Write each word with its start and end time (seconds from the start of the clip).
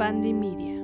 Fandi 0.00 0.32
Media. 0.32 0.82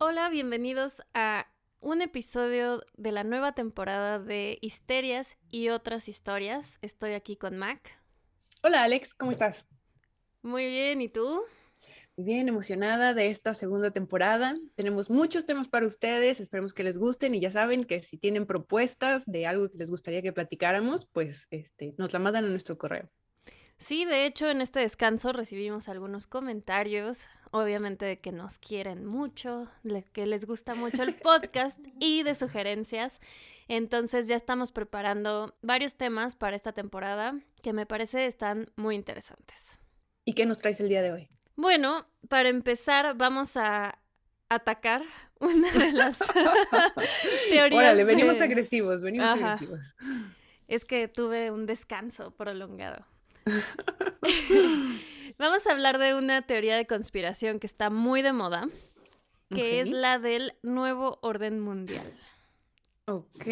Hola, 0.00 0.28
bienvenidos 0.30 1.00
a 1.14 1.46
un 1.78 2.02
episodio 2.02 2.82
de 2.96 3.12
la 3.12 3.22
nueva 3.22 3.52
temporada 3.52 4.18
de 4.18 4.58
Histerias 4.60 5.36
y 5.48 5.68
otras 5.68 6.08
historias. 6.08 6.80
Estoy 6.82 7.12
aquí 7.12 7.36
con 7.36 7.56
Mac. 7.56 7.96
Hola 8.64 8.82
Alex, 8.82 9.14
¿cómo 9.14 9.30
estás? 9.30 9.64
Muy 10.42 10.66
bien, 10.66 11.02
¿y 11.02 11.08
tú? 11.08 11.44
Bien 12.16 12.48
emocionada 12.48 13.14
de 13.14 13.28
esta 13.28 13.54
segunda 13.54 13.92
temporada. 13.92 14.56
Tenemos 14.74 15.08
muchos 15.08 15.46
temas 15.46 15.68
para 15.68 15.86
ustedes, 15.86 16.40
esperemos 16.40 16.74
que 16.74 16.82
les 16.82 16.98
gusten 16.98 17.32
y 17.36 17.40
ya 17.40 17.52
saben 17.52 17.84
que 17.84 18.02
si 18.02 18.18
tienen 18.18 18.44
propuestas 18.44 19.22
de 19.24 19.46
algo 19.46 19.70
que 19.70 19.78
les 19.78 19.88
gustaría 19.88 20.20
que 20.20 20.32
platicáramos, 20.32 21.06
pues 21.06 21.46
este, 21.52 21.94
nos 21.96 22.12
la 22.12 22.18
mandan 22.18 22.44
a 22.44 22.48
nuestro 22.48 22.76
correo. 22.76 23.08
Sí, 23.82 24.04
de 24.04 24.26
hecho 24.26 24.48
en 24.48 24.60
este 24.60 24.78
descanso 24.78 25.32
recibimos 25.32 25.88
algunos 25.88 26.28
comentarios, 26.28 27.28
obviamente 27.50 28.04
de 28.04 28.20
que 28.20 28.30
nos 28.30 28.58
quieren 28.58 29.04
mucho, 29.04 29.68
de 29.82 30.04
que 30.04 30.24
les 30.24 30.44
gusta 30.46 30.76
mucho 30.76 31.02
el 31.02 31.14
podcast 31.22 31.76
y 31.98 32.22
de 32.22 32.36
sugerencias. 32.36 33.20
Entonces 33.66 34.28
ya 34.28 34.36
estamos 34.36 34.70
preparando 34.70 35.56
varios 35.62 35.96
temas 35.96 36.36
para 36.36 36.54
esta 36.54 36.72
temporada 36.72 37.34
que 37.60 37.72
me 37.72 37.84
parece 37.84 38.26
están 38.26 38.70
muy 38.76 38.94
interesantes. 38.94 39.80
¿Y 40.24 40.34
qué 40.34 40.46
nos 40.46 40.58
traes 40.58 40.78
el 40.78 40.88
día 40.88 41.02
de 41.02 41.10
hoy? 41.10 41.28
Bueno, 41.56 42.06
para 42.28 42.50
empezar 42.50 43.16
vamos 43.16 43.56
a 43.56 43.98
atacar 44.48 45.02
una 45.40 45.72
de 45.72 45.90
las 45.90 46.18
teorías. 47.50 47.80
Órale, 47.80 48.04
venimos 48.04 48.40
agresivos, 48.40 49.02
venimos 49.02 49.30
agresivos. 49.30 49.96
Es 50.68 50.84
que 50.84 51.08
tuve 51.08 51.50
un 51.50 51.66
descanso 51.66 52.30
prolongado. 52.30 53.11
Vamos 55.38 55.66
a 55.66 55.72
hablar 55.72 55.98
de 55.98 56.14
una 56.14 56.42
teoría 56.42 56.76
de 56.76 56.86
conspiración 56.86 57.58
que 57.58 57.66
está 57.66 57.90
muy 57.90 58.22
de 58.22 58.32
moda, 58.32 58.68
que 59.48 59.80
es 59.80 59.90
la 59.90 60.18
del 60.18 60.54
nuevo 60.62 61.18
orden 61.22 61.60
mundial. 61.60 62.12
Ok, 63.06 63.46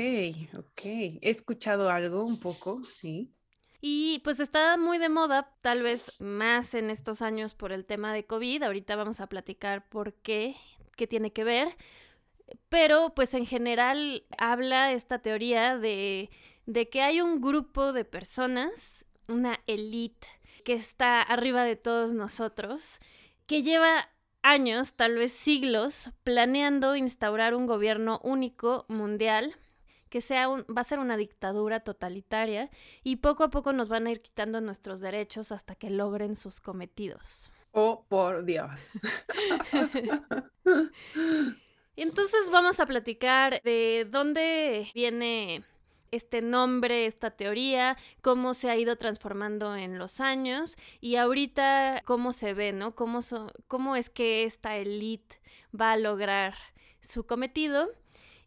ok. 0.57 0.81
He 0.85 1.19
escuchado 1.31 1.91
algo 1.91 2.25
un 2.25 2.39
poco, 2.39 2.83
sí. 2.85 3.35
Y 3.81 4.21
pues 4.25 4.41
está 4.41 4.77
muy 4.77 4.99
de 4.99 5.09
moda, 5.09 5.57
tal 5.63 5.83
vez 5.83 6.13
más 6.21 6.75
en 6.75 6.91
estos 6.91 7.23
años 7.23 7.55
por 7.55 7.73
el 7.73 7.87
tema 7.87 8.13
de 8.13 8.25
COVID. 8.25 8.63
Ahorita 8.63 8.95
vamos 8.95 9.21
a 9.21 9.29
platicar 9.29 9.89
por 9.89 10.15
qué, 10.15 10.57
qué 10.97 11.07
tiene 11.07 11.33
que 11.33 11.45
ver. 11.45 11.77
Pero 12.69 13.15
pues 13.15 13.35
en 13.35 13.47
general 13.47 14.25
habla 14.39 14.93
esta 14.93 15.21
teoría 15.21 15.79
de, 15.79 16.31
de 16.67 16.89
que 16.89 17.03
hay 17.03 17.21
un 17.21 17.41
grupo 17.41 17.93
de 17.93 18.05
personas 18.05 19.07
una 19.31 19.61
élite 19.67 20.29
que 20.65 20.75
está 20.75 21.23
arriba 21.23 21.65
de 21.65 21.77
todos 21.77 22.13
nosotros, 22.13 23.01
que 23.47 23.63
lleva 23.63 24.09
años, 24.43 24.95
tal 24.95 25.17
vez 25.17 25.33
siglos, 25.33 26.11
planeando 26.25 26.97
instaurar 26.97 27.55
un 27.55 27.67
gobierno 27.67 28.21
único 28.23 28.85
mundial 28.89 29.57
que 30.09 30.21
sea 30.21 30.49
un, 30.49 30.67
va 30.77 30.81
a 30.83 30.85
ser 30.85 30.99
una 30.99 31.17
dictadura 31.17 31.81
totalitaria 31.81 32.69
y 33.03 33.17
poco 33.17 33.45
a 33.45 33.51
poco 33.51 33.73
nos 33.73 33.89
van 33.89 34.07
a 34.07 34.11
ir 34.11 34.21
quitando 34.21 34.61
nuestros 34.61 35.01
derechos 35.01 35.53
hasta 35.53 35.77
que 35.77 35.89
logren 35.89 36.37
sus 36.37 36.61
cometidos. 36.61 37.53
Oh, 37.73 38.05
por 38.09 38.45
Dios. 38.45 38.99
Entonces 41.97 42.51
vamos 42.51 42.81
a 42.81 42.87
platicar 42.87 43.63
de 43.63 44.07
dónde 44.11 44.89
viene 44.95 45.65
este 46.11 46.43
nombre, 46.43 47.07
esta 47.07 47.31
teoría, 47.31 47.97
cómo 48.23 48.55
se 48.55 48.71
ha 48.71 48.77
ido 48.77 48.97
transformando 48.97 49.77
en 49.77 49.99
los 49.99 50.21
años 50.21 50.77
y 51.01 51.17
ahorita 51.17 52.03
cómo 52.05 52.33
se 52.33 52.55
ve, 52.55 52.73
¿no? 52.73 52.95
Cómo, 52.95 53.21
cómo 53.69 53.97
es 53.97 54.11
que 54.11 54.45
esta 54.45 54.77
élite 54.77 55.41
va 55.79 55.93
a 55.93 55.97
lograr 55.97 56.55
su 57.01 57.27
cometido. 57.27 57.89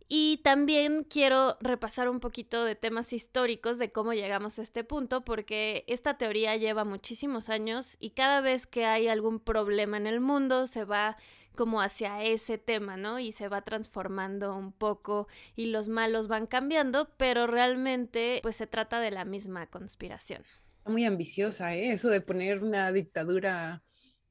Y 0.09 0.41
también 0.43 1.05
quiero 1.09 1.57
repasar 1.61 2.09
un 2.09 2.19
poquito 2.19 2.65
de 2.65 2.75
temas 2.75 3.13
históricos 3.13 3.79
de 3.79 3.91
cómo 3.91 4.13
llegamos 4.13 4.59
a 4.59 4.61
este 4.61 4.83
punto, 4.83 5.23
porque 5.23 5.85
esta 5.87 6.17
teoría 6.17 6.55
lleva 6.55 6.83
muchísimos 6.83 7.49
años 7.49 7.95
y 7.99 8.11
cada 8.11 8.41
vez 8.41 8.67
que 8.67 8.85
hay 8.85 9.07
algún 9.07 9.39
problema 9.39 9.97
en 9.97 10.05
el 10.05 10.19
mundo 10.19 10.67
se 10.67 10.83
va 10.83 11.17
como 11.55 11.81
hacia 11.81 12.23
ese 12.23 12.57
tema, 12.57 12.97
¿no? 12.97 13.19
Y 13.19 13.31
se 13.31 13.47
va 13.47 13.61
transformando 13.61 14.55
un 14.55 14.71
poco 14.71 15.27
y 15.55 15.67
los 15.67 15.89
malos 15.89 16.27
van 16.27 16.47
cambiando, 16.47 17.09
pero 17.17 17.47
realmente 17.47 18.39
pues 18.43 18.55
se 18.55 18.67
trata 18.67 18.99
de 18.99 19.11
la 19.11 19.25
misma 19.25 19.67
conspiración. 19.67 20.43
Muy 20.85 21.05
ambiciosa, 21.05 21.75
¿eh? 21.75 21.91
Eso 21.91 22.09
de 22.09 22.21
poner 22.21 22.63
una 22.63 22.91
dictadura 22.91 23.83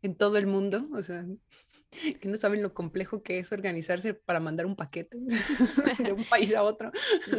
en 0.03 0.17
todo 0.17 0.37
el 0.37 0.47
mundo, 0.47 0.89
o 0.93 1.01
sea, 1.01 1.25
que 2.21 2.29
no 2.29 2.37
saben 2.37 2.63
lo 2.63 2.75
complejo 2.75 3.23
que 3.23 3.39
es 3.39 3.53
organizarse 3.53 4.15
para 4.15 4.41
mandar 4.41 4.67
un 4.67 4.77
paquete 4.77 5.19
de 5.99 6.13
un 6.13 6.25
país 6.25 6.55
a 6.55 6.63
otro. 6.63 6.91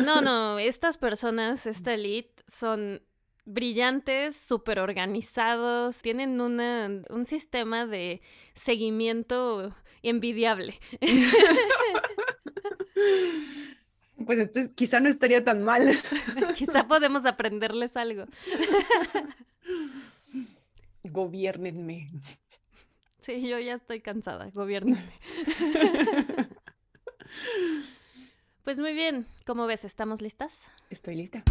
No, 0.03 0.21
no, 0.21 0.59
estas 0.59 0.97
personas, 0.97 1.65
esta 1.65 1.93
elite, 1.93 2.43
son 2.47 3.01
brillantes, 3.45 4.35
súper 4.35 4.79
organizados, 4.79 6.01
tienen 6.01 6.39
una, 6.41 6.89
un 7.09 7.25
sistema 7.25 7.85
de 7.85 8.21
seguimiento 8.53 9.73
envidiable. 10.01 10.79
Pues 14.25 14.39
entonces 14.39 14.73
quizá 14.73 14.99
no 14.99 15.09
estaría 15.09 15.43
tan 15.43 15.63
mal. 15.63 15.91
quizá 16.55 16.87
podemos 16.87 17.25
aprenderles 17.25 17.95
algo. 17.95 18.25
Gobiernenme. 21.03 22.09
Sí, 23.19 23.47
yo 23.47 23.59
ya 23.59 23.75
estoy 23.75 24.01
cansada, 24.01 24.49
gobiernenme. 24.53 25.01
pues 28.63 28.79
muy 28.79 28.93
bien, 28.93 29.25
¿cómo 29.45 29.65
ves? 29.65 29.85
¿Estamos 29.85 30.21
listas? 30.21 30.65
Estoy 30.89 31.15
lista. 31.15 31.43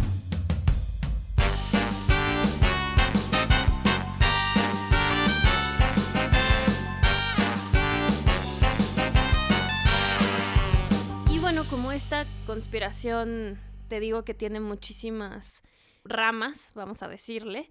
Esta 11.93 12.25
conspiración, 12.47 13.59
te 13.87 13.99
digo 13.99 14.25
que 14.25 14.33
tiene 14.33 14.59
muchísimas 14.59 15.61
ramas, 16.03 16.71
vamos 16.73 17.03
a 17.03 17.07
decirle, 17.07 17.69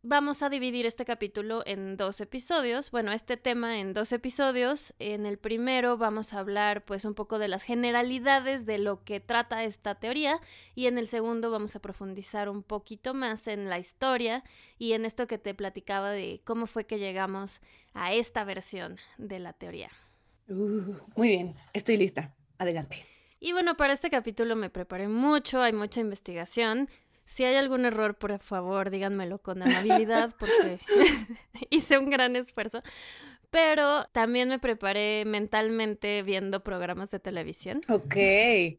vamos 0.00 0.44
a 0.44 0.48
dividir 0.48 0.86
este 0.86 1.04
capítulo 1.04 1.64
en 1.66 1.96
dos 1.96 2.20
episodios. 2.20 2.92
Bueno, 2.92 3.10
este 3.10 3.36
tema 3.36 3.80
en 3.80 3.94
dos 3.94 4.12
episodios. 4.12 4.94
En 5.00 5.26
el 5.26 5.38
primero 5.38 5.96
vamos 5.96 6.34
a 6.34 6.38
hablar 6.38 6.84
pues 6.84 7.04
un 7.04 7.14
poco 7.14 7.40
de 7.40 7.48
las 7.48 7.64
generalidades 7.64 8.64
de 8.64 8.78
lo 8.78 9.02
que 9.02 9.18
trata 9.18 9.64
esta 9.64 9.96
teoría 9.96 10.38
y 10.76 10.86
en 10.86 10.96
el 10.96 11.08
segundo 11.08 11.50
vamos 11.50 11.74
a 11.74 11.80
profundizar 11.80 12.48
un 12.48 12.62
poquito 12.62 13.12
más 13.12 13.48
en 13.48 13.68
la 13.68 13.80
historia 13.80 14.44
y 14.78 14.92
en 14.92 15.04
esto 15.04 15.26
que 15.26 15.38
te 15.38 15.52
platicaba 15.52 16.12
de 16.12 16.42
cómo 16.44 16.68
fue 16.68 16.86
que 16.86 17.00
llegamos 17.00 17.60
a 17.92 18.12
esta 18.12 18.44
versión 18.44 18.98
de 19.16 19.40
la 19.40 19.52
teoría. 19.52 19.90
Uh, 20.48 20.94
muy 21.16 21.28
bien, 21.28 21.56
estoy 21.72 21.96
lista. 21.96 22.36
Adelante. 22.56 23.17
Y 23.40 23.52
bueno, 23.52 23.76
para 23.76 23.92
este 23.92 24.10
capítulo 24.10 24.56
me 24.56 24.70
preparé 24.70 25.08
mucho, 25.08 25.62
hay 25.62 25.72
mucha 25.72 26.00
investigación. 26.00 26.88
Si 27.24 27.44
hay 27.44 27.56
algún 27.56 27.84
error, 27.84 28.16
por 28.16 28.38
favor, 28.38 28.90
díganmelo 28.90 29.38
con 29.38 29.62
amabilidad 29.62 30.34
porque 30.38 30.80
hice 31.70 31.98
un 31.98 32.10
gran 32.10 32.36
esfuerzo. 32.36 32.82
Pero 33.50 34.06
también 34.12 34.48
me 34.48 34.58
preparé 34.58 35.24
mentalmente 35.24 36.22
viendo 36.22 36.64
programas 36.64 37.10
de 37.10 37.20
televisión. 37.20 37.80
Ok. 37.88 38.16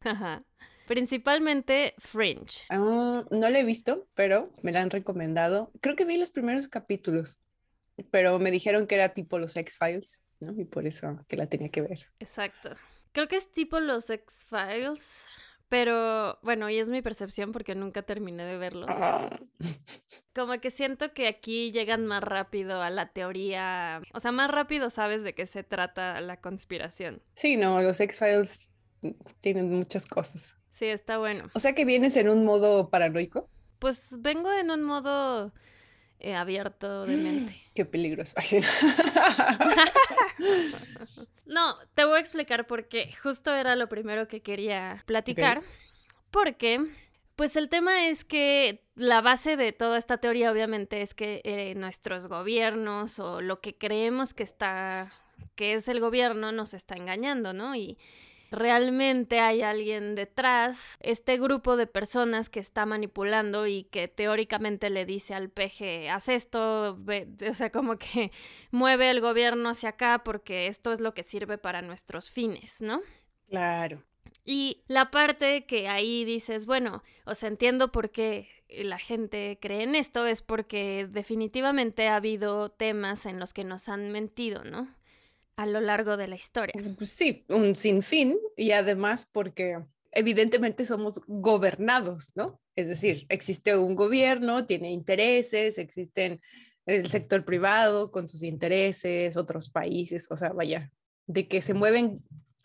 Principalmente 0.88 1.94
Fringe. 2.00 2.66
Ah, 2.69 3.24
no 3.30 3.50
la 3.50 3.59
he 3.59 3.64
visto, 3.64 4.08
pero 4.16 4.52
me 4.64 4.72
la 4.72 4.81
han 4.81 4.90
recomendado. 4.90 5.72
Creo 5.81 5.96
que 5.96 6.06
vi 6.06 6.18
los 6.18 6.31
primeros 6.31 6.68
capítulos, 6.68 7.40
pero 8.12 8.40
me 8.40 8.52
dijeron 8.52 8.88
que 8.88 8.96
era 8.96 9.14
tipo 9.14 9.38
los 9.38 9.56
X-Files, 9.56 10.22
¿no? 10.39 10.60
Y 10.60 10.66
por 10.66 10.88
eso 10.88 11.24
que 11.28 11.38
la 11.38 11.48
tenía 11.48 11.69
que 11.69 11.81
ver. 11.81 12.07
Exacto. 12.19 12.72
Creo 13.11 13.27
que 13.27 13.38
es 13.38 13.51
tipo 13.51 13.79
los 13.79 14.09
X-Files, 14.09 15.25
pero 15.67 16.39
bueno, 16.41 16.69
y 16.69 16.79
es 16.79 16.89
mi 16.89 17.01
percepción 17.01 17.51
porque 17.51 17.75
nunca 17.75 18.01
terminé 18.01 18.44
de 18.44 18.57
verlos. 18.57 18.89
Como 20.35 20.59
que 20.59 20.71
siento 20.71 21.13
que 21.13 21.27
aquí 21.27 21.71
llegan 21.71 22.06
más 22.06 22.23
rápido 22.23 22.81
a 22.81 22.89
la 22.89 23.11
teoría, 23.11 24.01
o 24.13 24.19
sea, 24.19 24.31
más 24.31 24.50
rápido 24.50 24.89
sabes 24.89 25.23
de 25.23 25.33
qué 25.33 25.45
se 25.45 25.63
trata 25.63 26.21
la 26.21 26.41
conspiración. 26.41 27.21
Sí, 27.33 27.57
no, 27.57 27.81
los 27.81 28.00
X-Files 28.00 28.71
tienen 29.39 29.71
muchas 29.71 30.06
cosas. 30.06 30.56
Sí, 30.71 30.85
está 30.85 31.17
bueno. 31.17 31.50
O 31.53 31.59
sea 31.59 31.73
que 31.73 31.85
vienes 31.85 32.15
en 32.15 32.29
un 32.29 32.45
modo 32.45 32.89
paranoico. 32.89 33.50
Pues 33.79 34.15
vengo 34.19 34.51
en 34.51 34.71
un 34.71 34.83
modo 34.83 35.51
eh, 36.19 36.35
abierto 36.35 37.06
de 37.06 37.17
mente. 37.17 37.56
Qué 37.73 37.85
peligroso. 37.85 38.35
no, 41.50 41.75
te 41.96 42.06
voy 42.06 42.18
a 42.18 42.19
explicar 42.19 42.68
por 42.68 42.88
qué. 42.88 43.12
Justo 43.22 43.54
era 43.54 43.75
lo 43.75 43.90
primero 43.90 44.28
que 44.28 44.42
quería 44.42 45.04
platicar. 45.06 45.63
Porque 46.31 46.80
Pues 47.36 47.56
el 47.56 47.69
tema 47.69 48.07
es 48.07 48.24
que 48.24 48.86
la 48.96 49.22
base 49.22 49.56
de 49.57 49.72
toda 49.72 49.98
esta 49.98 50.18
teoría 50.18 50.51
obviamente 50.51 51.01
es 51.01 51.13
que 51.13 51.42
eh, 51.44 51.74
nuestros 51.75 52.28
gobiernos 52.28 53.18
o 53.19 53.42
lo 53.42 53.62
que 53.62 53.78
creemos 53.78 54.34
que 54.34 54.44
está, 54.44 55.10
que 55.56 55.74
es 55.74 55.88
el 55.88 56.01
gobierno 56.01 56.51
nos 56.51 56.74
está 56.74 56.96
engañando, 56.96 57.54
¿no? 57.54 57.75
Y 57.75 57.98
realmente 58.51 59.40
hay 59.40 59.62
alguien 59.62 60.16
detrás, 60.16 60.98
este 61.01 61.38
grupo 61.38 61.78
de 61.78 61.88
personas 61.88 62.50
que 62.50 62.60
está 62.60 62.86
manipulando 62.86 63.68
y 63.68 63.84
que 63.86 64.07
teóricamente 64.07 64.90
le 64.90 65.06
dice 65.06 65.34
al 65.34 65.50
peje, 65.50 66.10
haz 66.10 66.30
esto, 66.30 66.98
o 67.50 67.54
sea, 67.54 67.72
como 67.72 67.98
que 67.98 68.31
mueve 68.72 69.10
el 69.10 69.22
gobierno 69.22 69.69
hacia 69.69 69.90
acá 69.90 70.22
porque 70.24 70.68
esto 70.68 70.92
es 70.92 71.00
lo 71.00 71.13
que 71.13 71.24
sirve 71.24 71.57
para 71.57 71.81
nuestros 71.81 72.30
fines, 72.30 72.81
¿no? 72.81 73.01
Claro. 73.48 74.04
Y 74.46 74.84
la 74.88 75.12
parte 75.12 75.66
que 75.66 75.88
ahí 75.88 76.25
dices, 76.25 76.66
bueno, 76.66 77.04
o 77.25 77.36
sea, 77.36 77.50
entiendo 77.50 77.92
por 77.92 78.10
qué 78.10 78.50
la 78.69 78.98
gente 78.98 79.57
cree 79.62 79.84
en 79.84 79.95
esto, 79.95 80.25
es 80.25 80.42
porque 80.42 81.07
definitivamente 81.10 82.07
ha 82.07 82.16
habido 82.16 82.69
temas 82.69 83.25
en 83.25 83.40
los 83.40 83.54
que 83.54 83.63
nos 83.63 83.90
han 83.90 84.12
mentido, 84.12 84.63
¿no? 84.63 84.88
A 85.59 85.65
lo 85.65 85.81
largo 85.81 86.15
de 86.15 86.29
la 86.29 86.38
historia. 86.38 86.73
Pues 86.97 87.09
sí, 87.09 87.44
un 87.50 87.75
sinfín 87.75 88.39
y 88.56 88.71
además 88.71 89.27
porque 89.29 89.83
evidentemente 90.13 90.85
somos 90.85 91.19
gobernados, 91.27 92.31
¿no? 92.33 92.61
Es 92.77 92.88
decir, 92.88 93.25
existe 93.27 93.75
un 93.75 93.94
gobierno, 93.94 94.65
tiene 94.65 94.89
intereses, 94.89 95.77
existen 95.77 96.39
el 96.85 97.11
sector 97.11 97.44
privado 97.44 98.09
con 98.09 98.29
sus 98.29 98.44
intereses, 98.44 99.35
otros 99.35 99.69
países, 99.69 100.27
o 100.29 100.38
sea, 100.38 100.53
vaya, 100.53 100.94
de 101.27 101.50
que 101.50 101.61
se 101.61 101.73
mueven 101.73 102.23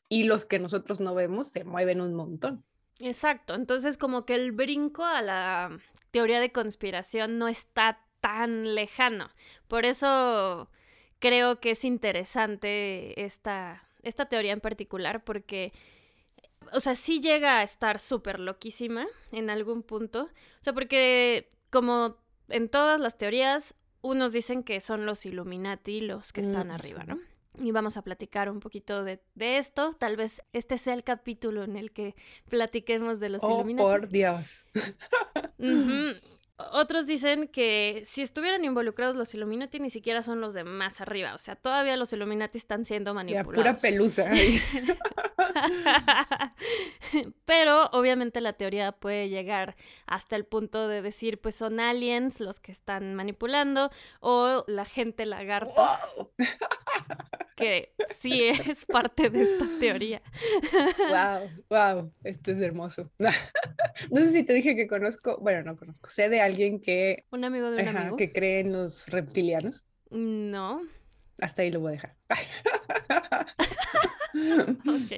y 0.09 0.23
los 0.23 0.45
que 0.45 0.61
nosotros 0.61 1.01
no 1.01 1.17
vemos 1.17 1.49
se 1.49 1.65
mueven 1.65 2.01
un 2.01 2.15
montón. 2.15 2.65
Exacto, 3.01 3.57
entonces 3.57 3.99
como 3.99 4.25
que 4.25 4.37
el 4.37 4.53
brinco 4.53 5.05
a 5.05 5.21
la 5.21 5.81
teoría 6.13 6.39
de 6.39 6.53
conspiración 6.53 7.39
no 7.39 7.49
está 7.49 8.07
tan 8.21 8.77
lejano. 8.77 9.31
Por 9.67 9.85
eso 9.85 10.71
creo 11.25 11.59
que 11.59 11.71
es 11.71 11.87
interesante 11.87 13.25
esta, 13.25 13.89
esta 14.03 14.27
teoría 14.27 14.53
en 14.53 14.61
particular 14.61 15.25
porque, 15.25 15.73
o 16.75 16.81
sea, 16.81 16.95
sí 16.95 17.19
llega 17.19 17.61
a 17.61 17.63
estar 17.63 17.99
súper 17.99 18.39
loquísima 18.39 19.07
en 19.33 19.49
algún 19.49 19.83
punto. 19.83 20.25
O 20.25 20.63
sea, 20.63 20.75
porque 20.75 21.49
como 21.71 22.19
en 22.49 22.69
todas 22.69 23.01
las 23.01 23.17
teorías, 23.17 23.75
unos 24.03 24.33
dicen 24.33 24.63
que 24.63 24.83
son 24.83 25.07
los 25.07 25.25
Illuminati 25.25 26.03
los 26.03 26.31
que 26.31 26.43
están 26.43 26.71
arriba, 26.71 27.05
¿no? 27.05 27.19
y 27.59 27.71
vamos 27.71 27.97
a 27.97 28.03
platicar 28.03 28.51
un 28.51 28.61
poquito 28.61 29.05
de, 29.05 29.21
esto. 29.37 29.93
Tal 29.95 30.17
vez 30.17 30.43
este 30.53 30.77
sea 30.77 30.93
el 30.93 31.05
capítulo 31.05 31.63
en 31.63 31.77
el 31.77 31.93
que 31.93 32.17
platiquemos 32.51 33.19
de 33.21 33.29
los 33.31 33.43
oh, 33.45 33.65
Por 33.77 34.09
Dios. 34.09 34.67
Otros 36.73 37.07
dicen 37.07 37.49
que 37.49 38.03
si 38.05 38.23
estuvieran 38.23 38.65
involucrados 38.65 39.17
los 39.17 39.35
Illuminati 39.35 39.81
ni 39.81 39.91
siquiera 39.91 40.23
son 40.23 40.41
los 40.41 40.55
de 40.55 40.65
más 40.65 41.01
arriba, 41.01 41.35
o 41.35 41.39
sea, 41.39 41.57
todavía 41.57 41.97
los 41.97 42.13
Illuminati 42.13 42.59
están 42.59 42.85
siendo 42.85 43.15
manipulados. 43.15 43.55
pura 43.55 43.77
pelusa. 43.77 44.31
Pero 47.45 47.87
obviamente 47.93 48.41
la 48.41 48.55
teoría 48.55 48.93
puede 48.93 49.29
llegar 49.29 49.77
hasta 50.07 50.37
el 50.37 50.45
punto 50.45 50.89
de 50.89 51.03
decir, 51.03 51.41
pues 51.41 51.55
son 51.55 51.81
aliens 51.81 52.41
los 52.41 52.61
que 52.61 52.73
están 52.73 53.15
manipulando 53.15 53.91
o 54.21 54.65
la 54.67 54.85
gente 54.85 55.27
lagarto. 55.27 55.75
Que 57.55 57.95
sí 58.13 58.45
es 58.45 58.85
parte 58.87 59.31
de 59.31 59.43
esta 59.43 59.67
teoría. 59.79 60.23
Wow, 60.99 61.51
wow, 61.71 62.13
esto 62.25 62.53
es 62.53 62.61
hermoso. 62.61 63.11
No 64.11 64.21
sé 64.23 64.33
si 64.33 64.43
te 64.43 64.53
dije 64.55 64.75
que 64.75 64.89
conozco, 64.89 65.39
bueno, 65.41 65.63
no 65.63 65.77
conozco, 65.77 66.11
sé 66.11 66.29
de 66.29 66.41
alguien 66.41 66.81
que... 66.81 67.27
Un 67.31 67.45
amigo 67.45 67.71
de 67.71 67.81
un 67.81 67.97
amigo. 67.97 68.17
Que 68.17 68.33
cree 68.33 68.59
en 68.59 68.73
los 68.73 69.07
reptilianos. 69.07 69.85
No. 70.11 70.83
Hasta 71.41 71.63
ahí 71.63 71.71
lo 71.71 71.79
voy 71.79 71.91
a 71.91 71.93
dejar. 71.93 72.17
ok. 74.89 75.13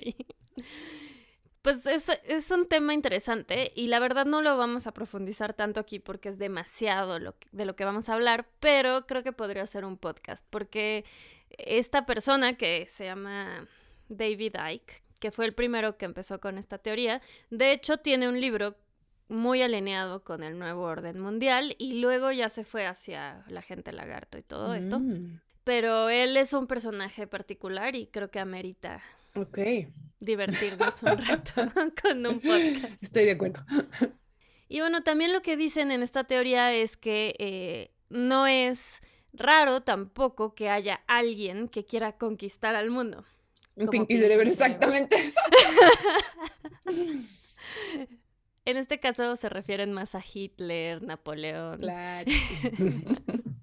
Pues 1.62 1.85
es, 1.87 2.09
es, 2.29 2.50
un 2.53 2.69
tema 2.69 2.94
interesante 2.94 3.73
y 3.75 3.88
la 3.88 3.99
verdad 3.99 4.25
no 4.25 4.41
lo 4.41 4.56
vamos 4.56 4.87
a 4.87 4.93
profundizar 4.93 5.53
tanto 5.53 5.81
aquí 5.81 5.99
porque 5.99 6.29
es 6.29 6.38
demasiado 6.38 7.19
lo 7.19 7.35
de 7.50 7.65
lo 7.65 7.75
que 7.75 7.85
vamos 7.85 8.09
a 8.09 8.15
hablar, 8.15 8.47
pero 8.61 9.06
creo 9.06 9.25
que 9.25 9.33
podría 9.33 9.67
ser 9.67 9.85
un 9.85 9.97
podcast 9.97 10.47
porque 10.49 11.05
esta 11.51 12.07
persona 12.07 12.57
que 12.57 12.87
se 12.89 13.05
llama 13.05 13.67
David 14.09 14.57
Icke, 14.73 15.03
que 15.21 15.31
fue 15.31 15.47
el 15.47 15.55
primero 15.55 15.97
que 15.97 16.05
empezó 16.05 16.41
con 16.41 16.59
esta 16.59 16.79
teoría, 16.79 17.21
de 17.51 17.73
hecho 17.73 17.99
tiene 17.99 18.29
un 18.29 18.41
libro 18.41 18.77
muy 19.29 19.63
alineado 19.63 20.23
con 20.23 20.43
el 20.43 20.59
nuevo 20.59 20.83
orden 20.83 21.19
mundial 21.19 21.75
y 21.79 22.01
luego 22.01 22.31
ya 22.31 22.49
se 22.49 22.65
fue 22.65 22.87
hacia 22.87 23.45
la 23.49 23.63
gente 23.63 23.93
lagarto 23.93 24.39
y 24.39 24.43
todo 24.43 24.75
esto. 24.75 25.01
Mm. 25.01 25.41
Pero 25.65 26.09
él 26.11 26.37
es 26.37 26.53
un 26.53 26.69
personaje 26.69 27.27
particular 27.27 27.97
y 27.97 28.07
creo 28.07 28.31
que 28.31 28.39
amerita 28.39 29.03
divertirnos 30.21 31.03
un 31.03 31.19
rato 31.27 31.73
con 32.03 32.25
un 32.27 32.41
podcast. 32.41 33.03
Estoy 33.03 33.25
de 33.25 33.33
acuerdo. 33.33 33.65
Y 34.69 34.81
bueno, 34.81 35.03
también 35.03 35.33
lo 35.33 35.43
que 35.43 35.57
dicen 35.57 35.91
en 35.91 36.03
esta 36.03 36.25
teoría 36.25 36.73
es 36.73 36.97
que 36.97 37.35
eh, 37.39 37.91
no 38.09 38.47
es 38.47 39.03
raro 39.37 39.83
tampoco 39.83 40.55
que 40.55 40.69
haya 40.71 41.03
alguien 41.06 41.69
que 41.69 41.85
quiera 41.85 42.12
conquistar 42.12 42.75
al 42.75 42.91
mundo. 42.91 43.25
Un 43.77 43.88
Pinky 43.88 44.19
Cerebro, 44.19 44.49
exactamente. 44.49 45.33
en 48.65 48.77
este 48.77 48.99
caso 49.00 49.37
se 49.37 49.49
refieren 49.49 49.93
más 49.93 50.15
a 50.15 50.23
Hitler, 50.23 51.03
Napoleón. 51.03 51.81
Claro. 51.81 52.31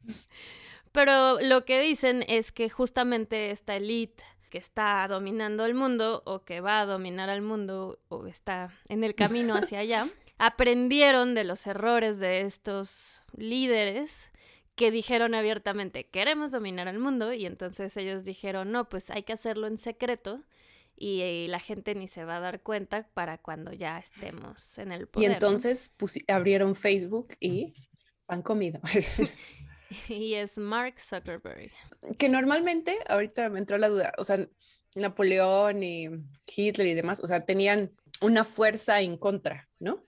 Pero 0.92 1.40
lo 1.40 1.66
que 1.66 1.82
dicen 1.82 2.24
es 2.28 2.52
que 2.52 2.70
justamente 2.70 3.50
esta 3.50 3.76
élite 3.76 4.24
que 4.52 4.60
está 4.60 5.08
dominando 5.08 5.66
el 5.66 5.74
mundo 5.74 6.22
o 6.26 6.44
que 6.44 6.62
va 6.62 6.82
a 6.82 6.86
dominar 6.86 7.32
al 7.32 7.42
mundo 7.42 7.98
o 8.10 8.28
está 8.28 8.70
en 8.88 9.04
el 9.04 9.16
camino 9.16 9.56
hacia 9.56 9.80
allá, 9.80 10.08
aprendieron 10.38 11.34
de 11.34 11.44
los 11.44 11.66
errores 11.66 12.20
de 12.20 12.42
estos 12.42 13.24
líderes 13.36 14.30
que 14.76 14.92
dijeron 14.92 15.36
abiertamente, 15.36 16.06
queremos 16.06 16.52
dominar 16.52 16.88
el 16.88 17.00
mundo, 17.00 17.34
y 17.34 17.46
entonces 17.46 17.96
ellos 17.98 18.24
dijeron, 18.24 18.72
no, 18.72 18.90
pues 18.90 19.10
hay 19.10 19.24
que 19.24 19.34
hacerlo 19.34 19.68
en 19.68 19.78
secreto 19.78 20.42
y, 20.96 21.48
la 21.48 21.60
gente 21.60 21.96
ni 21.96 22.08
se 22.08 22.24
va 22.24 22.38
a 22.38 22.40
dar 22.40 22.62
cuenta 22.62 23.08
para 23.14 23.38
cuando 23.38 23.74
ya 23.74 24.00
estemos 24.00 24.78
en 24.78 24.92
el 24.92 25.08
poder. 25.08 25.30
Y 25.30 25.34
entonces 25.34 25.92
abrieron 26.28 26.76
Facebook 26.76 27.36
y 27.40 27.74
han 28.28 28.42
comido. 28.42 28.80
y 30.10 30.34
es 30.36 30.58
Mark 30.58 31.00
Zuckerberg. 31.00 31.72
Que 32.18 32.30
normalmente, 32.30 32.98
ahorita 33.08 33.50
me 33.50 33.60
entró 33.60 33.78
la 33.78 33.90
duda, 33.90 34.14
o 34.18 34.24
sea, 34.24 34.48
Napoleón 34.96 35.84
y 35.84 36.10
Hitler 36.56 36.88
y 36.88 36.94
demás, 36.94 37.20
o 37.22 37.28
sea, 37.28 37.46
tenían 37.46 37.92
una 38.22 38.44
fuerza 38.44 39.02
en 39.02 39.18
contra, 39.18 39.70
¿no? 39.80 40.04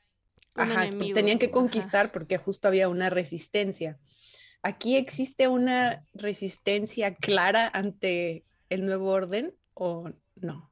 Ajá, 0.55 0.87
tenían 1.13 1.39
que 1.39 1.51
conquistar 1.51 2.11
porque 2.11 2.37
justo 2.37 2.67
había 2.67 2.87
una 2.87 3.09
resistencia. 3.09 3.99
¿Aquí 4.65 4.95
existe 4.95 5.47
una 5.47 6.03
resistencia 6.15 7.13
clara 7.13 7.69
ante 7.71 8.45
el 8.71 8.87
nuevo 8.87 9.11
orden 9.11 9.53
o 9.75 10.09
no? 10.37 10.71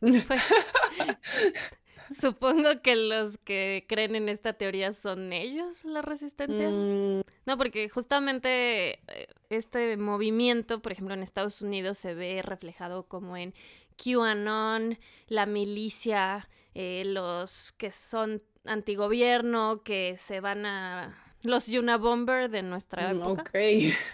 Pues, 0.00 0.20
supongo 2.20 2.82
que 2.82 2.96
los 2.96 3.38
que 3.38 3.86
creen 3.88 4.14
en 4.14 4.28
esta 4.28 4.52
teoría 4.52 4.92
son 4.92 5.32
ellos 5.32 5.86
la 5.86 6.02
resistencia. 6.02 6.68
Mm. 6.68 7.22
No, 7.46 7.56
porque 7.56 7.88
justamente 7.88 9.00
eh, 9.08 9.28
este 9.48 9.96
movimiento, 9.96 10.82
por 10.82 10.92
ejemplo, 10.92 11.14
en 11.14 11.22
Estados 11.22 11.62
Unidos 11.62 11.96
se 11.96 12.12
ve 12.12 12.42
reflejado 12.42 13.08
como 13.08 13.38
en 13.38 13.54
QAnon, 13.96 14.98
la 15.28 15.46
milicia, 15.46 16.50
eh, 16.74 17.04
los 17.06 17.72
que 17.72 17.90
son 17.90 18.42
antigobierno, 18.66 19.82
que 19.82 20.16
se 20.18 20.40
van 20.40 20.66
a 20.66 21.23
los 21.44 21.66
Yuna 21.66 21.98
Bomber 21.98 22.50
de 22.50 22.62
nuestra 22.62 23.12
mm, 23.12 23.16
época. 23.16 23.42
Ok. 23.42 23.50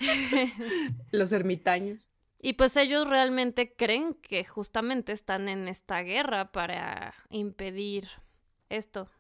Los 1.13 1.33
ermitaños. 1.33 2.11
Y 2.43 2.55
pues 2.55 2.77
ellos 2.77 3.09
realmente 3.09 3.75
creen 3.75 4.15
que 4.15 4.45
justamente 4.45 5.13
están 5.13 5.49
en 5.49 5.69
esta 5.69 6.03
guerra 6.03 6.53
para 6.53 7.15
impedir 7.29 8.09
esto 8.69 9.11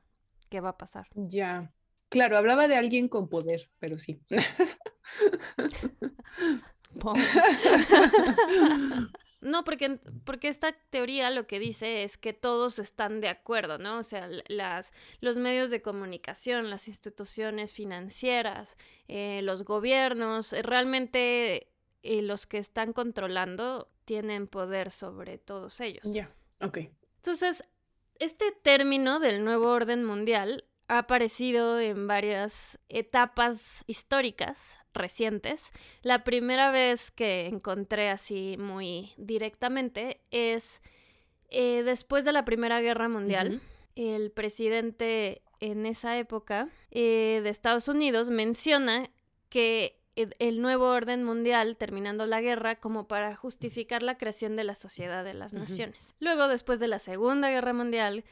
que 0.48 0.60
va 0.60 0.70
a 0.70 0.78
pasar. 0.78 1.08
Ya. 1.14 1.72
Claro, 2.08 2.36
hablaba 2.36 2.66
de 2.66 2.74
alguien 2.76 3.08
con 3.08 3.28
poder, 3.28 3.70
pero 3.78 3.98
sí. 3.98 4.20
No, 9.40 9.64
porque, 9.64 9.98
porque 10.24 10.48
esta 10.48 10.72
teoría 10.72 11.30
lo 11.30 11.46
que 11.46 11.58
dice 11.58 12.02
es 12.02 12.18
que 12.18 12.32
todos 12.32 12.78
están 12.78 13.20
de 13.20 13.28
acuerdo, 13.28 13.78
¿no? 13.78 13.98
O 13.98 14.02
sea, 14.02 14.28
las, 14.48 14.92
los 15.20 15.36
medios 15.36 15.70
de 15.70 15.80
comunicación, 15.80 16.68
las 16.68 16.88
instituciones 16.88 17.72
financieras, 17.72 18.76
eh, 19.08 19.40
los 19.42 19.64
gobiernos, 19.64 20.52
eh, 20.52 20.62
realmente 20.62 21.72
eh, 22.02 22.22
los 22.22 22.46
que 22.46 22.58
están 22.58 22.92
controlando 22.92 23.90
tienen 24.04 24.46
poder 24.46 24.90
sobre 24.90 25.38
todos 25.38 25.80
ellos. 25.80 26.02
Ya, 26.04 26.30
ok. 26.60 26.78
Entonces, 27.16 27.64
este 28.18 28.52
término 28.62 29.20
del 29.20 29.44
nuevo 29.44 29.70
orden 29.70 30.04
mundial 30.04 30.64
ha 30.90 30.98
aparecido 30.98 31.78
en 31.78 32.08
varias 32.08 32.80
etapas 32.88 33.84
históricas 33.86 34.80
recientes. 34.92 35.70
La 36.02 36.24
primera 36.24 36.72
vez 36.72 37.12
que 37.12 37.46
encontré 37.46 38.10
así 38.10 38.56
muy 38.58 39.12
directamente 39.16 40.20
es 40.32 40.82
eh, 41.48 41.84
después 41.84 42.24
de 42.24 42.32
la 42.32 42.44
Primera 42.44 42.80
Guerra 42.80 43.08
Mundial. 43.08 43.60
El 43.94 44.32
presidente 44.32 45.42
en 45.60 45.86
esa 45.86 46.18
época 46.18 46.68
eh, 46.90 47.40
de 47.44 47.50
Estados 47.50 47.86
Unidos 47.86 48.28
menciona 48.28 49.10
que 49.48 49.96
el 50.16 50.60
nuevo 50.60 50.86
orden 50.86 51.22
mundial 51.22 51.76
terminando 51.76 52.26
la 52.26 52.40
guerra 52.40 52.80
como 52.80 53.06
para 53.06 53.36
justificar 53.36 54.02
la 54.02 54.18
creación 54.18 54.56
de 54.56 54.64
la 54.64 54.74
Sociedad 54.74 55.22
de 55.22 55.34
las 55.34 55.54
Naciones. 55.54 56.16
Luego, 56.18 56.48
después 56.48 56.80
de 56.80 56.88
la 56.88 56.98
Segunda 56.98 57.48
Guerra 57.48 57.72
Mundial, 57.72 58.24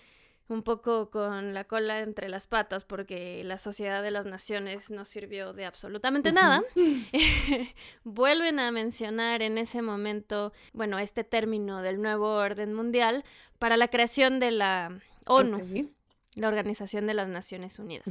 un 0.49 0.63
poco 0.63 1.11
con 1.11 1.53
la 1.53 1.65
cola 1.65 2.01
entre 2.01 2.29
las 2.29 2.47
patas 2.47 2.85
porque 2.85 3.43
la 3.45 3.59
Sociedad 3.59 4.03
de 4.03 4.11
las 4.11 4.27
Naciones 4.27 4.91
no 4.91 5.05
sirvió 5.05 5.53
de 5.53 5.67
absolutamente 5.67 6.33
nada, 6.33 6.63
vuelven 8.05 8.59
a 8.59 8.71
mencionar 8.71 9.43
en 9.43 9.59
ese 9.59 9.83
momento, 9.83 10.53
bueno, 10.73 10.99
este 10.99 11.23
término 11.25 11.83
del 11.83 12.01
nuevo 12.01 12.35
orden 12.35 12.73
mundial 12.75 13.25
para 13.59 13.77
la 13.77 13.89
creación 13.89 14.41
de 14.41 14.51
la 14.51 14.99
ONU, 15.27 15.93
la 16.35 16.49
Organización 16.49 17.07
de 17.07 17.15
las 17.15 17.29
Naciones 17.29 17.79
Unidas. 17.79 18.09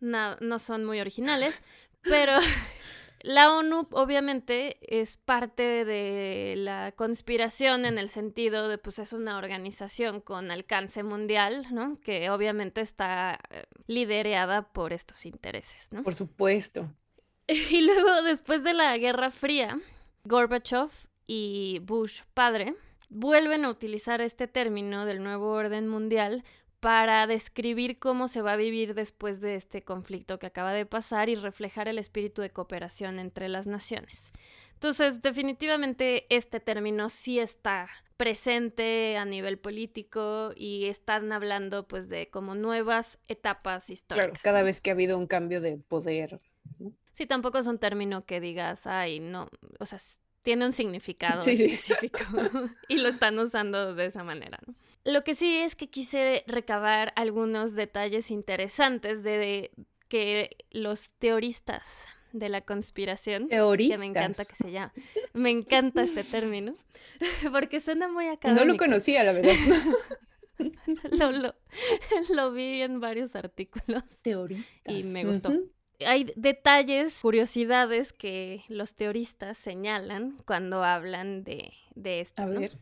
no, 0.00 0.36
no 0.36 0.58
son 0.58 0.84
muy 0.84 1.00
originales, 1.00 1.62
pero 2.02 2.32
la 3.24 3.50
ONU 3.56 3.88
obviamente 3.92 4.76
es 4.82 5.16
parte 5.16 5.86
de 5.86 6.56
la 6.58 6.92
conspiración 6.92 7.86
en 7.86 7.96
el 7.96 8.10
sentido 8.10 8.68
de 8.68 8.76
pues 8.76 8.98
es 8.98 9.14
una 9.14 9.38
organización 9.38 10.20
con 10.20 10.50
alcance 10.50 11.02
mundial, 11.02 11.66
¿no? 11.70 11.98
Que 12.00 12.28
obviamente 12.28 12.82
está 12.82 13.40
eh, 13.48 13.64
liderada 13.86 14.70
por 14.74 14.92
estos 14.92 15.24
intereses, 15.24 15.90
¿no? 15.90 16.02
Por 16.02 16.14
supuesto. 16.14 16.92
Y 17.46 17.86
luego 17.86 18.22
después 18.22 18.62
de 18.62 18.74
la 18.74 18.96
Guerra 18.98 19.30
Fría, 19.30 19.78
Gorbachev 20.24 20.90
y 21.26 21.80
Bush 21.82 22.22
padre 22.34 22.74
vuelven 23.08 23.64
a 23.64 23.70
utilizar 23.70 24.20
este 24.20 24.48
término 24.48 25.06
del 25.06 25.22
nuevo 25.22 25.50
orden 25.50 25.88
mundial 25.88 26.44
para 26.84 27.26
describir 27.26 27.98
cómo 27.98 28.28
se 28.28 28.42
va 28.42 28.52
a 28.52 28.56
vivir 28.56 28.92
después 28.92 29.40
de 29.40 29.54
este 29.54 29.82
conflicto 29.82 30.38
que 30.38 30.44
acaba 30.44 30.70
de 30.74 30.84
pasar 30.84 31.30
y 31.30 31.34
reflejar 31.34 31.88
el 31.88 31.98
espíritu 31.98 32.42
de 32.42 32.50
cooperación 32.50 33.18
entre 33.18 33.48
las 33.48 33.66
naciones. 33.66 34.32
Entonces, 34.74 35.22
definitivamente 35.22 36.26
este 36.28 36.60
término 36.60 37.08
sí 37.08 37.38
está 37.38 37.88
presente 38.18 39.16
a 39.16 39.24
nivel 39.24 39.56
político 39.56 40.52
y 40.54 40.84
están 40.84 41.32
hablando 41.32 41.88
pues 41.88 42.10
de 42.10 42.28
como 42.28 42.54
nuevas 42.54 43.18
etapas 43.28 43.88
históricas. 43.88 44.32
Claro, 44.32 44.40
cada 44.42 44.62
vez 44.62 44.82
que 44.82 44.90
ha 44.90 44.92
habido 44.92 45.16
un 45.16 45.26
cambio 45.26 45.62
de 45.62 45.78
poder. 45.78 46.38
Sí, 47.14 47.24
tampoco 47.24 47.56
es 47.56 47.66
un 47.66 47.78
término 47.78 48.26
que 48.26 48.40
digas, 48.40 48.86
ay, 48.86 49.20
no, 49.20 49.48
o 49.78 49.86
sea, 49.86 50.00
tiene 50.42 50.66
un 50.66 50.72
significado 50.72 51.40
específico 51.40 52.18
y 52.88 52.98
lo 52.98 53.08
están 53.08 53.38
usando 53.38 53.94
de 53.94 54.04
esa 54.04 54.22
manera. 54.22 54.58
¿no? 54.66 54.74
Lo 55.04 55.24
que 55.24 55.34
sí 55.34 55.58
es 55.58 55.76
que 55.76 55.88
quise 55.88 56.44
recabar 56.46 57.12
algunos 57.16 57.74
detalles 57.74 58.30
interesantes 58.30 59.22
de, 59.22 59.70
que 60.08 60.56
los 60.70 61.10
teoristas 61.18 62.06
de 62.32 62.48
la 62.48 62.62
conspiración, 62.62 63.48
teoristas. 63.48 63.96
que 63.96 64.00
me 64.00 64.06
encanta 64.06 64.44
que 64.44 64.56
se 64.56 64.72
llama, 64.72 64.92
me 65.32 65.50
encanta 65.50 66.02
este 66.02 66.24
término, 66.24 66.74
porque 67.52 67.80
suena 67.80 68.08
muy 68.08 68.26
académico. 68.26 68.64
No 68.64 68.72
lo 68.72 68.78
conocía, 68.78 69.22
la 69.24 69.32
verdad. 69.32 69.52
lo, 71.12 71.54
lo, 72.34 72.52
vi 72.52 72.82
en 72.82 73.00
varios 73.00 73.36
artículos. 73.36 74.04
Teoristas. 74.22 74.94
Y 74.94 75.04
me 75.04 75.24
gustó 75.24 75.52
hay 76.04 76.32
detalles, 76.36 77.20
curiosidades 77.20 78.12
que 78.12 78.62
los 78.68 78.94
teoristas 78.94 79.58
señalan 79.58 80.36
cuando 80.46 80.84
hablan 80.84 81.44
de, 81.44 81.72
de 81.94 82.20
esto. 82.20 82.42
A 82.42 82.46
ver. 82.46 82.72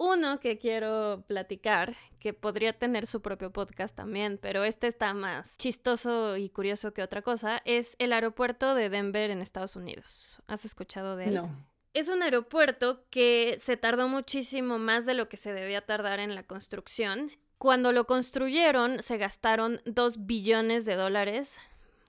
Uno 0.00 0.38
que 0.38 0.58
quiero 0.58 1.24
platicar, 1.26 1.96
que 2.20 2.32
podría 2.32 2.72
tener 2.72 3.08
su 3.08 3.20
propio 3.20 3.52
podcast 3.52 3.96
también, 3.96 4.38
pero 4.40 4.62
este 4.62 4.86
está 4.86 5.12
más 5.12 5.56
chistoso 5.56 6.36
y 6.36 6.50
curioso 6.50 6.94
que 6.94 7.02
otra 7.02 7.20
cosa, 7.20 7.60
es 7.64 7.96
el 7.98 8.12
aeropuerto 8.12 8.76
de 8.76 8.90
Denver 8.90 9.28
en 9.32 9.40
Estados 9.40 9.74
Unidos. 9.74 10.40
¿Has 10.46 10.64
escuchado 10.64 11.16
de 11.16 11.24
él? 11.24 11.34
No. 11.34 11.50
Es 11.94 12.08
un 12.08 12.22
aeropuerto 12.22 13.02
que 13.10 13.56
se 13.58 13.76
tardó 13.76 14.06
muchísimo 14.06 14.78
más 14.78 15.04
de 15.04 15.14
lo 15.14 15.28
que 15.28 15.36
se 15.36 15.52
debía 15.52 15.84
tardar 15.84 16.20
en 16.20 16.36
la 16.36 16.44
construcción. 16.44 17.32
Cuando 17.58 17.90
lo 17.90 18.06
construyeron 18.06 19.02
se 19.02 19.18
gastaron 19.18 19.80
dos 19.84 20.26
billones 20.26 20.84
de 20.84 20.94
dólares 20.94 21.58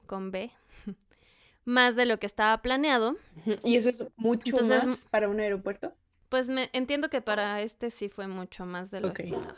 con 0.06 0.30
B, 0.30 0.52
más 1.66 1.96
de 1.96 2.06
lo 2.06 2.20
que 2.20 2.28
estaba 2.28 2.62
planeado. 2.62 3.16
¿Y 3.64 3.78
eso 3.78 3.90
es 3.90 4.06
mucho 4.16 4.56
más 4.64 5.08
para 5.10 5.28
un 5.28 5.40
aeropuerto? 5.40 5.96
Pues 6.30 6.48
me 6.48 6.70
entiendo 6.74 7.10
que 7.10 7.22
para 7.22 7.62
este 7.62 7.92
sí 7.92 8.08
fue 8.08 8.28
mucho 8.28 8.66
más 8.66 8.92
de 8.92 9.02
lo 9.02 9.10
estimado. 9.10 9.56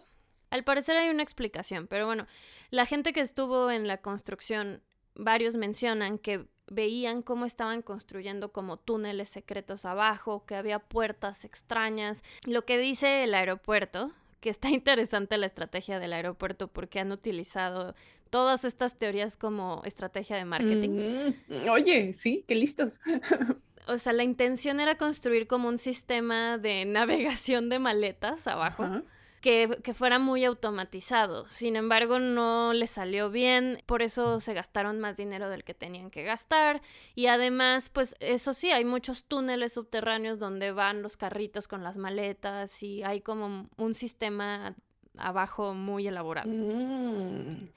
Al 0.50 0.64
parecer 0.64 0.98
hay 0.98 1.10
una 1.10 1.24
explicación, 1.24 1.88
pero 1.88 2.06
bueno, 2.06 2.28
la 2.72 2.86
gente 2.86 3.14
que 3.14 3.22
estuvo 3.22 3.72
en 3.72 3.88
la 3.88 3.98
construcción, 3.98 4.82
varios 5.16 5.56
mencionan 5.56 6.18
que 6.18 6.46
veían 6.68 7.22
cómo 7.22 7.46
estaban 7.46 7.82
construyendo 7.82 8.52
como 8.52 8.78
túneles 8.78 9.30
secretos 9.30 9.86
abajo, 9.86 10.46
que 10.46 10.56
había 10.56 10.80
puertas 10.80 11.46
extrañas. 11.46 12.22
Lo 12.46 12.66
que 12.66 12.78
dice 12.78 13.24
el 13.24 13.34
aeropuerto, 13.34 14.12
que 14.40 14.50
está 14.50 14.70
interesante 14.70 15.38
la 15.38 15.46
estrategia 15.46 16.00
del 16.00 16.14
aeropuerto 16.14 16.68
porque 16.68 17.00
han 17.00 17.12
utilizado 17.12 17.96
todas 18.30 18.64
estas 18.66 18.98
teorías 18.98 19.38
como 19.38 19.82
estrategia 19.86 20.38
de 20.38 20.46
marketing. 20.46 21.34
Mm, 21.48 21.70
oye, 21.70 22.14
sí, 22.14 22.44
qué 22.48 22.56
listos. 22.56 23.00
o 23.88 23.98
sea, 23.98 24.14
la 24.14 24.24
intención 24.24 24.80
era 24.80 24.96
construir 24.96 25.48
como 25.48 25.68
un 25.68 25.78
sistema 25.78 26.58
de 26.58 26.86
navegación 26.86 27.70
de 27.70 27.80
maletas 27.80 28.48
abajo. 28.48 29.04
Que, 29.42 29.80
que, 29.84 29.96
fuera 29.96 30.20
muy 30.20 30.46
automatizado. 30.46 31.50
Sin 31.50 31.76
embargo, 31.76 32.20
no 32.20 32.74
le 32.74 32.86
salió 32.86 33.32
bien, 33.32 33.82
por 33.88 34.04
eso 34.04 34.40
se 34.40 34.54
gastaron 34.54 35.00
más 35.00 35.18
dinero 35.18 35.50
del 35.50 35.64
que 35.64 35.74
tenían 35.74 36.12
que 36.12 36.22
gastar. 36.22 36.84
Y 37.16 37.26
además, 37.26 37.90
pues 37.90 38.16
eso 38.20 38.54
sí, 38.54 38.70
hay 38.70 38.86
muchos 38.86 39.24
túneles 39.24 39.74
subterráneos 39.74 40.38
donde 40.38 40.72
van 40.72 41.02
los 41.02 41.18
carritos 41.18 41.68
con 41.68 41.84
las 41.84 41.98
maletas 41.98 42.84
y 42.84 43.02
hay 43.02 43.22
como 43.22 43.68
un 43.78 43.94
sistema 43.96 44.76
abajo 45.18 45.74
muy 45.74 46.08
elaborado. 46.08 46.48
Mm. 46.48 47.70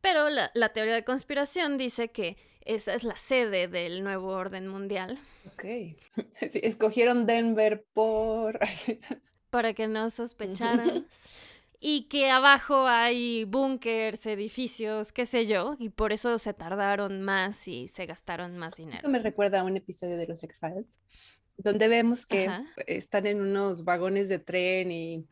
Pero 0.00 0.28
la, 0.30 0.68
teoría 0.70 0.94
de 0.94 1.04
conspiración 1.04 1.76
dice 1.76 2.10
que 2.10 2.36
esa 2.64 2.94
es 2.94 3.04
la 3.04 3.16
sede 3.16 3.68
del 3.68 4.04
nuevo 4.04 4.28
orden 4.28 4.68
mundial. 4.68 5.18
Ok. 5.52 5.64
escogieron 6.40 7.26
Denver 7.26 7.84
por... 7.92 8.58
Para 9.50 9.74
que 9.74 9.88
no 9.88 10.10
sospecharan. 10.10 11.06
y 11.80 12.02
que 12.02 12.30
abajo 12.30 12.86
hay 12.86 13.44
búnkers, 13.44 14.26
edificios, 14.26 15.12
qué 15.12 15.26
sé 15.26 15.46
yo, 15.46 15.76
y 15.78 15.88
por 15.88 16.12
eso 16.12 16.38
se 16.38 16.54
tardaron 16.54 17.22
más 17.22 17.66
y 17.66 17.88
se 17.88 18.06
gastaron 18.06 18.58
más 18.58 18.76
dinero. 18.76 18.98
Eso 18.98 19.08
me 19.08 19.18
recuerda 19.18 19.60
a 19.60 19.64
un 19.64 19.76
episodio 19.76 20.16
de 20.18 20.26
los 20.26 20.42
X-Files, 20.44 20.98
donde 21.56 21.88
vemos 21.88 22.26
que 22.26 22.48
están 22.86 23.26
en 23.26 23.40
unos 23.40 23.82
vagones 23.82 24.28
de 24.28 24.38
tren 24.38 24.92
y 24.92 25.26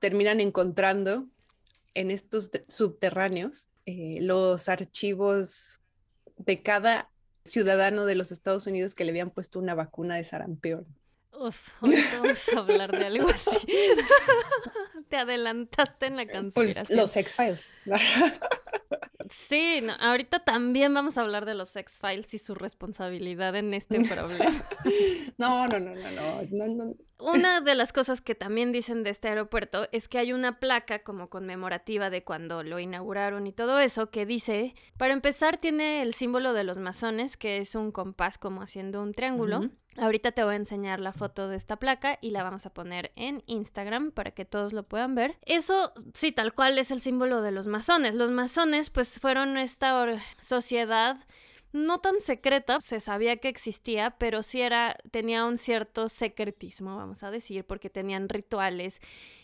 terminan 0.00 0.40
encontrando 0.40 1.26
en 1.94 2.10
estos 2.10 2.50
subterráneos 2.68 3.68
eh, 3.86 4.18
los 4.20 4.68
archivos 4.68 5.80
de 6.36 6.62
cada 6.62 7.10
ciudadano 7.44 8.06
de 8.06 8.14
los 8.14 8.32
Estados 8.32 8.66
Unidos 8.66 8.94
que 8.94 9.04
le 9.04 9.10
habían 9.10 9.30
puesto 9.30 9.58
una 9.58 9.74
vacuna 9.74 10.16
de 10.16 10.24
sarampión. 10.24 10.86
Uf, 11.32 11.82
hoy 11.82 11.96
vamos 12.12 12.48
a 12.48 12.58
hablar 12.58 12.96
de 12.96 13.06
algo 13.06 13.28
así. 13.28 13.58
Te 15.08 15.16
adelantaste 15.16 16.06
en 16.06 16.16
la 16.16 16.22
pues, 16.22 16.32
conspiración. 16.32 16.98
los 16.98 17.16
X-Files. 17.16 17.70
Sí, 19.28 19.80
ahorita 20.00 20.44
también 20.44 20.92
vamos 20.92 21.18
a 21.18 21.22
hablar 21.22 21.44
de 21.46 21.54
los 21.54 21.74
X-Files 21.74 22.34
y 22.34 22.38
su 22.38 22.54
responsabilidad 22.54 23.56
en 23.56 23.74
este 23.74 24.00
problema. 24.04 24.62
No, 25.36 25.66
no, 25.66 25.80
no, 25.80 25.94
no, 25.94 26.10
no, 26.68 26.94
Una 27.18 27.60
de 27.60 27.74
las 27.74 27.92
cosas 27.92 28.20
que 28.20 28.34
también 28.34 28.72
dicen 28.72 29.02
de 29.02 29.10
este 29.10 29.28
aeropuerto 29.28 29.88
es 29.92 30.08
que 30.08 30.18
hay 30.18 30.32
una 30.32 30.58
placa 30.58 31.02
como 31.04 31.28
conmemorativa 31.28 32.10
de 32.10 32.24
cuando 32.24 32.62
lo 32.62 32.80
inauguraron 32.80 33.46
y 33.46 33.52
todo 33.52 33.78
eso 33.78 34.10
que 34.10 34.26
dice, 34.26 34.74
para 34.98 35.12
empezar 35.12 35.56
tiene 35.58 36.02
el 36.02 36.14
símbolo 36.14 36.52
de 36.52 36.64
los 36.64 36.78
masones, 36.78 37.36
que 37.36 37.58
es 37.58 37.74
un 37.74 37.92
compás 37.92 38.36
como 38.36 38.62
haciendo 38.62 39.00
un 39.00 39.12
triángulo. 39.12 39.70
Ahorita 39.96 40.32
te 40.32 40.42
voy 40.42 40.54
a 40.54 40.56
enseñar 40.56 40.98
la 40.98 41.12
foto 41.12 41.48
de 41.48 41.56
esta 41.56 41.76
placa 41.76 42.18
y 42.20 42.30
la 42.30 42.42
vamos 42.42 42.66
a 42.66 42.74
poner 42.74 43.12
en 43.14 43.44
Instagram 43.46 44.10
para 44.10 44.32
que 44.32 44.44
todos 44.44 44.72
lo 44.72 44.82
puedan 44.82 45.14
ver. 45.14 45.36
Eso 45.42 45.92
sí, 46.14 46.32
tal 46.32 46.52
cual 46.52 46.78
es 46.78 46.90
el 46.90 47.00
símbolo 47.00 47.42
de 47.42 47.52
los 47.52 47.68
masones. 47.68 48.16
Los 48.16 48.32
masones 48.32 48.90
pues 48.90 49.20
fueron 49.20 49.56
esta 49.56 50.20
sociedad 50.40 51.16
no 51.74 51.98
tan 51.98 52.20
secreta, 52.20 52.80
se 52.80 53.00
sabía 53.00 53.38
que 53.38 53.48
existía, 53.48 54.12
pero 54.16 54.44
sí 54.44 54.62
era, 54.62 54.96
tenía 55.10 55.44
un 55.44 55.58
cierto 55.58 56.08
secretismo, 56.08 56.96
vamos 56.96 57.24
a 57.24 57.32
decir, 57.32 57.66
porque 57.66 57.90
tenían 57.90 58.28
rituales 58.28 59.00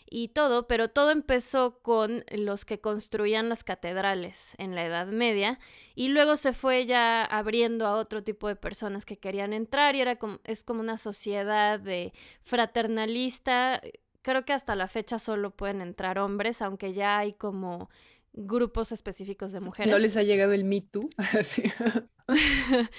y 0.09 0.29
todo, 0.29 0.65
pero 0.65 0.89
todo 0.89 1.11
empezó 1.11 1.79
con 1.81 2.23
los 2.31 2.63
que 2.63 2.79
construían 2.79 3.49
las 3.49 3.65
catedrales 3.65 4.55
en 4.59 4.75
la 4.75 4.85
Edad 4.85 5.07
Media 5.07 5.59
y 5.93 6.07
luego 6.07 6.37
se 6.37 6.53
fue 6.53 6.85
ya 6.85 7.25
abriendo 7.25 7.85
a 7.85 7.95
otro 7.95 8.23
tipo 8.23 8.47
de 8.47 8.55
personas 8.55 9.03
que 9.03 9.19
querían 9.19 9.51
entrar 9.51 9.97
y 9.97 10.01
era 10.01 10.15
como, 10.15 10.39
es 10.45 10.63
como 10.63 10.79
una 10.79 10.97
sociedad 10.97 11.81
de 11.81 12.13
fraternalista. 12.43 13.81
Creo 14.21 14.45
que 14.45 14.53
hasta 14.53 14.75
la 14.75 14.87
fecha 14.87 15.19
solo 15.19 15.51
pueden 15.51 15.81
entrar 15.81 16.17
hombres, 16.17 16.61
aunque 16.61 16.93
ya 16.93 17.17
hay 17.17 17.33
como 17.33 17.89
grupos 18.33 18.91
específicos 18.91 19.51
de 19.51 19.59
mujeres. 19.59 19.91
¿No 19.91 19.99
les 19.99 20.17
ha 20.17 20.23
llegado 20.23 20.53
el 20.53 20.63
Me 20.63 20.81
Too? 20.81 21.09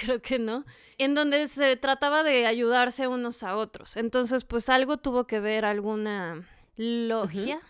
Creo 0.00 0.22
que 0.22 0.38
no. 0.38 0.64
En 0.98 1.14
donde 1.14 1.46
se 1.48 1.76
trataba 1.76 2.22
de 2.22 2.46
ayudarse 2.46 3.06
unos 3.08 3.42
a 3.42 3.56
otros. 3.56 3.96
Entonces, 3.96 4.44
pues 4.44 4.68
algo 4.68 4.98
tuvo 4.98 5.26
que 5.26 5.40
ver 5.40 5.64
alguna 5.64 6.48
logia, 6.76 7.60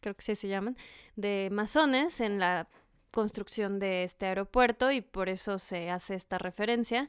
creo 0.00 0.14
que 0.14 0.22
sí 0.22 0.36
se 0.36 0.48
llaman, 0.48 0.76
de 1.16 1.48
masones 1.52 2.20
en 2.20 2.38
la 2.38 2.68
construcción 3.12 3.78
de 3.78 4.04
este 4.04 4.26
aeropuerto 4.26 4.90
y 4.90 5.00
por 5.00 5.28
eso 5.28 5.58
se 5.58 5.90
hace 5.90 6.14
esta 6.14 6.38
referencia. 6.38 7.08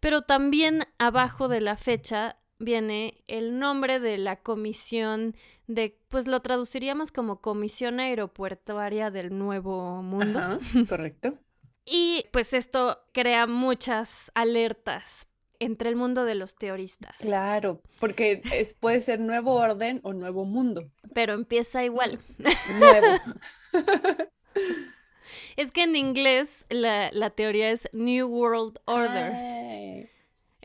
Pero 0.00 0.22
también 0.22 0.84
abajo 0.98 1.48
de 1.48 1.60
la 1.60 1.76
fecha 1.76 2.36
viene 2.58 3.22
el 3.26 3.58
nombre 3.58 4.00
de 4.00 4.18
la 4.18 4.36
comisión 4.36 5.36
de, 5.66 5.98
pues 6.08 6.26
lo 6.26 6.40
traduciríamos 6.40 7.12
como 7.12 7.40
Comisión 7.40 8.00
Aeropuertuaria 8.00 9.10
del 9.10 9.36
Nuevo 9.36 10.02
Mundo. 10.02 10.58
correcto. 10.88 11.38
y 11.84 12.24
pues 12.32 12.52
esto 12.52 12.98
crea 13.12 13.46
muchas 13.46 14.30
alertas 14.34 15.28
entre 15.60 15.88
el 15.88 15.96
mundo 15.96 16.24
de 16.24 16.34
los 16.34 16.54
teoristas. 16.54 17.16
Claro, 17.18 17.82
porque 17.98 18.42
es, 18.52 18.74
puede 18.74 19.00
ser 19.00 19.20
nuevo 19.20 19.54
orden 19.54 20.00
o 20.04 20.12
nuevo 20.12 20.44
mundo. 20.44 20.90
Pero 21.14 21.34
empieza 21.34 21.84
igual. 21.84 22.20
Nuevo. 22.78 23.06
es 25.56 25.72
que 25.72 25.82
en 25.82 25.96
inglés 25.96 26.64
la, 26.68 27.10
la 27.12 27.30
teoría 27.30 27.70
es 27.70 27.88
New 27.92 28.28
World 28.28 28.78
Order. 28.84 30.10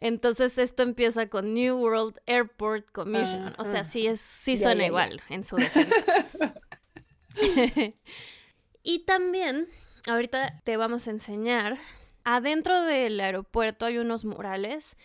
Entonces 0.04 0.58
esto 0.58 0.84
empieza 0.84 1.30
con 1.30 1.54
New 1.54 1.78
World 1.78 2.20
Airport 2.26 2.92
Commission. 2.92 3.56
o 3.58 3.64
sea, 3.64 3.86
sí, 3.86 4.06
es, 4.06 4.20
sí 4.20 4.58
suena 4.58 4.86
igual 4.86 5.22
en 5.30 5.46
su 5.46 5.56
defensa. 5.56 5.96
y 8.84 9.00
también, 9.06 9.70
ahorita 10.06 10.60
te 10.66 10.76
vamos 10.76 11.08
a 11.08 11.12
enseñar, 11.12 11.78
adentro 12.26 12.82
del 12.82 13.18
aeropuerto 13.22 13.86
hay 13.86 13.98
unos 13.98 14.26
murales 14.26 14.98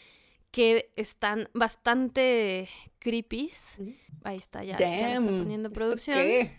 que 0.50 0.90
están 0.96 1.48
bastante 1.54 2.68
creepy. 2.98 3.52
Ahí 4.24 4.38
está, 4.38 4.64
ya, 4.64 4.78
ya 4.78 5.12
está 5.12 5.20
poniendo 5.20 5.70
producción. 5.70 6.18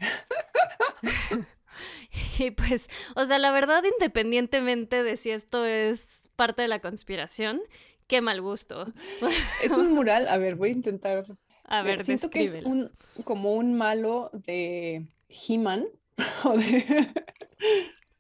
y 2.40 2.52
pues, 2.52 2.88
o 3.18 3.26
sea, 3.26 3.38
la 3.38 3.52
verdad, 3.52 3.84
independientemente 3.84 5.04
de 5.04 5.18
si 5.18 5.32
esto 5.32 5.66
es 5.66 6.30
parte 6.38 6.62
de 6.62 6.70
la 6.70 6.80
conspiración, 6.80 7.62
Qué 8.10 8.22
mal 8.22 8.42
gusto. 8.42 8.92
Es 9.64 9.72
un 9.72 9.94
mural, 9.94 10.28
a 10.28 10.38
ver, 10.38 10.56
voy 10.56 10.70
a 10.70 10.74
intentar. 10.74 11.26
A 11.64 11.84
ver, 11.84 12.04
Siento 12.04 12.32
que 12.32 12.44
es 12.44 12.56
un, 12.66 12.92
como 13.24 13.54
un 13.54 13.76
malo 13.76 14.32
de 14.34 15.08
He-Man. 15.30 15.86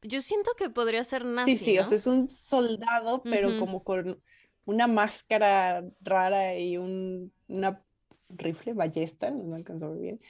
Yo 0.03 0.21
siento 0.21 0.51
que 0.55 0.69
podría 0.69 1.03
ser 1.03 1.25
nazi. 1.25 1.57
Sí, 1.57 1.65
sí, 1.65 1.79
o 1.79 1.85
sea, 1.85 1.95
es 1.95 2.05
un 2.05 2.29
soldado, 2.29 3.23
pero 3.23 3.59
como 3.59 3.83
con 3.83 4.21
una 4.65 4.85
máscara 4.85 5.83
rara 6.01 6.55
y 6.59 6.77
un, 6.77 7.33
una 7.47 7.81
rifle, 8.29 8.73
ballesta, 8.73 9.31
no 9.31 9.43
me 9.45 9.55
alcanzó 9.55 9.89
ver 9.89 9.99
bien. 9.99 10.21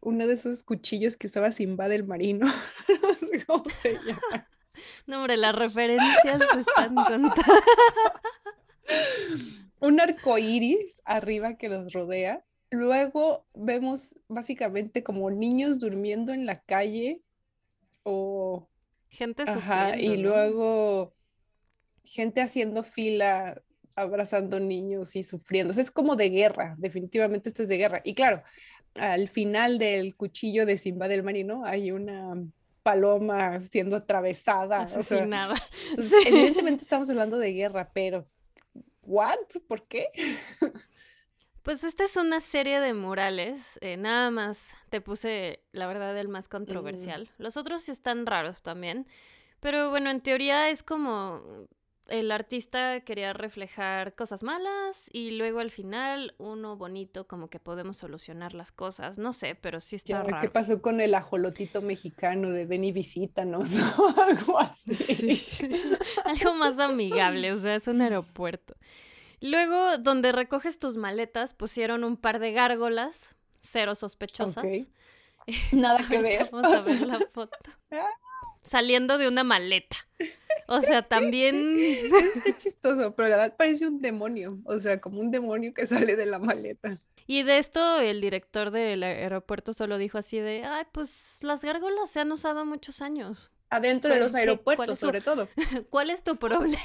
Uno 0.00 0.26
de 0.26 0.34
esos 0.34 0.64
cuchillos 0.64 1.16
que 1.16 1.28
usaba 1.28 1.52
Simba 1.52 1.88
del 1.88 2.02
Marino. 2.04 2.46
no 2.88 3.14
sé 3.28 3.44
cómo 3.46 3.64
se 3.80 3.92
llama. 3.92 4.48
No, 5.06 5.18
hombre, 5.18 5.36
las 5.36 5.54
referencias 5.54 6.42
están 6.58 6.96
contadas 6.96 7.62
un 9.80 10.00
arco 10.00 10.38
iris 10.38 11.02
arriba 11.04 11.56
que 11.56 11.68
los 11.68 11.92
rodea. 11.92 12.44
Luego 12.70 13.46
vemos 13.54 14.16
básicamente 14.28 15.02
como 15.02 15.30
niños 15.30 15.78
durmiendo 15.78 16.32
en 16.32 16.46
la 16.46 16.60
calle 16.60 17.20
o 18.02 18.68
gente 19.08 19.46
sufriendo. 19.46 19.98
y 19.98 20.16
luego 20.16 21.14
gente 22.02 22.40
haciendo 22.40 22.82
fila, 22.82 23.62
abrazando 23.94 24.60
niños 24.60 25.16
y 25.16 25.22
sufriendo. 25.22 25.72
es 25.72 25.90
como 25.90 26.16
de 26.16 26.30
guerra, 26.30 26.74
definitivamente 26.78 27.48
esto 27.48 27.62
es 27.62 27.68
de 27.68 27.76
guerra. 27.76 28.00
Y 28.04 28.14
claro, 28.14 28.42
al 28.94 29.28
final 29.28 29.78
del 29.78 30.14
cuchillo 30.16 30.66
de 30.66 30.78
Simba 30.78 31.08
del 31.08 31.22
Marino 31.22 31.64
hay 31.64 31.90
una 31.90 32.34
paloma 32.82 33.60
siendo 33.62 33.96
atravesada. 33.96 34.82
Asesinada. 34.82 35.54
Evidentemente 36.26 36.82
estamos 36.82 37.08
hablando 37.08 37.38
de 37.38 37.52
guerra, 37.52 37.90
pero 37.92 38.26
¿what? 39.06 39.38
¿Por 39.68 39.86
qué? 39.86 40.08
Pues 41.62 41.82
esta 41.82 42.04
es 42.04 42.18
una 42.18 42.40
serie 42.40 42.78
de 42.78 42.92
murales. 42.92 43.78
Eh, 43.80 43.96
nada 43.96 44.30
más 44.30 44.74
te 44.90 45.00
puse, 45.00 45.64
la 45.72 45.86
verdad, 45.86 46.14
el 46.18 46.28
más 46.28 46.46
mm. 46.46 46.50
controversial. 46.50 47.30
Los 47.38 47.56
otros 47.56 47.88
están 47.88 48.26
raros 48.26 48.60
también. 48.60 49.06
Pero 49.60 49.88
bueno, 49.88 50.10
en 50.10 50.20
teoría 50.20 50.68
es 50.68 50.82
como 50.82 51.42
el 52.08 52.30
artista 52.30 53.00
quería 53.00 53.32
reflejar 53.32 54.14
cosas 54.14 54.42
malas 54.42 55.08
y 55.12 55.32
luego 55.32 55.60
al 55.60 55.70
final 55.70 56.34
uno 56.38 56.76
bonito 56.76 57.26
como 57.26 57.48
que 57.48 57.58
podemos 57.58 57.96
solucionar 57.96 58.54
las 58.54 58.72
cosas. 58.72 59.18
No 59.18 59.32
sé, 59.32 59.54
pero 59.54 59.80
sí 59.80 59.96
está 59.96 60.22
raro. 60.22 60.40
¿Qué 60.42 60.50
pasó 60.50 60.82
con 60.82 61.00
el 61.00 61.14
ajolotito 61.14 61.80
mexicano 61.80 62.50
de 62.50 62.66
ven 62.66 62.84
y 62.84 62.92
visítanos? 62.92 63.68
Algo 64.18 64.58
así. 64.58 65.46
Algo 66.24 66.54
más 66.54 66.78
amigable, 66.78 67.52
o 67.52 67.60
sea, 67.60 67.76
es 67.76 67.88
un 67.88 68.02
aeropuerto. 68.02 68.74
Luego, 69.40 69.98
donde 69.98 70.32
recoges 70.32 70.78
tus 70.78 70.96
maletas, 70.96 71.54
pusieron 71.54 72.04
un 72.04 72.16
par 72.16 72.38
de 72.38 72.52
gárgolas, 72.52 73.34
cero 73.60 73.94
sospechosas. 73.94 74.64
Nada 75.72 76.06
que 76.08 76.20
ver. 76.20 76.48
Vamos 76.50 76.72
a 76.72 76.84
ver 76.84 77.00
la 77.02 77.20
foto. 77.32 77.58
Saliendo 78.62 79.18
de 79.18 79.28
una 79.28 79.44
maleta. 79.44 79.96
O 80.66 80.80
sea, 80.80 81.02
también. 81.02 81.76
Es 82.46 82.58
chistoso, 82.58 83.14
pero 83.14 83.28
la 83.28 83.36
verdad 83.36 83.56
parece 83.56 83.86
un 83.86 84.00
demonio. 84.00 84.58
O 84.64 84.78
sea, 84.80 85.00
como 85.00 85.20
un 85.20 85.30
demonio 85.30 85.74
que 85.74 85.86
sale 85.86 86.16
de 86.16 86.26
la 86.26 86.38
maleta. 86.38 87.00
Y 87.26 87.42
de 87.42 87.58
esto 87.58 88.00
el 88.00 88.20
director 88.20 88.70
del 88.70 89.02
aeropuerto 89.02 89.72
solo 89.72 89.96
dijo 89.96 90.18
así 90.18 90.38
de, 90.38 90.64
ay, 90.64 90.84
pues 90.92 91.38
las 91.42 91.62
gárgolas 91.62 92.10
se 92.10 92.20
han 92.20 92.30
usado 92.32 92.64
muchos 92.66 93.00
años. 93.00 93.50
Adentro 93.70 94.12
de 94.12 94.20
los 94.20 94.34
aeropuertos, 94.34 94.98
sobre 94.98 95.20
todo. 95.20 95.48
¿Cuál 95.90 96.10
es 96.10 96.22
tu 96.22 96.36
problema? 96.36 96.78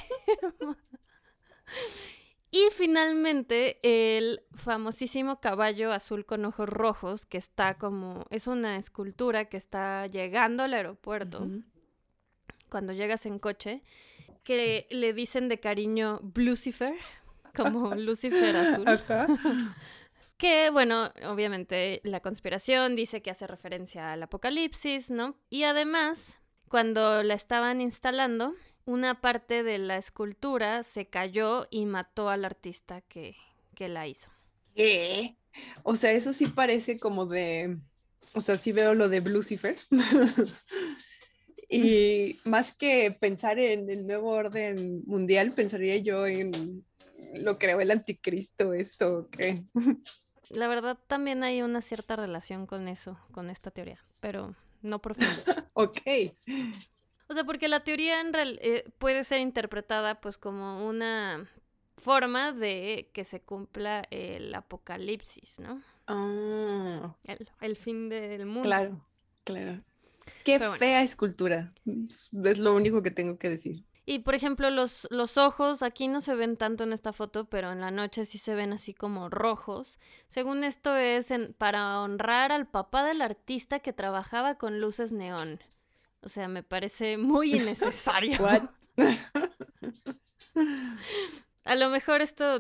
y 2.52 2.64
finalmente 2.72 3.80
el 3.84 4.42
famosísimo 4.56 5.42
caballo 5.42 5.92
azul 5.92 6.26
con 6.26 6.46
ojos 6.46 6.70
rojos, 6.70 7.26
que 7.26 7.38
está 7.38 7.78
como, 7.78 8.26
es 8.30 8.48
una 8.48 8.78
escultura 8.78 9.46
que 9.46 9.58
está 9.58 10.08
llegando 10.08 10.64
al 10.64 10.74
aeropuerto 10.74 11.46
cuando 12.70 12.94
llegas 12.94 13.26
en 13.26 13.40
coche, 13.40 13.82
que 14.44 14.88
le 14.90 15.14
dicen 15.14 15.50
de 15.50 15.60
cariño 15.60 16.22
Lucifer, 16.36 16.96
como 17.56 17.96
Lucifer 17.96 18.56
azul. 18.56 18.86
Que, 20.38 20.70
bueno, 20.70 21.12
obviamente 21.28 22.00
la 22.06 22.22
conspiración 22.22 22.96
dice 22.96 23.22
que 23.22 23.30
hace 23.30 23.46
referencia 23.46 24.14
al 24.14 24.24
apocalipsis, 24.24 25.12
¿no? 25.12 25.36
Y 25.50 25.64
además, 25.64 26.40
cuando 26.70 27.24
la 27.24 27.34
estaban 27.34 27.82
instalando, 27.82 28.56
una 28.86 29.20
parte 29.20 29.64
de 29.64 29.80
la 29.80 29.98
escultura 29.98 30.84
se 30.84 31.08
cayó 31.08 31.68
y 31.70 31.86
mató 31.86 32.30
al 32.30 32.46
artista 32.46 33.02
que, 33.02 33.36
que 33.76 33.90
la 33.90 34.08
hizo. 34.08 34.32
¿Qué? 34.76 35.36
O 35.84 35.98
sea, 35.98 36.14
eso 36.14 36.32
sí 36.32 36.46
parece 36.48 37.00
como 37.00 37.26
de... 37.26 37.78
O 38.34 38.40
sea, 38.40 38.58
sí 38.58 38.72
veo 38.72 38.94
lo 38.94 39.10
de 39.10 39.20
Lucifer. 39.20 39.76
Y 41.70 42.40
más 42.46 42.74
que 42.74 43.12
pensar 43.12 43.60
en 43.60 43.90
el 43.90 44.08
nuevo 44.08 44.32
orden 44.32 45.04
mundial, 45.06 45.52
pensaría 45.52 45.98
yo 45.98 46.26
en 46.26 46.84
lo 47.36 47.60
creó 47.60 47.80
el 47.80 47.92
anticristo, 47.92 48.74
esto, 48.74 49.30
¿qué? 49.32 49.64
La 50.50 50.68
verdad 50.68 50.98
también 51.08 51.44
hay 51.44 51.62
una 51.62 51.82
cierta 51.82 52.16
relación 52.16 52.66
con 52.66 52.88
eso, 52.88 53.20
con 53.32 53.50
esta 53.50 53.70
teoría, 53.70 54.04
pero 54.20 54.56
no 54.82 55.00
profunda. 55.00 55.30
ok. 55.74 56.02
O 57.28 57.34
sea, 57.34 57.44
porque 57.44 57.68
la 57.68 57.84
teoría 57.84 58.20
en 58.22 58.34
real, 58.34 58.60
eh, 58.64 58.90
puede 58.98 59.24
ser 59.24 59.40
interpretada 59.42 60.20
pues 60.20 60.38
como 60.38 60.88
una 60.88 61.48
forma 61.98 62.52
de 62.52 63.12
que 63.14 63.24
se 63.24 63.42
cumpla 63.42 64.08
el 64.10 64.54
apocalipsis, 64.56 65.60
¿no? 65.60 65.82
Ah. 66.08 67.16
El, 67.26 67.48
el, 67.62 67.76
fin 67.76 68.10
del 68.10 68.48
mundo. 68.48 68.64
Claro, 68.64 69.06
claro. 69.44 69.84
Qué 70.44 70.60
fea 70.60 71.04
escultura. 71.04 71.74
Es 71.86 72.58
lo 72.58 72.76
único 72.76 73.02
que 73.02 73.12
tengo 73.12 73.38
que 73.38 73.50
decir. 73.50 73.84
Y 74.06 74.20
por 74.20 74.34
ejemplo, 74.34 74.72
los, 74.72 75.08
los 75.12 75.38
ojos 75.38 75.84
aquí 75.84 76.08
no 76.08 76.20
se 76.20 76.34
ven 76.34 76.58
tanto 76.58 76.84
en 76.84 76.94
esta 76.94 77.14
foto, 77.14 77.46
pero 77.46 77.72
en 77.72 77.80
la 77.80 77.92
noche 77.92 78.26
sí 78.26 78.40
se 78.40 78.56
ven 78.56 78.74
así 78.74 78.94
como 78.94 79.30
rojos. 79.30 80.00
Según 80.28 80.64
esto 80.64 80.96
es 80.96 81.32
para 81.60 82.02
honrar 82.02 82.52
al 82.52 82.68
papá 82.68 83.06
del 83.06 83.22
artista 83.22 83.80
que 83.82 83.94
trabajaba 83.94 84.56
con 84.56 84.82
luces 84.82 85.12
neón. 85.12 85.60
O 86.22 86.30
sea, 86.30 86.48
me 86.48 86.64
parece 86.64 87.18
muy 87.18 87.54
innecesario. 87.58 88.40
A 91.64 91.76
lo 91.76 91.90
mejor 91.90 92.24
esto 92.24 92.58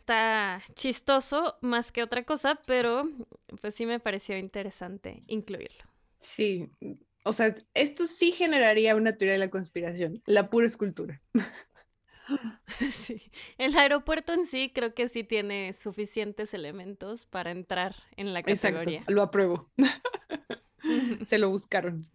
está 0.00 0.60
chistoso 0.74 1.56
más 1.62 1.92
que 1.92 2.02
otra 2.02 2.24
cosa, 2.24 2.60
pero 2.66 3.08
pues 3.62 3.74
sí 3.74 3.86
me 3.86 4.00
pareció 4.00 4.36
interesante 4.36 5.22
incluirlo. 5.28 5.84
Sí, 6.18 6.68
o 7.24 7.32
sea, 7.32 7.54
esto 7.74 8.06
sí 8.06 8.32
generaría 8.32 8.96
una 8.96 9.16
teoría 9.16 9.34
de 9.34 9.38
la 9.38 9.50
conspiración, 9.50 10.22
la 10.26 10.50
pura 10.50 10.66
escultura. 10.66 11.20
Sí, 12.92 13.20
el 13.58 13.76
aeropuerto 13.76 14.32
en 14.32 14.46
sí 14.46 14.70
creo 14.72 14.94
que 14.94 15.08
sí 15.08 15.24
tiene 15.24 15.72
suficientes 15.72 16.54
elementos 16.54 17.26
para 17.26 17.50
entrar 17.50 17.96
en 18.16 18.32
la 18.32 18.44
categoría. 18.44 18.98
Exacto, 18.98 19.12
lo 19.12 19.22
apruebo. 19.22 19.68
Se 21.26 21.38
lo 21.38 21.50
buscaron. 21.50 22.06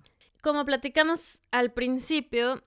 Como 0.41 0.63
platicamos 0.63 1.41
al 1.51 1.73
principio, 1.73 2.63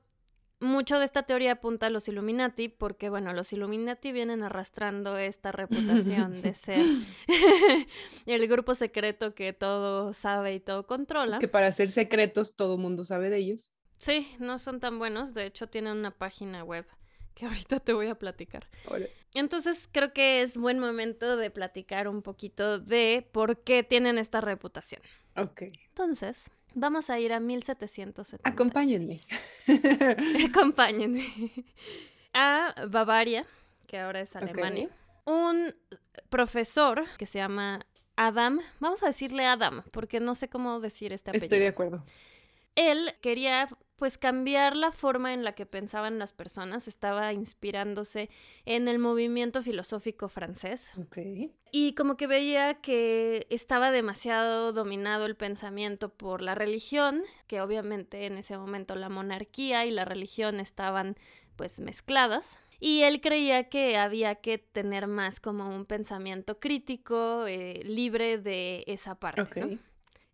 mucho 0.60 0.98
de 0.98 1.04
esta 1.04 1.22
teoría 1.22 1.52
apunta 1.52 1.86
a 1.86 1.90
los 1.90 2.08
Illuminati, 2.08 2.68
porque 2.68 3.10
bueno, 3.10 3.32
los 3.32 3.52
Illuminati 3.52 4.12
vienen 4.12 4.42
arrastrando 4.42 5.16
esta 5.16 5.52
reputación 5.52 6.42
de 6.42 6.54
ser 6.54 6.84
el 8.26 8.48
grupo 8.48 8.74
secreto 8.74 9.34
que 9.34 9.52
todo 9.52 10.12
sabe 10.14 10.54
y 10.54 10.60
todo 10.60 10.86
controla. 10.86 11.38
Que 11.38 11.48
para 11.48 11.70
ser 11.72 11.88
secretos 11.88 12.54
todo 12.54 12.74
el 12.74 12.80
mundo 12.80 13.04
sabe 13.04 13.30
de 13.30 13.38
ellos. 13.38 13.72
Sí, 13.98 14.28
no 14.38 14.58
son 14.58 14.80
tan 14.80 14.98
buenos, 14.98 15.34
de 15.34 15.46
hecho 15.46 15.68
tienen 15.68 15.96
una 15.96 16.10
página 16.12 16.62
web 16.64 16.86
que 17.34 17.46
ahorita 17.46 17.78
te 17.78 17.92
voy 17.92 18.08
a 18.08 18.16
platicar. 18.16 18.68
Entonces 19.32 19.88
creo 19.90 20.12
que 20.12 20.42
es 20.42 20.56
buen 20.56 20.80
momento 20.80 21.36
de 21.36 21.50
platicar 21.50 22.08
un 22.08 22.22
poquito 22.22 22.80
de 22.80 23.28
por 23.32 23.62
qué 23.62 23.84
tienen 23.84 24.18
esta 24.18 24.40
reputación. 24.40 25.00
Ok. 25.36 25.62
Entonces, 25.88 26.50
Vamos 26.74 27.10
a 27.10 27.18
ir 27.18 27.32
a 27.32 27.40
1770. 27.40 28.48
Acompáñenme. 28.48 29.20
Acompáñenme. 30.48 31.24
A 32.34 32.74
Bavaria, 32.88 33.46
que 33.86 33.98
ahora 33.98 34.20
es 34.20 34.34
Alemania. 34.36 34.88
Un 35.24 35.74
profesor 36.30 37.04
que 37.18 37.26
se 37.26 37.38
llama 37.38 37.86
Adam, 38.16 38.60
vamos 38.80 39.02
a 39.02 39.06
decirle 39.06 39.44
Adam, 39.44 39.82
porque 39.90 40.20
no 40.20 40.34
sé 40.34 40.48
cómo 40.48 40.80
decir 40.80 41.12
este 41.12 41.30
apellido. 41.30 41.46
Estoy 41.46 41.58
de 41.60 41.68
acuerdo. 41.68 42.04
Él 42.78 43.16
quería 43.20 43.68
pues 43.96 44.16
cambiar 44.16 44.76
la 44.76 44.92
forma 44.92 45.34
en 45.34 45.42
la 45.42 45.56
que 45.56 45.66
pensaban 45.66 46.20
las 46.20 46.32
personas, 46.32 46.86
estaba 46.86 47.32
inspirándose 47.32 48.30
en 48.64 48.86
el 48.86 49.00
movimiento 49.00 49.60
filosófico 49.60 50.28
francés. 50.28 50.92
Y 51.72 51.94
como 51.94 52.16
que 52.16 52.28
veía 52.28 52.74
que 52.74 53.48
estaba 53.50 53.90
demasiado 53.90 54.72
dominado 54.72 55.26
el 55.26 55.34
pensamiento 55.34 56.10
por 56.10 56.40
la 56.40 56.54
religión, 56.54 57.24
que 57.48 57.60
obviamente 57.60 58.26
en 58.26 58.36
ese 58.36 58.56
momento 58.56 58.94
la 58.94 59.08
monarquía 59.08 59.84
y 59.84 59.90
la 59.90 60.04
religión 60.04 60.60
estaban 60.60 61.16
pues 61.56 61.80
mezcladas. 61.80 62.60
Y 62.78 63.02
él 63.02 63.20
creía 63.20 63.68
que 63.68 63.96
había 63.96 64.36
que 64.36 64.58
tener 64.58 65.08
más 65.08 65.40
como 65.40 65.68
un 65.74 65.84
pensamiento 65.84 66.60
crítico, 66.60 67.44
eh, 67.48 67.80
libre 67.82 68.38
de 68.38 68.84
esa 68.86 69.16
parte. 69.16 69.80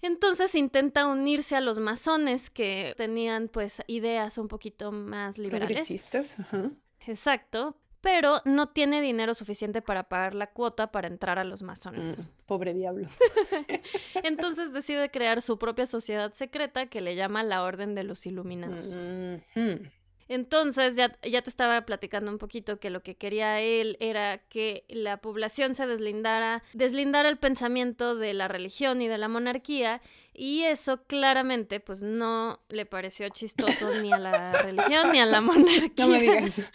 Entonces 0.03 0.55
intenta 0.55 1.07
unirse 1.07 1.57
a 1.57 1.61
los 1.61 1.79
masones 1.79 2.51
que 2.51 2.95
tenían 2.97 3.49
pues 3.49 3.83
ideas 3.87 4.39
un 4.39 4.49
poquito 4.49 4.93
más 4.93 5.39
liberales. 5.39 6.05
Ajá. 6.39 6.71
Exacto, 7.07 7.77
pero 8.05 8.43
no 8.45 8.69
tiene 8.69 9.01
dinero 9.01 9.33
suficiente 9.35 9.81
para 9.81 10.11
pagar 10.11 10.35
la 10.35 10.53
cuota 10.53 10.93
para 10.93 11.09
entrar 11.09 11.39
a 11.39 11.45
los 11.45 11.63
masones. 11.63 12.19
Mm, 12.19 12.23
pobre 12.45 12.75
diablo. 12.75 13.09
Entonces 14.23 14.75
decide 14.75 15.11
crear 15.11 15.41
su 15.41 15.59
propia 15.59 15.87
sociedad 15.87 16.33
secreta 16.35 16.87
que 16.87 17.01
le 17.01 17.17
llama 17.17 17.43
la 17.43 17.63
Orden 17.63 17.95
de 17.95 18.05
los 18.05 18.27
Iluminados. 18.27 18.95
Entonces, 20.29 20.97
ya, 20.97 21.19
ya 21.23 21.43
te 21.43 21.51
estaba 21.51 21.83
platicando 21.83 22.31
un 22.31 22.39
poquito 22.39 22.79
que 22.79 22.91
lo 22.91 23.03
que 23.03 23.17
quería 23.17 23.61
él 23.61 23.97
era 24.01 24.39
que 24.39 24.85
la 24.89 25.19
población 25.19 25.75
se 25.75 25.87
deslindara, 25.87 26.63
deslindara 26.73 27.29
el 27.29 27.37
pensamiento 27.37 28.15
de 28.15 28.35
la 28.35 28.49
religión 28.49 29.03
y 29.03 29.09
de 29.09 29.19
la 29.19 29.29
monarquía, 29.29 30.01
y 30.33 30.63
eso 30.63 31.05
claramente, 31.05 31.81
pues, 31.81 32.03
no 32.03 32.61
le 32.69 32.87
pareció 32.87 33.29
chistoso 33.29 33.95
ni 34.01 34.13
a 34.13 34.19
la 34.19 34.53
religión 34.63 35.13
ni 35.13 35.21
a 35.21 35.27
la 35.27 35.41
monarquía. 35.41 35.93
No 35.97 36.09
me 36.09 36.21
digas. 36.21 36.63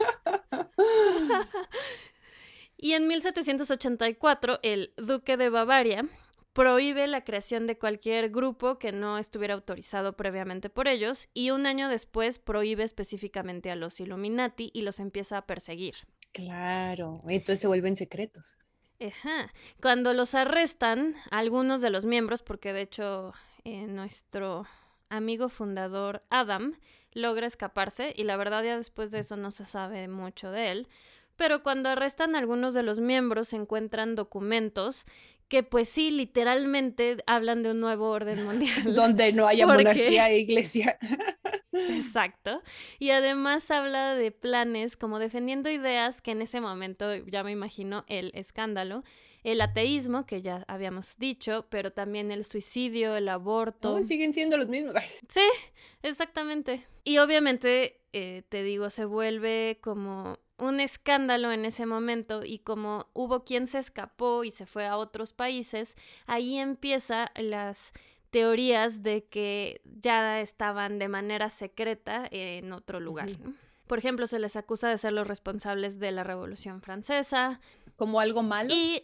y 2.77 2.93
en 2.93 3.07
1784, 3.07 4.59
el 4.63 4.93
duque 4.97 5.38
de 5.38 5.49
Bavaria 5.49 6.05
prohíbe 6.53 7.07
la 7.07 7.23
creación 7.23 7.67
de 7.67 7.77
cualquier 7.77 8.29
grupo 8.29 8.79
que 8.79 8.91
no 8.91 9.17
estuviera 9.17 9.53
autorizado 9.53 10.13
previamente 10.13 10.69
por 10.69 10.88
ellos 10.88 11.29
y 11.33 11.51
un 11.51 11.65
año 11.65 11.89
después 11.89 12.39
prohíbe 12.39 12.83
específicamente 12.83 13.71
a 13.71 13.75
los 13.75 13.99
Illuminati 13.99 14.71
y 14.73 14.81
los 14.81 14.99
empieza 14.99 15.38
a 15.38 15.45
perseguir. 15.45 15.95
Claro, 16.31 17.21
entonces 17.27 17.59
se 17.59 17.67
vuelven 17.67 17.95
secretos. 17.95 18.55
Ajá. 18.99 19.53
Cuando 19.81 20.13
los 20.13 20.35
arrestan, 20.35 21.15
algunos 21.31 21.81
de 21.81 21.89
los 21.89 22.05
miembros, 22.05 22.41
porque 22.41 22.73
de 22.73 22.81
hecho 22.81 23.33
eh, 23.63 23.88
nuestro 23.88 24.65
amigo 25.09 25.49
fundador 25.49 26.23
Adam 26.29 26.77
logra 27.13 27.47
escaparse 27.47 28.13
y 28.15 28.23
la 28.23 28.38
verdad 28.38 28.63
ya 28.63 28.77
después 28.77 29.12
de 29.12 29.19
eso 29.19 29.38
no 29.38 29.51
se 29.51 29.65
sabe 29.65 30.07
mucho 30.07 30.51
de 30.51 30.71
él, 30.71 30.88
pero 31.35 31.63
cuando 31.63 31.89
arrestan 31.89 32.35
a 32.35 32.39
algunos 32.39 32.73
de 32.73 32.83
los 32.83 32.99
miembros 32.99 33.47
se 33.47 33.55
encuentran 33.55 34.15
documentos 34.15 35.05
que 35.49 35.63
pues 35.63 35.89
sí, 35.89 36.12
literalmente 36.12 37.17
hablan 37.25 37.63
de 37.63 37.71
un 37.71 37.79
nuevo 37.79 38.09
orden 38.09 38.43
mundial. 38.43 38.93
Donde 38.95 39.33
no 39.33 39.47
haya 39.47 39.65
monarquía 39.65 40.29
e 40.29 40.39
iglesia. 40.39 40.97
Exacto. 41.71 42.62
Y 42.99 43.09
además 43.09 43.69
habla 43.71 44.15
de 44.15 44.31
planes 44.31 44.95
como 44.95 45.19
defendiendo 45.19 45.69
ideas 45.69 46.21
que 46.21 46.31
en 46.31 46.43
ese 46.43 46.62
momento, 46.62 47.15
ya 47.15 47.43
me 47.43 47.51
imagino, 47.51 48.05
el 48.07 48.31
escándalo, 48.35 49.03
el 49.43 49.59
ateísmo, 49.62 50.25
que 50.25 50.41
ya 50.41 50.65
habíamos 50.67 51.17
dicho, 51.17 51.65
pero 51.69 51.91
también 51.91 52.31
el 52.31 52.45
suicidio, 52.45 53.15
el 53.15 53.27
aborto. 53.27 54.03
siguen 54.03 54.33
siendo 54.33 54.55
los 54.57 54.67
mismos. 54.67 54.95
Sí, 55.27 55.47
exactamente. 56.03 56.85
Y 57.03 57.17
obviamente, 57.17 58.01
eh, 58.13 58.43
te 58.49 58.62
digo, 58.62 58.89
se 58.91 59.05
vuelve 59.05 59.79
como 59.81 60.38
un 60.60 60.80
escándalo 60.80 61.52
en 61.52 61.65
ese 61.65 61.86
momento 61.86 62.41
y 62.45 62.60
como 62.60 63.08
hubo 63.13 63.43
quien 63.43 63.67
se 63.67 63.80
escapó 63.80 64.43
y 64.43 64.52
se 64.52 64.65
fue 64.65 64.86
a 64.86 64.98
otros 64.98 65.34
países, 65.34 65.95
ahí 66.28 66.58
empieza 66.58 67.32
las 67.36 67.93
teorías 68.30 69.02
de 69.02 69.26
que 69.26 69.82
ya 69.86 70.41
estaban 70.41 71.00
de 71.00 71.08
manera 71.08 71.50
secreta 71.50 72.28
en 72.30 72.74
otro 72.74 73.00
lugar. 73.00 73.30
Por 73.88 73.98
ejemplo, 73.98 74.28
se 74.28 74.38
les 74.38 74.56
acusa 74.56 74.89
de 74.89 75.00
ser 75.00 75.13
los 75.13 75.28
responsables 75.28 76.00
de 76.00 76.12
la 76.12 76.24
Revolución 76.24 76.82
Francesa. 76.82 77.60
Como 77.95 78.19
algo 78.19 78.43
malo. 78.43 78.69
Y 78.72 79.04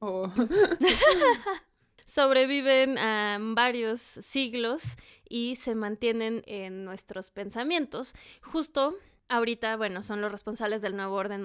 sobreviven 2.06 2.98
a 2.98 3.38
varios 3.40 4.00
siglos 4.00 4.96
y 5.28 5.56
se 5.56 5.74
mantienen 5.74 6.42
en 6.46 6.84
nuestros 6.84 7.30
pensamientos. 7.30 8.14
Justo 8.42 8.96
ahorita, 9.30 9.76
bueno, 9.76 10.02
son 10.02 10.20
los 10.20 10.30
responsables 10.30 10.82
del 10.82 10.96
nuevo 10.96 11.14
orden 11.14 11.42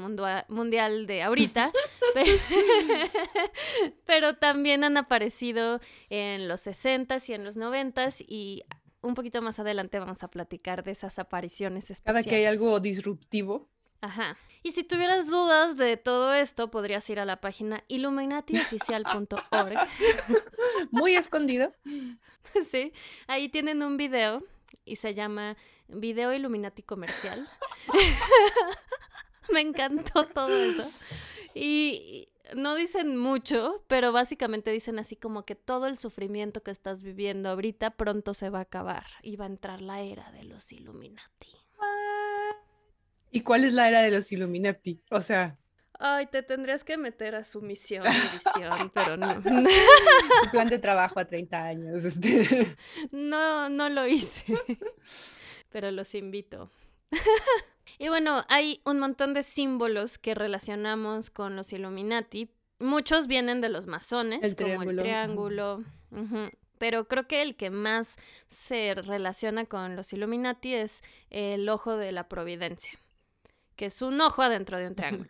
mundial 0.49 1.07
de 1.07 1.23
ahorita, 1.23 1.71
pero, 4.05 4.35
también 4.35 4.83
han 4.83 4.97
aparecido 4.97 5.79
en 6.09 6.47
los 6.47 6.67
60s 6.67 7.29
y 7.29 7.33
en 7.33 7.45
los 7.45 7.55
90s 7.55 8.25
y 8.27 8.63
un 9.01 9.13
poquito 9.13 9.41
más 9.41 9.59
adelante 9.59 9.99
vamos 9.99 10.23
a 10.23 10.27
platicar 10.29 10.83
de 10.83 10.91
esas 10.91 11.19
apariciones 11.19 11.91
especiales. 11.91 12.25
Cada 12.25 12.29
que 12.29 12.37
hay 12.37 12.45
algo 12.45 12.79
disruptivo. 12.79 13.69
Ajá. 14.01 14.35
Y 14.63 14.71
si 14.71 14.83
tuvieras 14.83 15.27
dudas 15.27 15.77
de 15.77 15.95
todo 15.95 16.33
esto, 16.33 16.71
podrías 16.71 17.07
ir 17.09 17.19
a 17.19 17.25
la 17.25 17.39
página 17.39 17.83
illuminatioficial.org. 17.87 19.77
Muy 20.91 21.15
escondido. 21.15 21.71
Sí, 22.71 22.93
ahí 23.27 23.49
tienen 23.49 23.83
un 23.83 23.97
video 23.97 24.43
y 24.83 24.97
se 24.97 25.13
llama 25.13 25.55
Video 25.87 26.33
Illuminati 26.33 26.83
Comercial. 26.83 27.47
Me 29.53 29.61
encantó 29.61 30.25
todo 30.27 30.49
eso. 30.49 30.89
Y 31.53 32.29
no 32.55 32.75
dicen 32.75 33.17
mucho, 33.17 33.83
pero 33.87 34.11
básicamente 34.11 34.71
dicen 34.71 34.99
así 34.99 35.15
como 35.15 35.45
que 35.45 35.55
todo 35.55 35.87
el 35.87 35.97
sufrimiento 35.97 36.63
que 36.63 36.71
estás 36.71 37.01
viviendo 37.01 37.49
ahorita 37.49 37.91
pronto 37.91 38.33
se 38.33 38.49
va 38.49 38.59
a 38.59 38.63
acabar 38.63 39.05
y 39.23 39.35
va 39.35 39.45
a 39.45 39.49
entrar 39.49 39.81
la 39.81 40.01
era 40.01 40.31
de 40.31 40.43
los 40.43 40.71
Illuminati. 40.71 41.47
¿Y 43.31 43.41
cuál 43.41 43.63
es 43.63 43.73
la 43.73 43.87
era 43.87 44.01
de 44.01 44.11
los 44.11 44.31
Illuminati? 44.31 45.01
O 45.09 45.21
sea, 45.21 45.57
Ay, 45.99 46.27
te 46.27 46.43
tendrías 46.43 46.83
que 46.83 46.97
meter 46.97 47.35
a 47.35 47.43
su 47.43 47.61
misión 47.61 48.03
pero 48.93 49.17
no. 49.17 49.41
Su 50.43 50.51
plan 50.51 50.67
de 50.67 50.79
trabajo 50.79 51.19
a 51.19 51.25
30 51.25 51.63
años. 51.63 52.03
Este. 52.03 52.75
No, 53.11 53.69
no 53.69 53.89
lo 53.89 54.07
hice. 54.07 54.57
Pero 55.69 55.91
los 55.91 56.13
invito. 56.15 56.71
Y 57.97 58.09
bueno, 58.09 58.43
hay 58.49 58.81
un 58.85 58.99
montón 58.99 59.33
de 59.33 59.43
símbolos 59.43 60.17
que 60.17 60.35
relacionamos 60.35 61.29
con 61.29 61.55
los 61.55 61.71
Illuminati. 61.71 62.49
Muchos 62.79 63.27
vienen 63.27 63.61
de 63.61 63.69
los 63.69 63.87
masones, 63.87 64.41
El 64.43 64.55
como 64.55 64.89
el 64.89 64.97
triángulo. 64.97 65.83
Pero 66.77 67.07
creo 67.07 67.27
que 67.27 67.41
el 67.41 67.55
que 67.55 67.69
más 67.69 68.17
se 68.47 68.95
relaciona 68.95 69.65
con 69.65 69.95
los 69.95 70.11
Illuminati 70.11 70.73
es 70.73 71.01
el 71.29 71.67
ojo 71.69 71.95
de 71.95 72.11
la 72.11 72.27
providencia, 72.27 72.99
que 73.77 73.85
es 73.85 74.01
un 74.01 74.19
ojo 74.19 74.41
adentro 74.41 74.77
de 74.77 74.87
un 74.87 74.95
triángulo. 74.95 75.29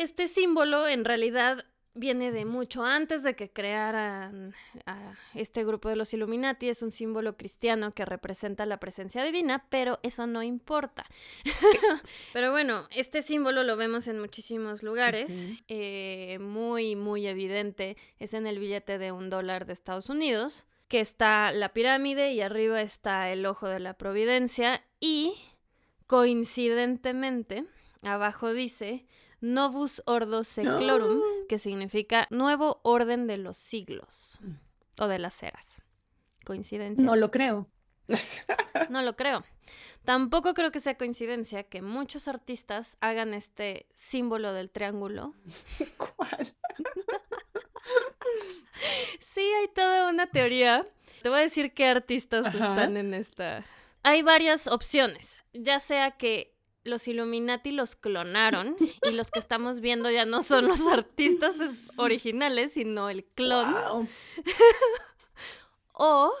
Este 0.00 0.28
símbolo 0.28 0.88
en 0.88 1.04
realidad 1.04 1.66
viene 1.92 2.32
de 2.32 2.46
mucho 2.46 2.86
antes 2.86 3.22
de 3.22 3.36
que 3.36 3.52
crearan 3.52 4.54
a 4.86 5.12
este 5.34 5.62
grupo 5.62 5.90
de 5.90 5.96
los 5.96 6.14
Illuminati. 6.14 6.70
Es 6.70 6.80
un 6.80 6.90
símbolo 6.90 7.36
cristiano 7.36 7.92
que 7.92 8.06
representa 8.06 8.64
la 8.64 8.80
presencia 8.80 9.22
divina, 9.22 9.66
pero 9.68 10.00
eso 10.02 10.26
no 10.26 10.42
importa. 10.42 11.04
pero 12.32 12.50
bueno, 12.50 12.88
este 12.96 13.20
símbolo 13.20 13.62
lo 13.62 13.76
vemos 13.76 14.08
en 14.08 14.20
muchísimos 14.20 14.82
lugares. 14.82 15.50
Eh, 15.68 16.38
muy, 16.40 16.96
muy 16.96 17.26
evidente 17.26 17.98
es 18.18 18.32
en 18.32 18.46
el 18.46 18.58
billete 18.58 18.96
de 18.96 19.12
un 19.12 19.28
dólar 19.28 19.66
de 19.66 19.74
Estados 19.74 20.08
Unidos, 20.08 20.66
que 20.88 21.00
está 21.00 21.52
la 21.52 21.74
pirámide 21.74 22.32
y 22.32 22.40
arriba 22.40 22.80
está 22.80 23.30
el 23.30 23.44
ojo 23.44 23.68
de 23.68 23.80
la 23.80 23.92
providencia 23.98 24.82
y 24.98 25.34
coincidentemente 26.06 27.66
abajo 28.02 28.54
dice 28.54 29.04
Novus 29.40 30.02
Ordo 30.06 30.44
Seclorum, 30.44 31.20
que 31.48 31.58
significa 31.58 32.26
nuevo 32.30 32.80
orden 32.82 33.26
de 33.26 33.38
los 33.38 33.56
siglos 33.56 34.38
o 34.98 35.08
de 35.08 35.18
las 35.18 35.42
eras. 35.42 35.80
¿Coincidencia? 36.44 37.04
No 37.04 37.16
lo 37.16 37.30
creo. 37.30 37.68
No 38.88 39.02
lo 39.02 39.16
creo. 39.16 39.44
Tampoco 40.04 40.54
creo 40.54 40.72
que 40.72 40.80
sea 40.80 40.96
coincidencia 40.96 41.64
que 41.64 41.82
muchos 41.82 42.28
artistas 42.28 42.96
hagan 43.00 43.34
este 43.34 43.86
símbolo 43.94 44.52
del 44.52 44.70
triángulo. 44.70 45.34
¿Cuál? 45.96 46.54
Sí, 49.20 49.40
hay 49.40 49.68
toda 49.68 50.08
una 50.08 50.26
teoría. 50.28 50.84
Te 51.22 51.28
voy 51.28 51.38
a 51.38 51.42
decir 51.42 51.74
qué 51.74 51.86
artistas 51.86 52.46
Ajá. 52.46 52.70
están 52.70 52.96
en 52.96 53.14
esta. 53.14 53.64
Hay 54.02 54.22
varias 54.22 54.66
opciones, 54.66 55.38
ya 55.52 55.78
sea 55.80 56.12
que 56.12 56.54
los 56.90 57.08
Illuminati 57.08 57.72
los 57.72 57.96
clonaron 57.96 58.76
y 59.10 59.12
los 59.12 59.30
que 59.30 59.38
estamos 59.38 59.80
viendo 59.80 60.10
ya 60.10 60.26
no 60.26 60.42
son 60.42 60.68
los 60.68 60.80
artistas 60.80 61.58
es- 61.58 61.78
originales, 61.96 62.72
sino 62.74 63.08
el 63.08 63.24
clon. 63.24 63.72
Wow. 63.72 64.08
O 66.02 66.32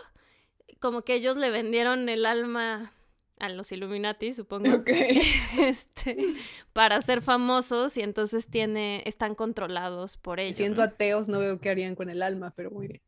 como 0.80 1.02
que 1.02 1.14
ellos 1.14 1.36
le 1.36 1.50
vendieron 1.50 2.08
el 2.08 2.24
alma 2.24 2.92
a 3.38 3.48
los 3.50 3.72
Illuminati, 3.72 4.32
supongo. 4.32 4.74
Ok. 4.76 4.88
este, 5.58 6.34
para 6.72 7.00
ser 7.02 7.20
famosos 7.20 7.96
y 7.96 8.02
entonces 8.02 8.46
tiene, 8.46 9.02
están 9.06 9.34
controlados 9.34 10.16
por 10.16 10.40
ellos. 10.40 10.56
Siendo 10.56 10.82
¿no? 10.82 10.88
ateos, 10.88 11.28
no 11.28 11.38
veo 11.40 11.58
qué 11.58 11.70
harían 11.70 11.94
con 11.94 12.08
el 12.10 12.22
alma, 12.22 12.52
pero 12.56 12.70
muy 12.70 12.86
bien. 12.88 13.02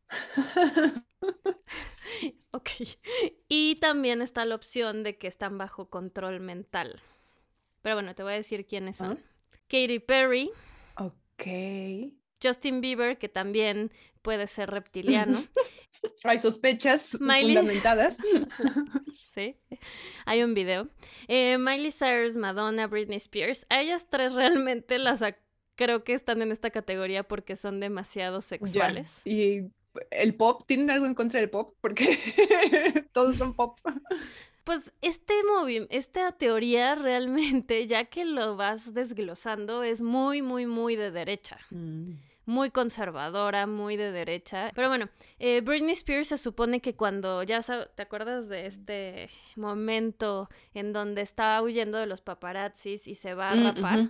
Ok. 2.52 2.68
Y 3.48 3.76
también 3.76 4.20
está 4.20 4.44
la 4.44 4.54
opción 4.54 5.02
de 5.02 5.16
que 5.16 5.26
están 5.28 5.56
bajo 5.58 5.88
control 5.88 6.40
mental. 6.40 7.00
Pero 7.82 7.96
bueno, 7.96 8.14
te 8.14 8.22
voy 8.22 8.32
a 8.32 8.36
decir 8.36 8.66
quiénes 8.66 8.96
son. 8.96 9.18
Ah. 9.20 9.58
Katy 9.68 9.98
Perry, 10.00 10.50
Ok. 10.96 11.46
Justin 12.42 12.80
Bieber, 12.80 13.18
que 13.18 13.28
también 13.28 13.92
puede 14.20 14.46
ser 14.46 14.70
reptiliano. 14.70 15.38
Hay 16.24 16.40
sospechas 16.40 17.20
Miley. 17.20 17.56
fundamentadas. 17.56 18.16
sí. 19.34 19.56
Hay 20.26 20.42
un 20.42 20.54
video. 20.54 20.88
Eh, 21.28 21.58
Miley 21.58 21.92
Cyrus, 21.92 22.36
Madonna, 22.36 22.86
Britney 22.86 23.16
Spears. 23.18 23.66
A 23.70 23.80
ellas 23.80 24.06
tres 24.10 24.32
realmente 24.34 24.98
las 24.98 25.22
creo 25.76 26.04
que 26.04 26.12
están 26.14 26.42
en 26.42 26.52
esta 26.52 26.70
categoría 26.70 27.22
porque 27.22 27.56
son 27.56 27.80
demasiado 27.80 28.40
sexuales. 28.40 29.20
Y 29.24 29.70
el 30.10 30.34
pop, 30.34 30.64
¿tienen 30.66 30.90
algo 30.90 31.06
en 31.06 31.14
contra 31.14 31.40
del 31.40 31.50
pop? 31.50 31.76
Porque 31.80 32.18
todos 33.12 33.36
son 33.36 33.54
pop. 33.54 33.78
Pues 34.64 34.92
este 35.00 35.34
esta 35.90 36.32
teoría 36.32 36.94
realmente, 36.94 37.86
ya 37.86 38.04
que 38.04 38.24
lo 38.24 38.56
vas 38.56 38.94
desglosando, 38.94 39.82
es 39.82 40.00
muy, 40.00 40.42
muy, 40.42 40.66
muy 40.66 40.96
de 40.96 41.10
derecha. 41.10 41.58
Muy 42.44 42.70
conservadora, 42.70 43.66
muy 43.66 43.96
de 43.96 44.12
derecha. 44.12 44.70
Pero 44.74 44.88
bueno, 44.88 45.08
eh, 45.38 45.60
Britney 45.60 45.92
Spears 45.92 46.28
se 46.28 46.38
supone 46.38 46.80
que 46.80 46.94
cuando 46.94 47.42
ya 47.42 47.60
te 47.60 48.02
acuerdas 48.02 48.48
de 48.48 48.66
este 48.66 49.30
momento 49.56 50.48
en 50.74 50.92
donde 50.92 51.22
estaba 51.22 51.62
huyendo 51.62 51.98
de 51.98 52.06
los 52.06 52.20
paparazzis 52.20 53.06
y 53.06 53.14
se 53.14 53.34
va 53.34 53.50
a 53.50 53.54
Mm, 53.54 53.64
rapar. 53.64 54.08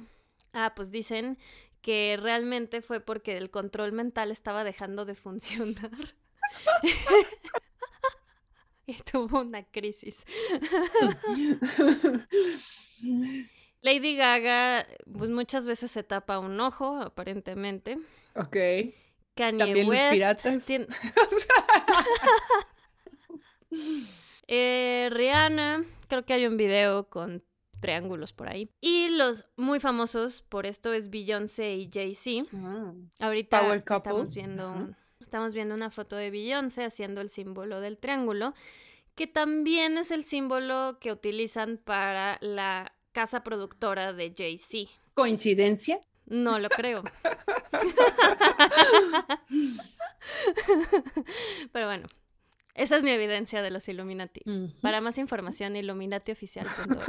Ah, 0.53 0.73
pues 0.75 0.91
dicen 0.91 1.38
que 1.83 2.19
realmente 2.21 2.81
fue 2.81 3.01
porque 3.01 3.37
el 3.37 3.51
control 3.51 3.93
mental 3.93 4.31
estaba 4.31 4.65
dejando 4.65 5.05
de 5.05 5.15
funcionar. 5.15 5.91
y 8.87 8.95
tuvo 8.95 9.40
una 9.40 9.62
crisis. 9.64 10.25
Lady 13.81 14.16
Gaga, 14.16 14.87
pues 15.12 15.31
muchas 15.31 15.66
veces 15.66 15.90
se 15.90 16.05
tapa 16.05 16.38
un 16.38 16.61
ojo, 16.61 16.97
aparentemente. 16.97 17.99
ok. 18.37 18.57
Kanye 19.35 19.59
También 19.59 19.87
los 19.88 19.99
West. 19.99 20.12
piratas. 20.12 20.68
tien- 20.68 20.87
Eh, 24.49 25.09
Rihanna, 25.11 25.85
creo 26.09 26.27
que 26.27 26.35
hay 26.35 26.45
un 26.47 26.59
video 26.59 27.09
con 27.09 27.42
triángulos 27.81 28.35
por 28.35 28.49
ahí. 28.49 28.68
Y 28.83 29.09
los 29.09 29.47
muy 29.57 29.81
famosos 29.81 30.42
por 30.42 30.66
esto 30.66 30.92
es 30.92 31.09
Beyoncé 31.09 31.77
y 31.77 31.88
Jay-Z. 31.90 32.47
Ah. 32.55 32.92
Ahorita 33.21 33.75
estamos 33.77 34.35
viendo, 34.35 34.71
un- 34.73 34.97
estamos 35.33 35.55
viendo 35.55 35.75
una 35.75 35.90
foto 35.90 36.16
de 36.16 36.31
Beyoncé 36.31 36.85
haciendo 36.85 37.23
el 37.23 37.31
símbolo 37.31 37.81
del 37.81 37.97
triángulo, 37.97 38.53
que 39.14 39.27
también 39.27 39.97
es 39.97 40.11
el 40.11 40.25
símbolo 40.25 40.99
que 41.01 41.11
utilizan 41.11 41.79
para 41.79 42.37
la 42.42 42.92
casa 43.12 43.42
productora 43.42 44.12
de 44.12 44.35
Jay-Z. 44.37 44.90
¿Coincidencia? 45.14 46.01
No 46.27 46.59
lo 46.59 46.68
creo. 46.68 47.03
Pero 51.73 51.87
bueno, 51.87 52.07
esa 52.75 52.97
es 52.99 53.03
mi 53.03 53.11
evidencia 53.11 53.62
de 53.62 53.71
los 53.71 53.88
Illuminati. 53.88 54.42
Para 54.83 55.01
más 55.01 55.16
información, 55.16 55.77
illuminatioficial.org. 55.77 57.07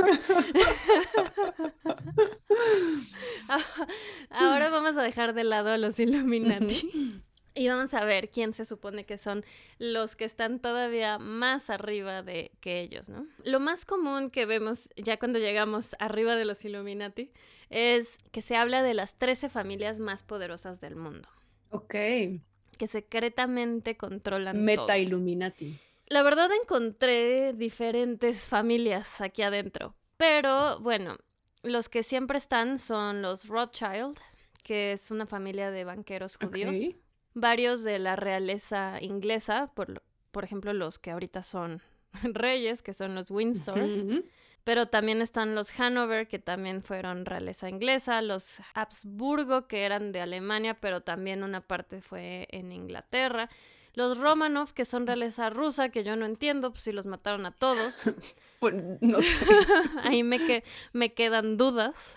Ahora 4.30 4.70
vamos 4.70 4.96
a 4.96 5.02
dejar 5.02 5.34
de 5.34 5.44
lado 5.44 5.72
a 5.72 5.78
los 5.78 6.00
Illuminati. 6.00 7.22
Y 7.56 7.68
vamos 7.68 7.94
a 7.94 8.04
ver 8.04 8.30
quién 8.32 8.54
se 8.54 8.66
supone 8.66 9.06
que 9.06 9.18
son 9.20 9.46
los 9.78 10.16
que 10.16 10.26
están 10.26 10.60
todavía 10.60 11.20
más 11.20 11.70
arriba 11.70 12.24
de 12.24 12.52
que 12.62 12.82
ellos, 12.82 13.10
¿no? 13.10 13.28
Lo 13.44 13.60
más 13.60 13.86
común 13.86 14.32
que 14.32 14.46
vemos 14.48 14.90
ya 14.96 15.20
cuando 15.20 15.38
llegamos 15.38 15.96
arriba 16.00 16.36
de 16.36 16.46
los 16.46 16.66
Illuminati 16.66 17.32
es 17.70 18.18
que 18.32 18.42
se 18.42 18.56
habla 18.56 18.82
de 18.82 18.96
las 18.96 19.16
13 19.20 19.50
familias 19.50 20.00
más 20.00 20.24
poderosas 20.24 20.82
del 20.82 20.96
mundo, 20.96 21.30
Ok. 21.70 21.94
que 21.94 22.88
secretamente 22.88 23.98
controlan 23.98 24.56
todo. 24.56 24.64
Meta 24.66 24.98
Illuminati. 24.98 25.78
La 26.08 26.24
verdad 26.24 26.50
encontré 26.62 27.54
diferentes 27.54 28.48
familias 28.48 29.22
aquí 29.22 29.42
adentro, 29.44 29.96
pero 30.18 30.80
bueno, 30.80 31.18
los 31.62 31.88
que 31.88 32.02
siempre 32.04 32.38
están 32.40 32.80
son 32.80 33.22
los 33.22 33.48
Rothschild, 33.48 34.18
que 34.64 34.92
es 34.94 35.12
una 35.12 35.26
familia 35.28 35.70
de 35.72 35.84
banqueros 35.84 36.38
judíos, 36.38 36.76
Ok. 36.76 36.96
Varios 37.34 37.84
de 37.84 38.00
la 38.00 38.16
realeza 38.16 38.98
inglesa, 39.02 39.72
por, 39.74 40.04
por 40.32 40.44
ejemplo 40.44 40.74
los 40.74 41.00
que 41.00 41.12
ahorita 41.12 41.44
son 41.44 41.82
reyes, 42.24 42.82
que 42.82 42.94
son 42.94 43.16
los 43.16 43.32
Windsor, 43.32 44.24
pero 44.64 44.86
también 44.86 45.22
están 45.22 45.56
los 45.56 45.78
Hanover, 45.78 46.28
que 46.28 46.40
también 46.40 46.82
fueron 46.82 47.26
realeza 47.26 47.70
inglesa, 47.70 48.22
los 48.22 48.62
Habsburgo, 48.74 49.68
que 49.68 49.84
eran 49.84 50.12
de 50.12 50.22
Alemania, 50.22 50.80
pero 50.80 51.02
también 51.02 51.44
una 51.44 51.62
parte 51.62 52.02
fue 52.02 52.48
en 52.52 52.72
Inglaterra. 52.72 53.50
Los 53.96 54.18
Romanov, 54.18 54.74
que 54.74 54.86
son 54.86 55.06
realeza 55.06 55.50
rusa, 55.50 55.90
que 55.90 56.04
yo 56.04 56.16
no 56.16 56.26
entiendo, 56.26 56.72
pues 56.72 56.84
si 56.84 56.92
los 56.92 57.06
mataron 57.06 57.46
a 57.46 57.52
todos. 57.52 58.04
Pues, 58.64 58.76
no 59.02 59.20
sé. 59.20 59.46
Ahí 60.04 60.24
me, 60.24 60.40
que, 60.40 60.64
me 60.94 61.14
quedan 61.14 61.58
dudas. 61.58 62.14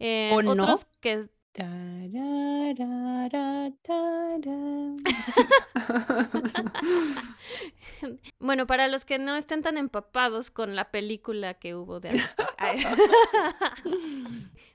Eh, 0.00 0.32
¿O 0.34 0.42
no? 0.42 0.54
otros 0.54 0.88
que. 0.98 1.28
Bueno, 8.38 8.66
para 8.66 8.88
los 8.88 9.06
que 9.06 9.18
no 9.18 9.36
estén 9.36 9.62
tan 9.62 9.78
empapados 9.78 10.50
con 10.50 10.76
la 10.76 10.90
película 10.90 11.54
que 11.54 11.74
hubo 11.74 11.98
de. 11.98 12.10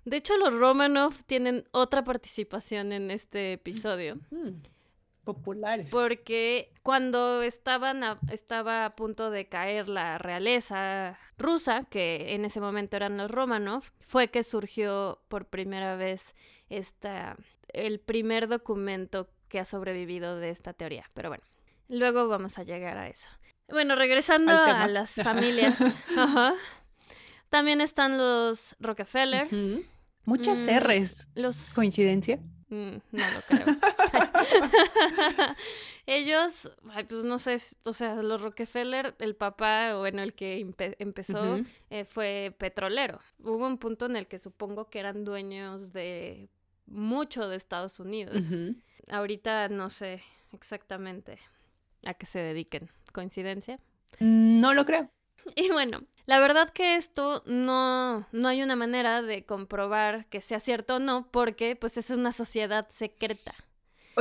De 0.06 0.18
hecho, 0.18 0.36
los 0.38 0.52
Romanov 0.54 1.14
tienen 1.26 1.66
otra 1.72 2.04
participación 2.04 2.92
en 2.92 3.12
este 3.12 3.54
episodio. 3.54 4.20
Populares. 5.24 5.88
Porque 5.92 6.72
cuando 6.84 7.44
estaban 7.44 8.04
a- 8.04 8.20
estaba 8.32 8.86
a 8.86 8.96
punto 8.96 9.30
de 9.30 9.48
caer 9.48 9.88
la 9.88 10.18
realeza 10.18 11.18
rusa, 11.38 11.86
que 11.90 12.34
en 12.34 12.44
ese 12.46 12.60
momento 12.60 12.96
eran 12.98 13.18
los 13.18 13.30
Romanov, 13.30 13.84
fue 14.02 14.30
que 14.30 14.44
surgió 14.44 15.22
por 15.28 15.46
primera 15.46 15.96
vez 15.96 16.36
esta, 16.70 17.38
el 17.70 18.00
primer 18.00 18.48
documento 18.48 19.30
que 19.48 19.60
ha 19.60 19.66
sobrevivido 19.66 20.38
de 20.38 20.50
esta 20.50 20.74
teoría. 20.74 21.06
Pero 21.14 21.30
bueno, 21.30 21.44
luego 21.88 22.28
vamos 22.28 22.58
a 22.58 22.64
llegar 22.64 22.98
a 22.98 23.08
eso. 23.08 23.30
Bueno, 23.70 23.96
regresando 23.96 24.52
a 24.54 24.88
las 24.88 25.14
familias. 25.24 25.80
ajá, 26.18 26.54
También 27.50 27.80
están 27.82 28.18
los 28.18 28.76
Rockefeller. 28.80 29.48
Muchas 30.26 30.66
Mm. 30.66 30.78
R's. 30.80 31.28
los 31.36 31.74
¿Coincidencia? 31.74 32.40
Mm, 32.72 32.96
no 33.12 33.32
lo 33.32 33.42
creo. 33.48 33.66
Ellos, 36.06 36.72
pues 37.10 37.24
no 37.24 37.38
sé, 37.38 37.58
o 37.86 37.94
sea, 37.94 38.16
los 38.16 38.42
Rockefeller, 38.42 39.16
el 39.20 39.36
papá, 39.36 39.96
o 39.96 40.00
bueno, 40.00 40.22
el 40.22 40.34
que 40.34 40.60
empe- 40.66 40.96
empezó, 41.00 41.56
eh, 41.90 42.06
fue 42.06 42.56
petrolero. 42.58 43.20
Hubo 43.40 43.68
un 43.68 43.78
punto 43.78 44.06
en 44.06 44.16
el 44.16 44.28
que 44.28 44.40
supongo 44.40 44.90
que 44.90 45.00
eran 45.00 45.24
dueños 45.24 45.94
de 45.94 46.50
mucho 46.88 47.48
de 47.48 47.56
Estados 47.58 48.00
Unidos. 48.00 48.54
Ahorita 49.10 49.68
no 49.70 49.90
sé 49.90 50.24
exactamente 50.54 51.38
a 52.06 52.14
qué 52.14 52.26
se 52.26 52.40
dediquen. 52.40 52.90
¿Coincidencia? 53.14 53.80
No 54.20 54.74
lo 54.74 54.86
creo. 54.86 55.10
Y 55.56 55.70
bueno, 55.72 56.04
la 56.26 56.40
verdad 56.40 56.70
que 56.70 56.96
esto 56.96 57.44
no, 57.46 58.28
no 58.32 58.48
hay 58.48 58.62
una 58.64 58.76
manera 58.76 59.22
de 59.22 59.46
comprobar 59.46 60.28
que 60.28 60.42
sea 60.42 60.60
cierto 60.60 60.96
o 60.96 61.00
no, 61.00 61.28
porque 61.32 61.76
pues 61.76 61.98
es 61.98 62.10
una 62.10 62.32
sociedad 62.32 62.88
secreta. 62.90 63.54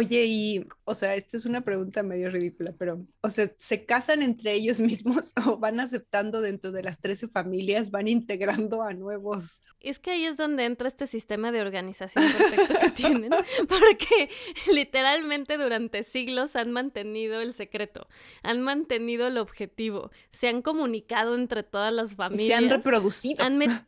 Oye, 0.01 0.25
y, 0.25 0.67
o 0.85 0.95
sea, 0.95 1.15
esta 1.15 1.37
es 1.37 1.45
una 1.45 1.61
pregunta 1.61 2.03
medio 2.03 2.31
ridícula, 2.31 2.73
pero, 2.79 3.07
o 3.21 3.29
sea, 3.29 3.53
¿se 3.59 3.85
casan 3.85 4.23
entre 4.23 4.55
ellos 4.55 4.81
mismos 4.81 5.35
o 5.47 5.59
van 5.59 5.79
aceptando 5.79 6.41
dentro 6.41 6.73
de 6.73 6.83
las 6.83 7.01
13 7.01 7.29
familias, 7.29 7.91
van 7.91 8.09
integrando 8.09 8.83
a 8.83 8.95
nuevos? 8.95 9.61
Es 9.79 9.99
que 9.99 10.13
ahí 10.13 10.25
es 10.25 10.39
donde 10.39 10.65
entra 10.65 10.89
este 10.89 11.07
sistema 11.07 11.53
de 11.53 11.61
organización 11.61 12.25
perfecto 12.33 12.75
que 12.81 12.91
tienen, 12.93 13.31
porque 13.69 14.31
literalmente 14.73 15.59
durante 15.59 16.03
siglos 16.03 16.57
han 16.57 16.73
mantenido 16.73 17.43
el 17.43 17.53
secreto, 17.53 18.09
han 18.43 18.63
mantenido 18.63 19.27
el 19.27 19.37
objetivo, 19.37 20.11
se 20.31 20.49
han 20.49 20.63
comunicado 20.63 21.35
entre 21.35 21.63
todas 21.63 21.93
las 21.93 22.13
Y 22.13 22.15
familias. 22.15 22.47
se 22.49 22.55
han 22.55 22.71
reproducido. 22.71 23.45
han 23.45 23.85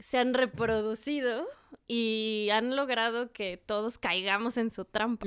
se 0.00 0.18
han 0.18 0.34
reproducido 0.34 1.46
y 1.92 2.50
han 2.52 2.76
logrado 2.76 3.32
que 3.32 3.56
todos 3.56 3.98
caigamos 3.98 4.56
en 4.58 4.70
su 4.70 4.84
trampa. 4.84 5.26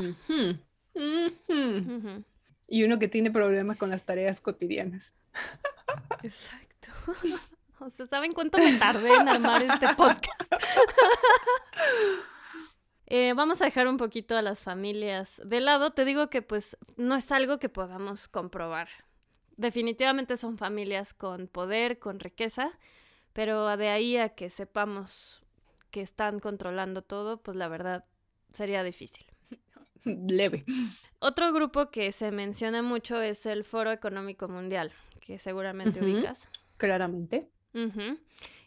Y 2.69 2.83
uno 2.85 2.99
que 2.99 3.09
tiene 3.09 3.31
problemas 3.31 3.75
con 3.75 3.89
las 3.89 4.05
tareas 4.05 4.39
cotidianas. 4.39 5.13
Exacto. 6.23 6.89
O 7.79 7.89
sea, 7.89 8.07
¿saben 8.07 8.31
cuánto 8.31 8.59
me 8.59 8.77
tardé 8.77 9.13
en 9.13 9.27
armar 9.27 9.61
este 9.61 9.93
podcast? 9.95 10.41
Eh, 13.07 13.33
vamos 13.35 13.61
a 13.61 13.65
dejar 13.65 13.87
un 13.87 13.97
poquito 13.97 14.35
a 14.37 14.41
las 14.41 14.63
familias 14.63 15.39
de 15.45 15.59
lado. 15.59 15.91
Te 15.91 16.05
digo 16.05 16.29
que 16.29 16.41
pues 16.41 16.77
no 16.95 17.15
es 17.15 17.31
algo 17.31 17.59
que 17.59 17.69
podamos 17.69 18.27
comprobar. 18.27 18.87
Definitivamente 19.57 20.35
son 20.37 20.57
familias 20.57 21.13
con 21.13 21.47
poder, 21.47 21.99
con 21.99 22.19
riqueza, 22.19 22.71
pero 23.33 23.75
de 23.77 23.89
ahí 23.89 24.17
a 24.17 24.29
que 24.29 24.49
sepamos 24.49 25.42
que 25.93 26.01
están 26.01 26.39
controlando 26.39 27.03
todo, 27.03 27.37
pues 27.37 27.55
la 27.55 27.67
verdad 27.67 28.03
sería 28.51 28.83
difícil. 28.83 29.25
Leve. 30.03 30.65
Otro 31.19 31.53
grupo 31.53 31.91
que 31.91 32.11
se 32.11 32.31
menciona 32.31 32.81
mucho 32.81 33.21
es 33.21 33.45
el 33.45 33.63
Foro 33.63 33.91
Económico 33.91 34.47
Mundial, 34.47 34.91
que 35.21 35.37
seguramente 35.37 36.01
ubicas. 36.01 36.49
Claramente. 36.77 37.47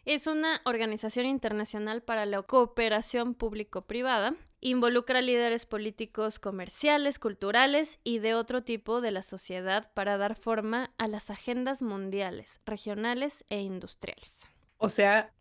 Es 0.05 0.25
una 0.25 0.61
organización 0.63 1.25
internacional 1.25 2.01
para 2.01 2.25
la 2.25 2.41
cooperación 2.41 3.35
público-privada. 3.35 4.33
Involucra 4.61 5.21
líderes 5.21 5.65
políticos, 5.65 6.39
comerciales, 6.39 7.19
culturales 7.19 7.99
y 8.05 8.19
de 8.19 8.35
otro 8.35 8.63
tipo 8.63 9.01
de 9.01 9.11
la 9.11 9.21
sociedad 9.21 9.91
para 9.93 10.17
dar 10.17 10.35
forma 10.35 10.91
a 10.97 11.07
las 11.07 11.29
agendas 11.29 11.81
mundiales, 11.81 12.61
regionales 12.65 13.43
e 13.49 13.59
industriales. 13.59 14.45
O 14.77 14.89
sea, 14.89 15.33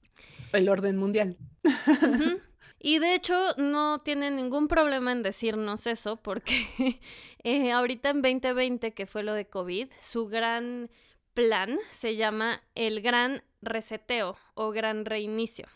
el 0.52 0.68
orden 0.68 0.96
mundial. 0.96 1.36
Y 2.78 3.00
de 3.00 3.14
hecho 3.14 3.34
no 3.56 4.00
tienen 4.00 4.36
ningún 4.36 4.68
problema 4.68 5.10
en 5.10 5.22
decirnos 5.22 5.88
eso 5.88 6.16
porque 6.16 6.66
eh, 7.42 7.72
ahorita 7.72 8.10
en 8.10 8.22
2020, 8.22 8.92
que 8.92 9.06
fue 9.06 9.22
lo 9.22 9.34
de 9.34 9.48
COVID, 9.48 9.88
su 10.00 10.28
gran 10.28 10.90
plan 11.34 11.78
se 11.90 12.16
llama 12.16 12.62
el 12.74 13.00
Gran 13.00 13.42
Reseteo 13.60 14.36
o 14.54 14.70
Gran 14.70 15.04
Reinicio. 15.04 15.66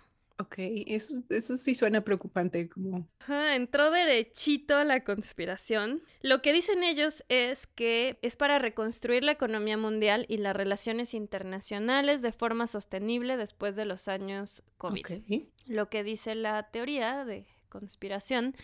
Ok, 0.40 0.54
eso, 0.86 1.22
eso 1.28 1.58
sí 1.58 1.74
suena 1.74 2.00
preocupante, 2.00 2.70
como... 2.70 3.06
Ajá, 3.18 3.56
entró 3.56 3.90
derechito 3.90 4.76
a 4.76 4.84
la 4.84 5.04
conspiración. 5.04 6.02
Lo 6.22 6.40
que 6.40 6.54
dicen 6.54 6.82
ellos 6.82 7.22
es 7.28 7.66
que 7.66 8.18
es 8.22 8.36
para 8.36 8.58
reconstruir 8.58 9.22
la 9.22 9.32
economía 9.32 9.76
mundial 9.76 10.24
y 10.30 10.38
las 10.38 10.56
relaciones 10.56 11.12
internacionales 11.12 12.22
de 12.22 12.32
forma 12.32 12.66
sostenible 12.68 13.36
después 13.36 13.76
de 13.76 13.84
los 13.84 14.08
años 14.08 14.62
COVID. 14.78 15.04
Lo 15.66 15.90
que 15.90 16.04
dice 16.04 16.34
la 16.34 16.70
teoría 16.70 17.26
de 17.26 17.46
conspiración 17.68 18.54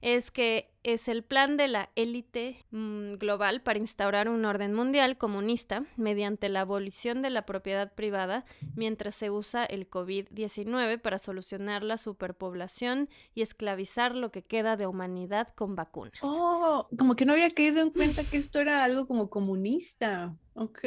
es 0.00 0.30
que 0.30 0.70
es 0.84 1.08
el 1.08 1.22
plan 1.24 1.56
de 1.56 1.68
la 1.68 1.90
élite 1.96 2.64
mm, 2.70 3.14
global 3.14 3.60
para 3.62 3.78
instaurar 3.78 4.28
un 4.28 4.44
orden 4.44 4.72
mundial 4.72 5.18
comunista 5.18 5.84
mediante 5.96 6.48
la 6.48 6.60
abolición 6.62 7.20
de 7.20 7.30
la 7.30 7.44
propiedad 7.44 7.92
privada 7.94 8.44
mientras 8.74 9.14
se 9.16 9.30
usa 9.30 9.64
el 9.64 9.90
COVID-19 9.90 11.00
para 11.00 11.18
solucionar 11.18 11.82
la 11.82 11.96
superpoblación 11.98 13.08
y 13.34 13.42
esclavizar 13.42 14.14
lo 14.14 14.30
que 14.30 14.42
queda 14.44 14.76
de 14.76 14.86
humanidad 14.86 15.48
con 15.48 15.74
vacunas. 15.74 16.18
Oh, 16.22 16.88
como 16.96 17.16
que 17.16 17.24
no 17.26 17.32
había 17.32 17.50
caído 17.50 17.82
en 17.82 17.90
cuenta 17.90 18.22
que 18.24 18.36
esto 18.38 18.60
era 18.60 18.84
algo 18.84 19.06
como 19.06 19.28
comunista. 19.30 20.34
Ok. 20.54 20.84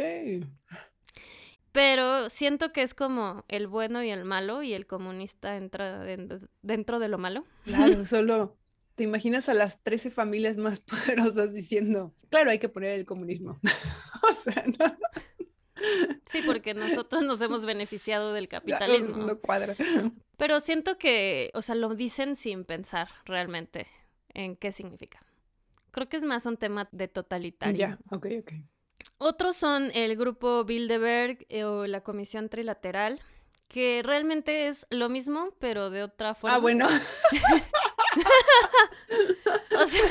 Pero 1.72 2.30
siento 2.30 2.74
que 2.74 2.82
es 2.82 2.94
como 2.94 3.46
el 3.48 3.68
bueno 3.68 4.04
y 4.04 4.10
el 4.10 4.26
malo 4.26 4.62
y 4.64 4.74
el 4.74 4.88
comunista 4.88 5.56
entra 5.56 6.00
den- 6.00 6.28
dentro 6.62 7.00
de 7.00 7.08
lo 7.08 7.18
malo. 7.18 7.46
Claro, 7.64 8.06
solo 8.06 8.58
te 9.02 9.06
imaginas 9.06 9.50
a 9.50 9.56
las 9.56 9.82
13 9.82 10.12
familias 10.12 10.58
más 10.58 10.80
poderosas 11.26 11.56
diciendo, 11.56 12.14
claro, 12.30 12.52
hay 12.52 12.60
que 12.60 12.70
poner 12.70 12.92
el 12.92 13.04
comunismo. 13.04 13.60
o 14.22 14.34
sea, 14.36 14.64
no, 14.78 14.96
Sí, 16.30 16.44
porque 16.46 16.76
nosotros 16.76 17.24
nos 17.24 17.42
hemos 17.42 17.66
beneficiado 17.66 18.32
del 18.32 18.48
capitalismo. 18.48 19.26
no 19.26 19.40
cuadra. 19.40 19.76
Pero 20.38 20.60
siento 20.60 21.00
que, 21.00 21.50
o 21.56 21.64
sea, 21.64 21.74
lo 21.74 21.96
dicen 21.96 22.36
sin 22.36 22.64
pensar 22.64 23.10
realmente 23.26 23.88
en 24.36 24.56
qué 24.56 24.72
significa. 24.72 25.26
Creo 25.90 26.08
que 26.08 26.18
es 26.18 26.24
más 26.24 26.46
un 26.46 26.58
tema 26.58 26.88
de 26.92 27.08
totalitarismo. 27.08 27.98
Ya, 27.98 27.98
ok, 28.16 28.28
ok. 28.42 28.54
Otros 29.18 29.56
son 29.56 29.90
el 29.96 30.16
grupo 30.16 30.64
Bilderberg 30.64 31.48
eh, 31.50 31.64
o 31.64 31.88
la 31.88 32.02
Comisión 32.02 32.50
Trilateral, 32.50 33.20
que 33.68 34.04
realmente 34.04 34.68
es 34.68 34.86
lo 34.92 35.10
mismo, 35.10 35.56
pero 35.58 35.90
de 35.90 36.04
otra 36.04 36.36
forma. 36.36 36.56
Ah, 36.56 36.60
bueno. 36.60 36.88
O 39.82 39.88
sea, 39.88 40.02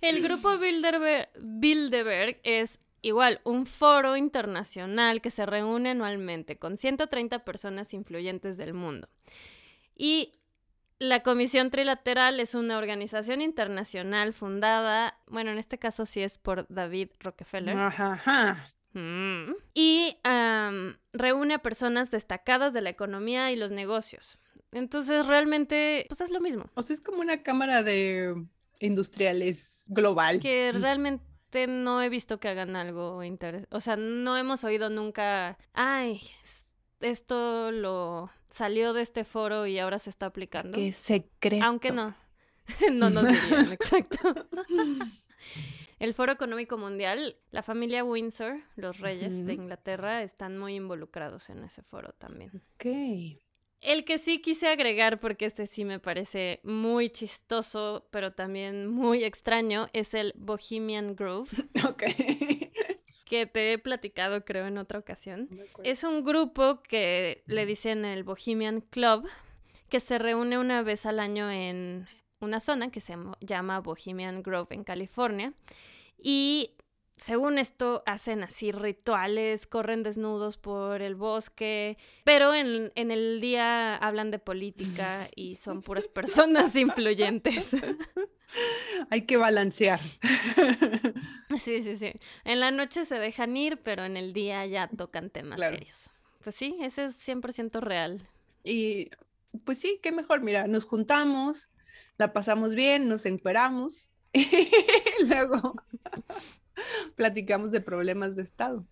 el 0.00 0.22
grupo 0.22 0.58
Bilderberg, 0.58 1.28
Bilderberg 1.38 2.40
es 2.42 2.80
igual 3.02 3.40
un 3.44 3.66
foro 3.66 4.16
internacional 4.16 5.20
que 5.20 5.30
se 5.30 5.44
reúne 5.46 5.90
anualmente 5.90 6.58
con 6.58 6.78
130 6.78 7.44
personas 7.44 7.92
influyentes 7.94 8.56
del 8.56 8.74
mundo. 8.74 9.08
Y 9.96 10.32
la 10.98 11.20
Comisión 11.20 11.70
Trilateral 11.70 12.40
es 12.40 12.54
una 12.54 12.78
organización 12.78 13.42
internacional 13.42 14.32
fundada, 14.32 15.18
bueno, 15.26 15.50
en 15.50 15.58
este 15.58 15.78
caso 15.78 16.06
sí 16.06 16.22
es 16.22 16.38
por 16.38 16.66
David 16.68 17.10
Rockefeller. 17.18 17.76
Ajá, 17.76 18.12
ajá. 18.12 18.66
Mm. 18.92 19.54
Y 19.74 20.18
am, 20.22 20.98
reúne 21.12 21.54
a 21.54 21.58
personas 21.58 22.10
destacadas 22.10 22.72
de 22.72 22.82
la 22.82 22.90
economía 22.90 23.50
y 23.50 23.56
los 23.56 23.70
negocios. 23.70 24.38
Entonces, 24.72 25.26
realmente, 25.26 26.06
pues 26.08 26.20
es 26.20 26.30
lo 26.30 26.40
mismo. 26.40 26.64
O 26.74 26.82
sea, 26.82 26.94
es 26.94 27.00
como 27.00 27.20
una 27.20 27.42
cámara 27.42 27.82
de 27.82 28.34
industriales 28.80 29.84
global. 29.88 30.40
Que 30.40 30.72
realmente 30.72 31.66
no 31.68 32.02
he 32.02 32.08
visto 32.08 32.40
que 32.40 32.48
hagan 32.48 32.76
algo 32.76 33.22
interesante. 33.22 33.74
O 33.74 33.80
sea, 33.80 33.96
no 33.96 34.36
hemos 34.36 34.64
oído 34.64 34.90
nunca, 34.90 35.58
ay, 35.74 36.20
esto 37.00 37.70
lo 37.70 38.30
salió 38.50 38.92
de 38.92 39.02
este 39.02 39.24
foro 39.24 39.66
y 39.66 39.78
ahora 39.78 39.98
se 39.98 40.10
está 40.10 40.26
aplicando. 40.26 40.76
Que 40.76 40.92
secreto. 40.92 41.64
Aunque 41.64 41.92
no. 41.92 42.14
no 42.92 43.10
nos 43.10 43.28
dirían, 43.28 43.72
exacto. 43.72 44.18
El 45.98 46.14
Foro 46.14 46.32
Económico 46.32 46.78
Mundial, 46.78 47.36
la 47.52 47.62
familia 47.62 48.02
Windsor, 48.02 48.60
los 48.74 48.98
reyes 48.98 49.46
de. 49.46 49.52
Inglaterra, 49.52 50.24
están 50.24 50.58
muy 50.58 50.74
involucrados 50.74 51.48
en 51.48 51.62
ese 51.62 51.82
foro 51.82 52.12
también. 52.18 52.50
Ok. 52.74 53.40
El 53.82 54.04
que 54.04 54.18
sí 54.18 54.40
quise 54.40 54.68
agregar, 54.68 55.18
porque 55.18 55.44
este 55.44 55.66
sí 55.66 55.84
me 55.84 55.98
parece 55.98 56.60
muy 56.62 57.10
chistoso, 57.10 58.06
pero 58.12 58.32
también 58.32 58.86
muy 58.86 59.24
extraño, 59.24 59.88
es 59.92 60.14
el 60.14 60.32
Bohemian 60.36 61.16
Grove. 61.16 61.50
Ok. 61.88 62.04
que 63.26 63.46
te 63.46 63.72
he 63.72 63.78
platicado 63.78 64.44
creo 64.44 64.66
en 64.66 64.78
otra 64.78 65.00
ocasión. 65.00 65.48
Es 65.82 66.04
un 66.04 66.22
grupo 66.22 66.80
que 66.82 67.42
le 67.46 67.66
dicen 67.66 68.04
el 68.04 68.22
Bohemian 68.22 68.82
Club, 68.82 69.28
que 69.88 69.98
se 70.00 70.18
reúne 70.18 70.58
una 70.58 70.82
vez 70.82 71.04
al 71.04 71.18
año 71.18 71.50
en 71.50 72.06
una 72.40 72.60
zona 72.60 72.90
que 72.90 73.00
se 73.00 73.16
llama 73.40 73.80
Bohemian 73.80 74.42
Grove 74.42 74.74
en 74.74 74.84
California. 74.84 75.54
Y 76.18 76.76
según 77.22 77.58
esto, 77.58 78.02
hacen 78.04 78.42
así 78.42 78.72
rituales, 78.72 79.66
corren 79.66 80.02
desnudos 80.02 80.56
por 80.56 81.02
el 81.02 81.14
bosque, 81.14 81.96
pero 82.24 82.52
en, 82.52 82.90
el 82.94 83.40
día 83.40 83.96
hablan 83.96 84.30
de 84.32 84.40
política 84.40 85.28
y 85.36 85.54
son 85.54 85.82
puras 85.82 86.08
personas 86.08 86.74
influyentes. 86.74 87.76
Hay 89.10 89.24
que 89.24 89.36
balancear. 89.36 90.00
Sí, 91.58 91.82
sí, 91.82 91.96
sí. 91.96 92.10
En 92.44 92.60
la 92.60 92.70
noche 92.70 93.04
se 93.04 93.18
dejan 93.18 93.54
ir, 93.58 93.82
pero 93.82 94.06
en 94.06 94.16
el 94.16 94.32
día 94.32 94.64
ya 94.64 94.88
tocan 94.88 95.28
temas 95.28 95.60
serios. 95.60 96.08
Pues 96.42 96.56
sí, 96.56 96.78
ese 96.80 97.04
es 97.04 97.28
100% 97.28 97.78
real. 97.80 98.26
Y 98.64 99.10
pues 99.66 99.78
sí, 99.78 100.00
qué 100.02 100.12
mejor, 100.12 100.40
mira, 100.40 100.66
nos 100.66 100.84
juntamos, 100.84 101.68
la 102.16 102.32
pasamos 102.32 102.74
bien, 102.74 103.06
nos 103.06 103.26
encueramos 103.26 104.08
y 104.32 104.46
luego 105.26 105.74
platicamos 107.16 107.70
de 107.70 107.80
problemas 107.80 108.36
de 108.36 108.42
Estado. 108.42 108.86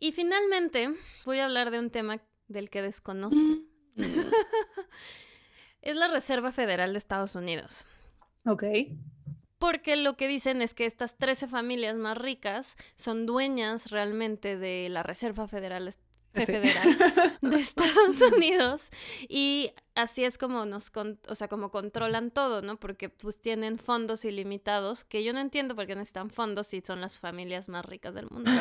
Y 0.00 0.12
finalmente 0.12 0.94
voy 1.24 1.38
a 1.38 1.44
hablar 1.44 1.70
de 1.70 1.78
un 1.78 1.90
tema 1.90 2.20
del 2.48 2.70
que 2.70 2.82
desconozco. 2.82 3.40
Mm. 3.40 3.64
es 5.82 5.96
la 5.96 6.08
Reserva 6.08 6.52
Federal 6.52 6.92
de 6.92 6.98
Estados 6.98 7.34
Unidos. 7.34 7.86
Ok. 8.46 8.64
Porque 9.58 9.96
lo 9.96 10.16
que 10.16 10.28
dicen 10.28 10.60
es 10.60 10.74
que 10.74 10.84
estas 10.84 11.16
13 11.16 11.48
familias 11.48 11.96
más 11.96 12.18
ricas 12.18 12.76
son 12.96 13.24
dueñas 13.24 13.90
realmente 13.90 14.58
de 14.58 14.88
la 14.90 15.02
Reserva 15.02 15.48
Federal 15.48 15.88
federal 16.34 16.98
de 17.40 17.56
Estados 17.56 18.20
Unidos 18.36 18.90
y 19.28 19.70
así 19.94 20.24
es 20.24 20.36
como 20.38 20.64
nos, 20.66 20.92
o 21.28 21.34
sea, 21.34 21.48
como 21.48 21.70
controlan 21.70 22.30
todo, 22.30 22.62
¿no? 22.62 22.78
Porque 22.78 23.08
pues 23.08 23.40
tienen 23.40 23.78
fondos 23.78 24.24
ilimitados, 24.24 25.04
que 25.04 25.22
yo 25.22 25.32
no 25.32 25.40
entiendo 25.40 25.74
por 25.74 25.86
qué 25.86 25.94
necesitan 25.94 26.30
fondos 26.30 26.66
si 26.66 26.80
son 26.80 27.00
las 27.00 27.18
familias 27.18 27.68
más 27.68 27.86
ricas 27.86 28.14
del 28.14 28.28
mundo. 28.30 28.50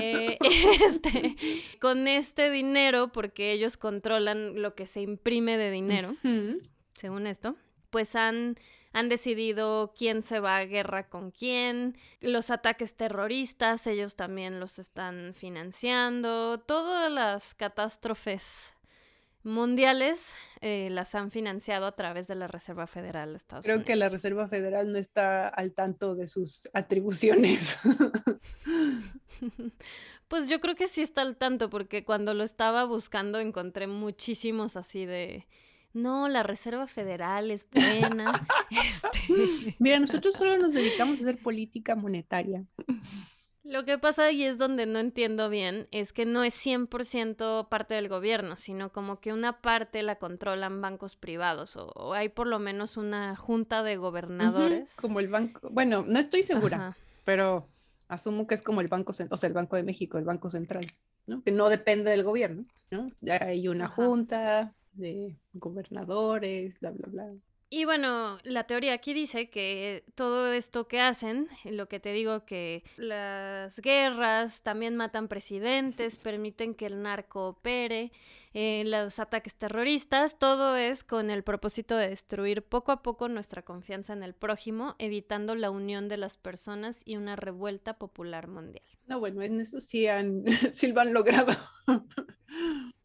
Eh, 0.00 0.38
este, 0.86 1.36
con 1.80 2.06
este 2.06 2.50
dinero, 2.50 3.10
porque 3.10 3.52
ellos 3.52 3.76
controlan 3.76 4.62
lo 4.62 4.74
que 4.74 4.86
se 4.86 5.00
imprime 5.00 5.58
de 5.58 5.70
dinero, 5.70 6.14
según 6.94 7.26
esto, 7.26 7.56
pues 7.90 8.14
han 8.14 8.56
han 8.92 9.08
decidido 9.08 9.92
quién 9.96 10.22
se 10.22 10.40
va 10.40 10.56
a 10.56 10.64
guerra 10.64 11.08
con 11.08 11.30
quién, 11.30 11.96
los 12.20 12.50
ataques 12.50 12.94
terroristas, 12.94 13.86
ellos 13.86 14.16
también 14.16 14.60
los 14.60 14.78
están 14.78 15.34
financiando, 15.34 16.60
todas 16.60 17.10
las 17.10 17.54
catástrofes 17.54 18.72
mundiales 19.42 20.34
eh, 20.60 20.88
las 20.90 21.14
han 21.14 21.30
financiado 21.30 21.86
a 21.86 21.92
través 21.92 22.26
de 22.28 22.34
la 22.34 22.48
Reserva 22.48 22.86
Federal 22.86 23.30
de 23.30 23.36
Estados 23.36 23.64
Creo 23.64 23.76
Unidos. 23.76 23.86
Creo 23.86 23.94
que 23.94 23.98
la 23.98 24.08
Reserva 24.08 24.48
Federal 24.48 24.92
no 24.92 24.98
está 24.98 25.48
al 25.48 25.72
tanto 25.72 26.14
de 26.14 26.26
sus 26.26 26.68
atribuciones. 26.72 27.78
pues 30.28 30.48
yo 30.50 30.60
creo 30.60 30.74
que 30.74 30.88
sí 30.88 31.02
está 31.02 31.22
al 31.22 31.36
tanto 31.36 31.70
porque 31.70 32.04
cuando 32.04 32.34
lo 32.34 32.44
estaba 32.44 32.84
buscando 32.84 33.38
encontré 33.38 33.86
muchísimos 33.86 34.76
así 34.76 35.06
de 35.06 35.46
no, 36.02 36.28
la 36.28 36.42
Reserva 36.42 36.86
Federal 36.86 37.50
es 37.50 37.68
buena. 37.70 38.46
este... 38.70 39.76
Mira, 39.78 39.98
nosotros 39.98 40.34
solo 40.34 40.56
nos 40.56 40.72
dedicamos 40.72 41.18
a 41.18 41.22
hacer 41.22 41.38
política 41.38 41.94
monetaria. 41.94 42.64
Lo 43.68 43.84
que 43.84 43.98
pasa 43.98 44.32
y 44.32 44.44
es 44.44 44.56
donde 44.56 44.86
no 44.86 44.98
entiendo 44.98 45.50
bien 45.50 45.88
es 45.90 46.14
que 46.14 46.24
no 46.24 46.42
es 46.42 46.54
100% 46.64 47.68
parte 47.68 47.94
del 47.94 48.08
gobierno, 48.08 48.56
sino 48.56 48.92
como 48.92 49.20
que 49.20 49.34
una 49.34 49.60
parte 49.60 50.02
la 50.02 50.16
controlan 50.16 50.80
bancos 50.80 51.16
privados 51.16 51.76
o, 51.76 52.14
hay 52.14 52.30
por 52.30 52.46
lo 52.46 52.58
menos 52.58 52.96
una 52.96 53.36
junta 53.36 53.82
de 53.82 53.96
gobernadores. 53.96 54.96
como 54.96 55.20
el 55.20 55.28
banco, 55.28 55.68
bueno, 55.70 56.02
no 56.06 56.18
estoy 56.18 56.44
segura, 56.44 56.96
pero 57.24 57.68
asumo 58.08 58.46
que 58.46 58.54
es 58.54 58.62
como 58.62 58.80
el 58.80 58.88
banco, 58.88 59.12
o 59.12 59.36
sea, 59.36 59.46
el 59.48 59.52
Banco 59.52 59.76
de 59.76 59.82
México, 59.82 60.16
el 60.16 60.24
Banco 60.24 60.48
Central, 60.48 60.86
¿no? 61.26 61.42
Que 61.42 61.52
no 61.52 61.68
depende 61.68 62.10
del 62.10 62.24
gobierno, 62.24 62.64
¿no? 62.90 63.08
Hay 63.40 63.68
una 63.68 63.86
junta, 63.86 64.72
de 64.98 65.36
gobernadores, 65.54 66.78
bla, 66.80 66.90
bla, 66.90 67.08
bla. 67.08 67.34
Y 67.70 67.84
bueno, 67.84 68.38
la 68.44 68.64
teoría 68.64 68.94
aquí 68.94 69.12
dice 69.12 69.50
que 69.50 70.02
todo 70.14 70.50
esto 70.54 70.88
que 70.88 71.00
hacen, 71.02 71.48
lo 71.64 71.86
que 71.86 72.00
te 72.00 72.12
digo 72.12 72.46
que 72.46 72.82
las 72.96 73.78
guerras 73.80 74.62
también 74.62 74.96
matan 74.96 75.28
presidentes, 75.28 76.18
permiten 76.18 76.74
que 76.74 76.86
el 76.86 77.02
narco 77.02 77.48
opere, 77.48 78.10
eh, 78.54 78.84
los 78.86 79.18
ataques 79.18 79.54
terroristas, 79.54 80.38
todo 80.38 80.76
es 80.76 81.04
con 81.04 81.28
el 81.28 81.42
propósito 81.42 81.94
de 81.94 82.08
destruir 82.08 82.62
poco 82.62 82.90
a 82.90 83.02
poco 83.02 83.28
nuestra 83.28 83.60
confianza 83.60 84.14
en 84.14 84.22
el 84.22 84.32
prójimo, 84.32 84.94
evitando 84.98 85.54
la 85.54 85.70
unión 85.70 86.08
de 86.08 86.16
las 86.16 86.38
personas 86.38 87.02
y 87.04 87.16
una 87.16 87.36
revuelta 87.36 87.98
popular 87.98 88.48
mundial. 88.48 88.86
No, 89.06 89.20
bueno, 89.20 89.42
en 89.42 89.60
eso 89.60 89.78
sí, 89.82 90.06
han, 90.06 90.44
sí 90.72 90.90
lo 90.90 91.02
han 91.02 91.12
logrado. 91.12 91.52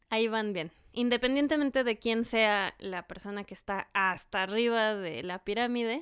Ahí 0.10 0.30
van 0.30 0.54
bien 0.54 0.72
independientemente 0.94 1.84
de 1.84 1.98
quién 1.98 2.24
sea 2.24 2.76
la 2.80 3.08
persona 3.08 3.44
que 3.44 3.54
está 3.54 3.90
hasta 3.94 4.44
arriba 4.44 4.96
de 4.96 5.24
la 5.24 5.44
pirámide, 5.44 6.02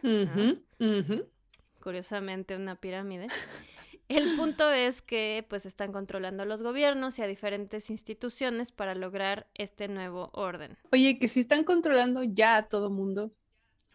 curiosamente 1.82 2.56
una 2.56 2.76
pirámide, 2.76 3.28
el 4.10 4.36
punto 4.36 4.70
es 4.72 5.02
que 5.02 5.46
pues 5.50 5.66
están 5.66 5.92
controlando 5.92 6.44
a 6.44 6.46
los 6.46 6.62
gobiernos 6.62 7.18
y 7.18 7.22
a 7.22 7.28
diferentes 7.28 7.90
instituciones 7.90 8.72
para 8.72 8.94
lograr 8.94 9.48
este 9.56 9.88
nuevo 9.88 10.30
orden. 10.34 10.78
Oye, 10.92 11.18
que 11.18 11.28
si 11.28 11.40
están 11.40 11.64
controlando 11.64 12.24
ya 12.24 12.58
a 12.58 12.68
todo 12.68 12.90
mundo, 12.90 13.32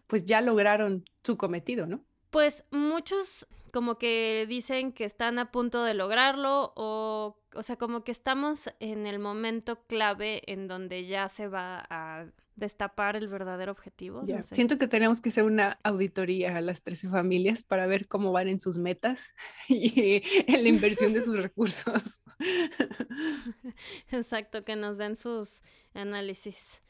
pues 0.07 0.25
ya 0.25 0.41
lograron 0.41 1.05
su 1.23 1.37
cometido, 1.37 1.85
¿no? 1.85 2.03
Pues 2.31 2.63
muchos 2.71 3.47
como 3.77 3.99
que 3.99 4.47
dicen 4.49 4.91
que 4.91 5.05
están 5.05 5.37
a 5.37 5.51
punto 5.51 5.83
de 5.83 5.93
lograrlo 5.93 6.73
o, 6.75 7.37
o 7.53 7.61
sea, 7.61 7.75
como 7.75 8.03
que 8.03 8.11
estamos 8.11 8.71
en 8.79 9.05
el 9.05 9.19
momento 9.19 9.85
clave 9.85 10.41
en 10.51 10.67
donde 10.67 11.05
ya 11.05 11.29
se 11.29 11.47
va 11.47 11.85
a 11.87 12.25
destapar 12.55 13.15
el 13.17 13.27
verdadero 13.27 13.71
objetivo. 13.71 14.23
Siento 14.41 14.79
que 14.79 14.87
tenemos 14.87 15.21
que 15.21 15.29
hacer 15.29 15.43
una 15.43 15.77
auditoría 15.83 16.57
a 16.57 16.61
las 16.61 16.81
13 16.81 17.09
familias 17.09 17.63
para 17.63 17.85
ver 17.85 18.07
cómo 18.07 18.31
van 18.31 18.47
en 18.47 18.59
sus 18.59 18.79
metas 18.79 19.29
y 19.67 20.23
en 20.47 20.63
la 20.63 20.69
inversión 20.69 21.13
de 21.13 21.21
sus 21.21 21.37
recursos. 21.39 22.23
Exacto, 24.09 24.63
que 24.65 24.75
nos 24.75 24.97
den 24.97 25.15
sus 25.15 25.61
análisis. 25.93 26.81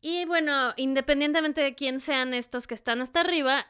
Y 0.00 0.26
bueno, 0.26 0.74
independientemente 0.76 1.60
de 1.60 1.74
quién 1.74 1.98
sean 1.98 2.34
estos 2.34 2.68
que 2.68 2.74
están 2.74 3.00
hasta 3.00 3.18
arriba, 3.22 3.66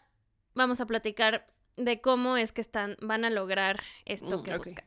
vamos 0.54 0.82
a 0.82 0.86
platicar 0.86 1.46
de 1.76 2.00
cómo 2.00 2.36
es 2.36 2.52
que 2.52 2.60
están, 2.60 2.96
van 3.00 3.24
a 3.24 3.30
lograr 3.30 3.82
esto 4.04 4.38
mm, 4.38 4.42
que 4.42 4.56
buscan. 4.56 4.84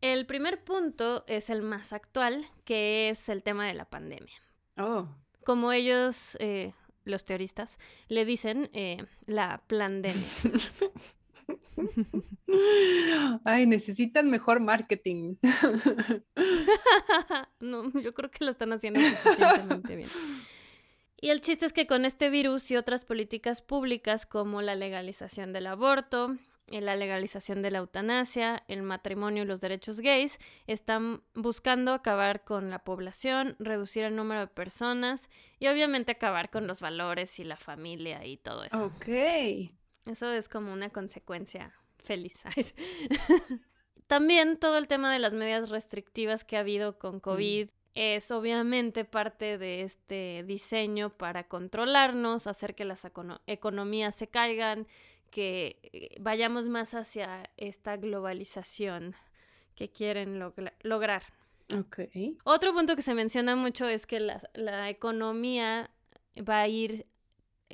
El 0.00 0.26
primer 0.26 0.64
punto 0.64 1.24
es 1.28 1.50
el 1.50 1.62
más 1.62 1.92
actual, 1.92 2.44
que 2.64 3.08
es 3.08 3.28
el 3.28 3.42
tema 3.42 3.66
de 3.66 3.74
la 3.74 3.84
pandemia. 3.84 4.34
Oh. 4.76 5.08
Como 5.44 5.72
ellos, 5.72 6.36
eh, 6.40 6.72
los 7.04 7.24
teoristas, 7.24 7.78
le 8.08 8.24
dicen 8.24 8.68
eh, 8.72 9.04
la 9.26 9.62
pandemia. 9.68 10.26
Ay, 13.44 13.66
necesitan 13.66 14.30
mejor 14.30 14.60
marketing. 14.60 15.36
no, 17.60 17.90
yo 18.00 18.12
creo 18.12 18.30
que 18.30 18.44
lo 18.44 18.50
están 18.50 18.72
haciendo 18.72 19.00
suficientemente 19.00 19.96
bien. 19.96 20.08
Y 21.22 21.30
el 21.30 21.40
chiste 21.40 21.64
es 21.66 21.72
que 21.72 21.86
con 21.86 22.04
este 22.04 22.30
virus 22.30 22.68
y 22.72 22.76
otras 22.76 23.04
políticas 23.04 23.62
públicas 23.62 24.26
como 24.26 24.60
la 24.60 24.74
legalización 24.74 25.52
del 25.52 25.68
aborto, 25.68 26.36
eh, 26.66 26.80
la 26.80 26.96
legalización 26.96 27.62
de 27.62 27.70
la 27.70 27.78
eutanasia, 27.78 28.64
el 28.66 28.82
matrimonio 28.82 29.44
y 29.44 29.46
los 29.46 29.60
derechos 29.60 30.00
gays, 30.00 30.40
están 30.66 31.22
buscando 31.34 31.94
acabar 31.94 32.42
con 32.42 32.70
la 32.70 32.80
población, 32.80 33.54
reducir 33.60 34.02
el 34.02 34.16
número 34.16 34.40
de 34.40 34.46
personas 34.48 35.30
y 35.60 35.68
obviamente 35.68 36.10
acabar 36.10 36.50
con 36.50 36.66
los 36.66 36.80
valores 36.80 37.38
y 37.38 37.44
la 37.44 37.56
familia 37.56 38.26
y 38.26 38.36
todo 38.36 38.64
eso. 38.64 38.86
Ok. 38.86 39.06
Eso 40.06 40.28
es 40.32 40.48
como 40.48 40.72
una 40.72 40.90
consecuencia 40.90 41.72
feliz. 41.98 42.42
También 44.08 44.58
todo 44.58 44.76
el 44.76 44.88
tema 44.88 45.12
de 45.12 45.20
las 45.20 45.34
medidas 45.34 45.70
restrictivas 45.70 46.42
que 46.42 46.56
ha 46.56 46.60
habido 46.60 46.98
con 46.98 47.18
mm. 47.18 47.20
Es 47.94 48.30
obviamente 48.30 49.04
parte 49.04 49.58
de 49.58 49.82
este 49.82 50.44
diseño 50.46 51.10
para 51.10 51.44
controlarnos, 51.44 52.46
hacer 52.46 52.74
que 52.74 52.84
las 52.84 53.06
economías 53.46 54.14
se 54.14 54.28
caigan, 54.28 54.86
que 55.30 55.78
eh, 55.92 56.16
vayamos 56.20 56.68
más 56.68 56.94
hacia 56.94 57.50
esta 57.56 57.96
globalización 57.96 59.14
que 59.74 59.90
quieren 59.90 60.38
lograr. 60.82 61.22
Otro 62.44 62.72
punto 62.72 62.96
que 62.96 63.02
se 63.02 63.14
menciona 63.14 63.56
mucho 63.56 63.86
es 63.88 64.06
que 64.06 64.20
la, 64.20 64.40
la 64.54 64.90
economía 64.90 65.90
va 66.36 66.60
a 66.60 66.68
ir 66.68 67.06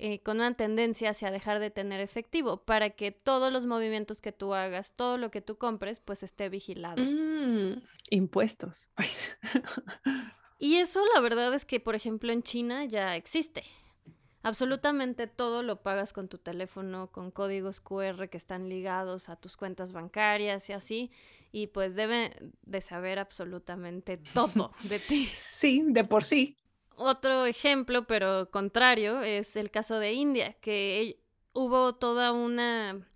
eh, 0.01 0.21
con 0.23 0.39
una 0.39 0.55
tendencia 0.55 1.11
hacia 1.11 1.31
dejar 1.31 1.59
de 1.59 1.71
tener 1.71 2.01
efectivo 2.01 2.65
para 2.65 2.91
que 2.91 3.13
todos 3.13 3.53
los 3.53 3.67
movimientos 3.67 4.21
que 4.21 4.33
tú 4.33 4.55
hagas, 4.55 4.93
todo 4.97 5.19
lo 5.19 5.31
que 5.31 5.41
tú 5.41 5.59
compres, 5.59 6.01
pues 6.01 6.23
esté 6.23 6.49
vigilado. 6.49 7.03
Mm, 7.03 7.83
impuestos. 8.11 8.91
Y 10.59 10.77
eso 10.77 11.01
la 11.15 11.21
verdad 11.21 11.55
es 11.55 11.65
que, 11.65 11.79
por 11.79 11.95
ejemplo, 11.95 12.33
en 12.33 12.43
China 12.43 12.85
ya 12.85 13.15
existe. 13.15 13.63
Absolutamente 14.43 15.27
todo 15.27 15.63
lo 15.63 15.83
pagas 15.83 16.13
con 16.13 16.29
tu 16.29 16.39
teléfono, 16.39 17.11
con 17.13 17.31
códigos 17.31 17.81
QR 17.81 18.29
que 18.29 18.37
están 18.37 18.69
ligados 18.69 19.29
a 19.29 19.37
tus 19.37 19.57
cuentas 19.57 19.93
bancarias 19.93 20.69
y 20.69 20.73
así. 20.73 21.11
Y 21.53 21.69
pues 21.69 21.95
debe 21.95 22.37
de 22.63 22.81
saber 22.81 23.19
absolutamente 23.19 24.17
todo 24.35 24.73
de 24.83 24.99
ti. 24.99 25.27
Sí, 25.33 25.85
de 25.87 26.05
por 26.05 26.25
sí. 26.25 26.57
Otro 27.01 27.47
ejemplo, 27.47 28.09
pero 28.09 28.51
contrario, 28.51 29.23
es 29.23 29.55
el 29.55 29.71
caso 29.71 30.01
de 30.01 30.15
India, 30.15 30.55
que 30.61 31.21
hubo 31.53 31.95
toda 31.95 32.33
una 32.33 33.07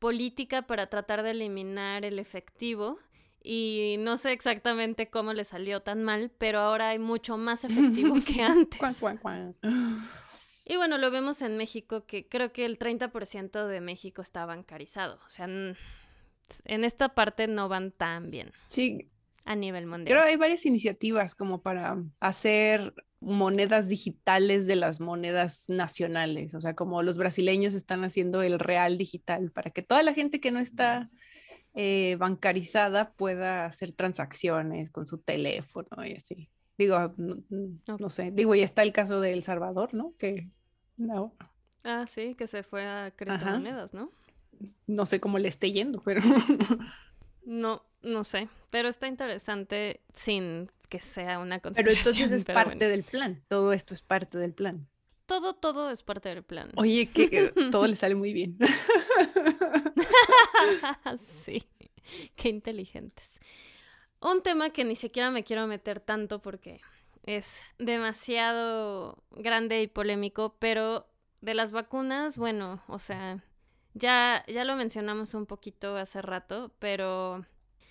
política 0.00 0.62
para 0.62 0.88
tratar 0.88 1.22
de 1.22 1.30
eliminar 1.30 2.04
el 2.04 2.18
efectivo 2.18 2.98
y 3.40 3.94
no 4.00 4.16
sé 4.16 4.32
exactamente 4.32 5.08
cómo 5.08 5.32
le 5.32 5.44
salió 5.44 5.82
tan 5.82 6.02
mal, 6.02 6.32
pero 6.36 6.58
ahora 6.58 6.88
hay 6.88 6.98
mucho 6.98 7.36
más 7.36 7.64
efectivo 7.64 8.16
que 8.26 8.42
antes. 8.42 8.80
Y 10.64 10.76
bueno, 10.76 10.98
lo 10.98 11.10
vemos 11.12 11.40
en 11.40 11.56
México, 11.56 12.06
que 12.06 12.28
creo 12.28 12.52
que 12.52 12.64
el 12.64 12.76
30% 12.76 13.68
de 13.68 13.80
México 13.80 14.20
está 14.20 14.46
bancarizado. 14.46 15.20
O 15.24 15.30
sea, 15.30 15.46
en 15.46 16.84
esta 16.84 17.14
parte 17.14 17.46
no 17.46 17.68
van 17.68 17.92
tan 17.92 18.30
bien. 18.30 18.50
Sí. 18.68 19.08
A 19.44 19.54
nivel 19.54 19.86
mundial. 19.86 20.08
Pero 20.08 20.28
hay 20.28 20.36
varias 20.36 20.66
iniciativas 20.66 21.34
como 21.34 21.62
para 21.62 21.96
hacer 22.20 22.92
monedas 23.20 23.88
digitales 23.88 24.66
de 24.66 24.76
las 24.76 25.00
monedas 25.00 25.64
nacionales. 25.68 26.54
O 26.54 26.60
sea, 26.60 26.74
como 26.74 27.02
los 27.02 27.18
brasileños 27.18 27.74
están 27.74 28.04
haciendo 28.04 28.42
el 28.42 28.58
real 28.58 28.98
digital 28.98 29.50
para 29.50 29.70
que 29.70 29.82
toda 29.82 30.02
la 30.02 30.14
gente 30.14 30.40
que 30.40 30.50
no 30.50 30.60
está 30.60 31.10
eh, 31.74 32.16
bancarizada 32.18 33.12
pueda 33.12 33.66
hacer 33.66 33.92
transacciones 33.92 34.90
con 34.90 35.06
su 35.06 35.18
teléfono 35.18 36.04
y 36.04 36.12
así. 36.12 36.48
Digo, 36.76 37.12
no, 37.16 38.10
sé, 38.10 38.30
digo, 38.30 38.54
y 38.54 38.62
está 38.62 38.82
el 38.82 38.92
caso 38.92 39.20
de 39.20 39.32
El 39.32 39.42
Salvador, 39.42 39.94
¿no? 39.94 40.14
Que 40.16 40.48
no. 40.96 41.34
Ah, 41.82 42.06
sí, 42.06 42.36
que 42.36 42.46
se 42.46 42.62
fue 42.62 42.86
a 42.86 43.10
criptomonedas, 43.10 43.94
¿no? 43.94 44.12
No 44.86 45.06
sé 45.06 45.18
cómo 45.18 45.38
le 45.38 45.48
esté 45.48 45.72
yendo, 45.72 46.00
pero... 46.04 46.22
no, 47.44 47.82
no 48.02 48.22
sé, 48.22 48.48
pero 48.70 48.88
está 48.88 49.08
interesante 49.08 50.00
sin 50.14 50.70
que 50.88 51.00
sea 51.00 51.38
una 51.38 51.60
conspiración. 51.60 51.84
Pero 51.84 51.98
entonces 51.98 52.32
es 52.32 52.44
parte 52.44 52.88
del 52.88 53.02
plan, 53.02 53.42
todo 53.48 53.72
esto 53.72 53.94
es 53.94 54.02
parte 54.02 54.38
del 54.38 54.52
plan. 54.52 54.88
Todo, 55.26 55.52
todo 55.52 55.90
es 55.90 56.02
parte 56.02 56.30
del 56.30 56.42
plan. 56.42 56.70
Oye, 56.76 57.10
que 57.10 57.52
todo 57.70 57.86
le 57.86 57.96
sale 57.96 58.14
muy 58.14 58.32
bien. 58.32 58.56
sí, 61.44 61.62
qué 62.34 62.48
inteligentes. 62.48 63.38
Un 64.20 64.42
tema 64.42 64.70
que 64.70 64.84
ni 64.84 64.96
siquiera 64.96 65.30
me 65.30 65.44
quiero 65.44 65.66
meter 65.66 66.00
tanto 66.00 66.40
porque 66.40 66.80
es 67.24 67.62
demasiado 67.78 69.22
grande 69.32 69.82
y 69.82 69.86
polémico, 69.86 70.56
pero 70.58 71.06
de 71.42 71.52
las 71.52 71.72
vacunas, 71.72 72.38
bueno, 72.38 72.82
o 72.88 72.98
sea, 72.98 73.44
ya, 73.94 74.44
ya 74.48 74.64
lo 74.64 74.76
mencionamos 74.76 75.34
un 75.34 75.44
poquito 75.44 75.96
hace 75.96 76.22
rato, 76.22 76.72
pero 76.78 77.44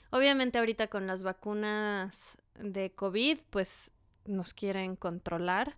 obviamente 0.10 0.58
ahorita 0.58 0.88
con 0.88 1.06
las 1.06 1.22
vacunas 1.22 2.38
de 2.60 2.92
COVID, 2.92 3.40
pues 3.50 3.92
nos 4.26 4.54
quieren 4.54 4.96
controlar, 4.96 5.78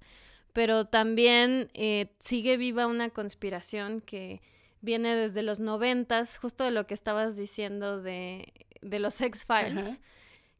pero 0.54 0.86
también 0.86 1.70
eh, 1.74 2.12
sigue 2.20 2.58
viva 2.58 2.88
una 2.88 3.10
conspiración 3.10 4.02
que 4.02 4.42
viene 4.82 5.16
desde 5.16 5.44
los 5.44 5.60
noventas, 5.60 6.38
justo 6.38 6.64
de 6.64 6.72
lo 6.72 6.88
que 6.88 6.94
estabas 6.94 7.38
diciendo 7.38 8.02
de, 8.02 8.54
de 8.82 9.00
los 9.00 9.20
X-Files 9.22 10.00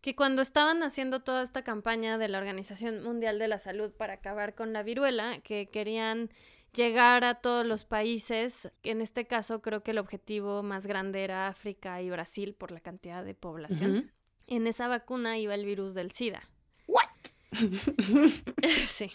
que 0.02 0.16
cuando 0.16 0.42
estaban 0.42 0.82
haciendo 0.84 1.22
toda 1.22 1.44
esta 1.44 1.64
campaña 1.64 2.18
de 2.18 2.30
la 2.30 2.38
Organización 2.38 3.04
Mundial 3.04 3.38
de 3.40 3.48
la 3.48 3.58
Salud 3.58 3.92
para 3.92 4.14
acabar 4.14 4.56
con 4.56 4.72
la 4.72 4.84
viruela, 4.84 5.40
que 5.44 5.68
querían 5.68 6.30
llegar 6.74 7.24
a 7.24 7.36
todos 7.36 7.66
los 7.66 7.84
países, 7.84 8.72
en 8.84 9.02
este 9.02 9.26
caso 9.26 9.62
creo 9.62 9.84
que 9.84 9.92
el 9.92 9.98
objetivo 9.98 10.64
más 10.64 10.88
grande 10.88 11.24
era 11.24 11.48
África 11.48 12.02
y 12.02 12.10
Brasil 12.10 12.54
por 12.54 12.72
la 12.72 12.80
cantidad 12.80 13.26
de 13.26 13.34
población. 13.34 14.12
En 14.50 14.66
esa 14.66 14.88
vacuna 14.88 15.38
iba 15.38 15.54
el 15.54 15.64
virus 15.64 15.94
del 15.94 16.12
SIDA. 16.12 16.42
¿What? 16.88 17.06
sí. 18.88 19.12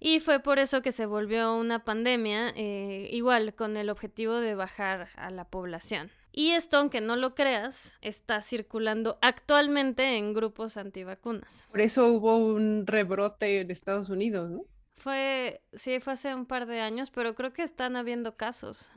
Y 0.00 0.20
fue 0.20 0.40
por 0.40 0.58
eso 0.58 0.80
que 0.80 0.92
se 0.92 1.04
volvió 1.04 1.54
una 1.54 1.84
pandemia, 1.84 2.48
eh, 2.56 3.08
igual 3.12 3.54
con 3.54 3.76
el 3.76 3.90
objetivo 3.90 4.36
de 4.36 4.54
bajar 4.54 5.10
a 5.16 5.30
la 5.30 5.44
población. 5.44 6.10
Y 6.32 6.50
esto, 6.52 6.78
aunque 6.78 7.02
no 7.02 7.16
lo 7.16 7.34
creas, 7.34 7.94
está 8.00 8.40
circulando 8.40 9.18
actualmente 9.20 10.16
en 10.16 10.32
grupos 10.32 10.78
antivacunas. 10.78 11.62
Por 11.70 11.82
eso 11.82 12.08
hubo 12.08 12.38
un 12.38 12.86
rebrote 12.86 13.60
en 13.60 13.70
Estados 13.70 14.08
Unidos, 14.08 14.50
¿no? 14.50 14.62
Fue, 14.96 15.62
sí, 15.74 16.00
fue 16.00 16.14
hace 16.14 16.34
un 16.34 16.46
par 16.46 16.66
de 16.66 16.80
años, 16.80 17.10
pero 17.10 17.34
creo 17.34 17.52
que 17.52 17.62
están 17.62 17.94
habiendo 17.96 18.36
casos. 18.36 18.90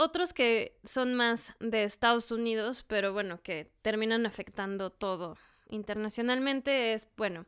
Otros 0.00 0.32
que 0.32 0.78
son 0.84 1.14
más 1.14 1.54
de 1.58 1.82
Estados 1.82 2.30
Unidos, 2.30 2.84
pero 2.86 3.12
bueno, 3.12 3.42
que 3.42 3.68
terminan 3.82 4.26
afectando 4.26 4.90
todo 4.90 5.36
internacionalmente 5.70 6.92
es, 6.92 7.08
bueno, 7.16 7.46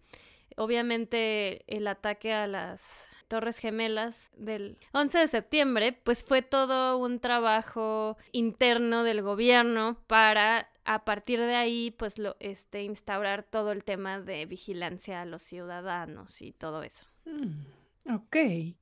obviamente 0.56 1.62
el 1.68 1.86
ataque 1.86 2.32
a 2.32 2.48
las 2.48 3.06
Torres 3.28 3.58
Gemelas 3.58 4.32
del 4.36 4.78
11 4.92 5.18
de 5.18 5.28
septiembre, 5.28 5.92
pues 5.92 6.24
fue 6.24 6.42
todo 6.42 6.98
un 6.98 7.20
trabajo 7.20 8.16
interno 8.32 9.04
del 9.04 9.22
gobierno 9.22 10.02
para 10.08 10.68
a 10.84 11.04
partir 11.04 11.38
de 11.38 11.54
ahí 11.54 11.92
pues 11.92 12.18
lo 12.18 12.36
este 12.40 12.82
instaurar 12.82 13.44
todo 13.44 13.70
el 13.70 13.84
tema 13.84 14.18
de 14.18 14.46
vigilancia 14.46 15.22
a 15.22 15.24
los 15.24 15.44
ciudadanos 15.44 16.42
y 16.42 16.50
todo 16.50 16.82
eso. 16.82 17.06
Mm, 17.26 18.12
ok. 18.12 18.36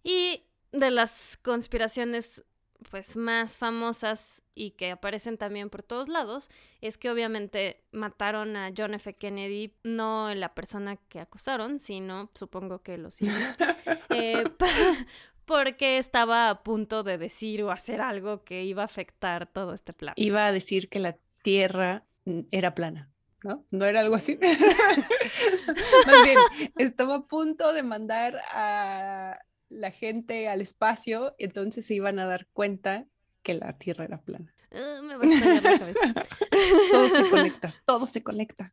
Y 0.04 0.44
de 0.72 0.90
las 0.90 1.38
conspiraciones 1.42 2.44
pues 2.91 3.16
más 3.16 3.59
famosas 3.59 4.43
y 4.55 4.72
que 4.72 4.93
aparecen 4.93 5.37
también 5.37 5.70
por 5.70 5.83
todos 5.83 6.09
lados 6.09 6.51
es 6.81 6.99
que 6.99 7.11
obviamente 7.11 7.83
mataron 7.93 8.57
a 8.57 8.72
John 8.76 8.95
F. 8.95 9.14
Kennedy, 9.14 9.74
no 9.83 10.35
la 10.35 10.55
persona 10.55 10.97
que 10.97 11.20
acusaron, 11.20 11.81
sino 11.81 12.31
supongo 12.35 12.83
que 12.83 12.99
los 12.99 13.18
eh, 14.11 14.45
porque 15.45 15.99
estaba 15.99 16.51
a 16.51 16.62
punto 16.62 17.03
de 17.03 17.18
decir 17.18 17.62
o 17.62 17.70
hacer 17.70 18.01
algo 18.01 18.45
que 18.45 18.64
iba 18.64 18.83
a 18.83 18.87
afectar 18.87 19.47
todo 19.47 19.74
este 19.74 19.93
plan. 19.93 20.14
Iba 20.16 20.47
a 20.47 20.53
decir 20.53 20.89
que 20.89 20.99
la 20.99 21.16
Tierra 21.43 22.05
era 22.51 22.74
plana. 22.74 23.11
¿No? 23.45 23.64
¿No 23.70 23.85
era 23.85 24.01
algo 24.01 24.16
así? 24.16 24.37
Más 26.07 26.24
bien, 26.24 26.39
estaba 26.76 27.14
a 27.14 27.26
punto 27.26 27.72
de 27.72 27.85
mandar 27.85 28.43
a 28.51 29.39
la 29.68 29.90
gente 29.90 30.48
al 30.48 30.60
espacio, 30.60 31.34
entonces 31.38 31.86
se 31.86 31.94
iban 31.94 32.18
a 32.18 32.26
dar 32.26 32.46
cuenta 32.52 33.06
que 33.42 33.54
la 33.54 33.78
Tierra 33.78 34.04
era 34.04 34.20
plana. 34.20 34.54
Ah, 34.72 35.00
me 35.02 35.16
va 35.16 35.24
a 35.24 35.60
la 35.60 35.78
cabeza. 35.78 36.14
todo 36.90 37.08
se 37.08 37.30
conecta, 37.30 37.74
todo 37.86 38.06
se 38.06 38.22
conecta. 38.22 38.72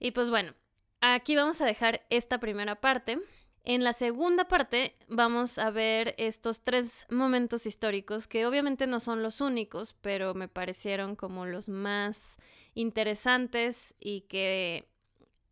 Y 0.00 0.10
pues 0.12 0.30
bueno, 0.30 0.54
aquí 1.00 1.36
vamos 1.36 1.60
a 1.60 1.66
dejar 1.66 2.04
esta 2.10 2.38
primera 2.38 2.80
parte. 2.80 3.18
En 3.64 3.84
la 3.84 3.92
segunda 3.92 4.48
parte 4.48 4.96
vamos 5.08 5.58
a 5.58 5.70
ver 5.70 6.14
estos 6.16 6.62
tres 6.62 7.04
momentos 7.10 7.66
históricos 7.66 8.26
que 8.26 8.46
obviamente 8.46 8.86
no 8.86 8.98
son 8.98 9.22
los 9.22 9.40
únicos, 9.40 9.94
pero 10.00 10.34
me 10.34 10.48
parecieron 10.48 11.16
como 11.16 11.44
los 11.44 11.68
más 11.68 12.38
interesantes 12.74 13.94
y 14.00 14.22
que 14.22 14.88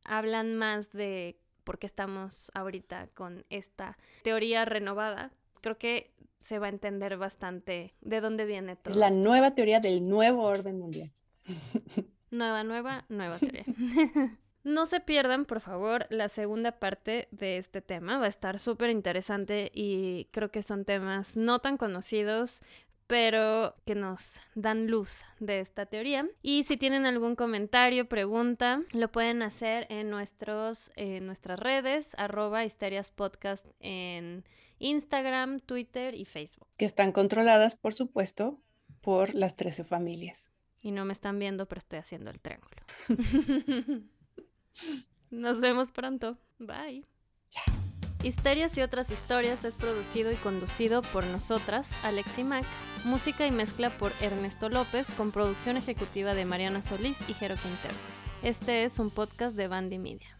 hablan 0.05 0.55
más 0.55 0.93
de 0.93 1.39
por 1.67 1.79
qué 1.79 1.87
estamos 1.87 2.53
ahorita 2.55 3.09
con 3.13 3.45
esta 3.51 3.99
teoría 4.23 4.65
renovada. 4.65 5.33
Creo 5.61 5.77
que 5.77 6.13
se 6.43 6.61
va 6.61 6.67
a 6.67 6.71
entender 6.71 7.19
bastante 7.19 7.93
de 8.01 8.21
dónde 8.21 8.47
viene 8.47 8.77
todo. 8.77 8.93
Es 8.93 8.97
la 8.97 9.11
nueva 9.11 9.51
teoría 9.51 9.81
del 9.81 10.09
nuevo 10.09 10.45
orden 10.45 10.79
mundial. 10.79 11.13
Nueva, 12.29 12.65
nueva, 12.65 13.05
nueva 13.09 13.39
teoría. 13.39 13.65
No 14.67 14.85
se 14.85 14.99
pierdan, 14.99 15.45
por 15.45 15.61
favor, 15.61 16.09
la 16.11 16.29
segunda 16.29 16.73
parte 16.73 17.29
de 17.31 17.57
este 17.57 17.81
tema. 17.83 18.19
Va 18.19 18.25
a 18.25 18.29
estar 18.29 18.59
súper 18.59 18.91
interesante 18.91 19.71
y 19.73 20.27
creo 20.33 20.51
que 20.51 20.61
son 20.65 20.85
temas 20.85 21.37
no 21.37 21.61
tan 21.61 21.77
conocidos, 21.77 22.63
pero 23.07 23.75
que 23.85 23.95
nos 23.95 24.41
dan 24.55 24.89
luz 24.89 25.23
de 25.41 25.61
esta 25.61 25.87
teoría. 25.87 26.29
Y 26.43 26.65
si 26.65 26.77
tienen 26.77 27.07
algún 27.07 27.37
comentario, 27.37 28.09
pregunta, 28.09 28.83
lo 28.93 29.11
pueden 29.11 29.43
hacer 29.43 29.87
en 29.91 30.11
nuestros, 30.11 30.91
nuestras 30.97 31.59
redes, 31.59 32.15
arroba 32.19 32.65
histerias 32.65 33.11
podcast 33.11 33.67
en 33.81 34.45
Instagram, 34.79 35.61
Twitter 35.61 36.15
y 36.15 36.25
Facebook. 36.25 36.69
Que 36.77 36.85
están 36.85 37.13
controladas, 37.13 37.77
por 37.77 37.95
supuesto, 37.95 38.59
por 39.01 39.35
las 39.35 39.57
13 39.57 39.85
familias. 39.85 40.51
Y 40.81 40.93
no 40.93 41.05
me 41.05 41.13
están 41.13 41.39
viendo, 41.39 41.67
pero 41.67 41.79
estoy 41.79 41.99
haciendo 41.99 42.31
el 42.31 42.41
triángulo. 42.41 42.83
Nos 45.31 45.61
vemos 45.61 45.93
pronto. 45.93 46.39
Bye. 46.59 47.05
Histerias 48.27 48.77
y 48.77 48.83
otras 48.83 49.13
historias 49.13 49.65
es 49.65 49.77
producido 49.77 50.33
y 50.33 50.35
conducido 50.35 51.01
por 51.01 51.25
nosotras, 51.27 51.89
Alexi 52.03 52.43
Mac. 52.43 52.65
Música 53.05 53.47
y 53.47 53.53
mezcla 53.53 53.89
por 53.89 54.11
Ernesto 54.21 54.69
López 54.69 55.07
con 55.17 55.31
producción 55.31 55.77
ejecutiva 55.77 56.35
de 56.35 56.45
Mariana 56.45 56.83
Solís 56.83 57.21
y 57.29 57.35
Jero 57.35 57.55
Quintero. 57.55 57.95
Este 58.43 58.83
es 58.83 58.99
un 58.99 59.11
podcast 59.11 59.55
de 59.55 59.69
Bandy 59.69 59.99
Media. 59.99 60.36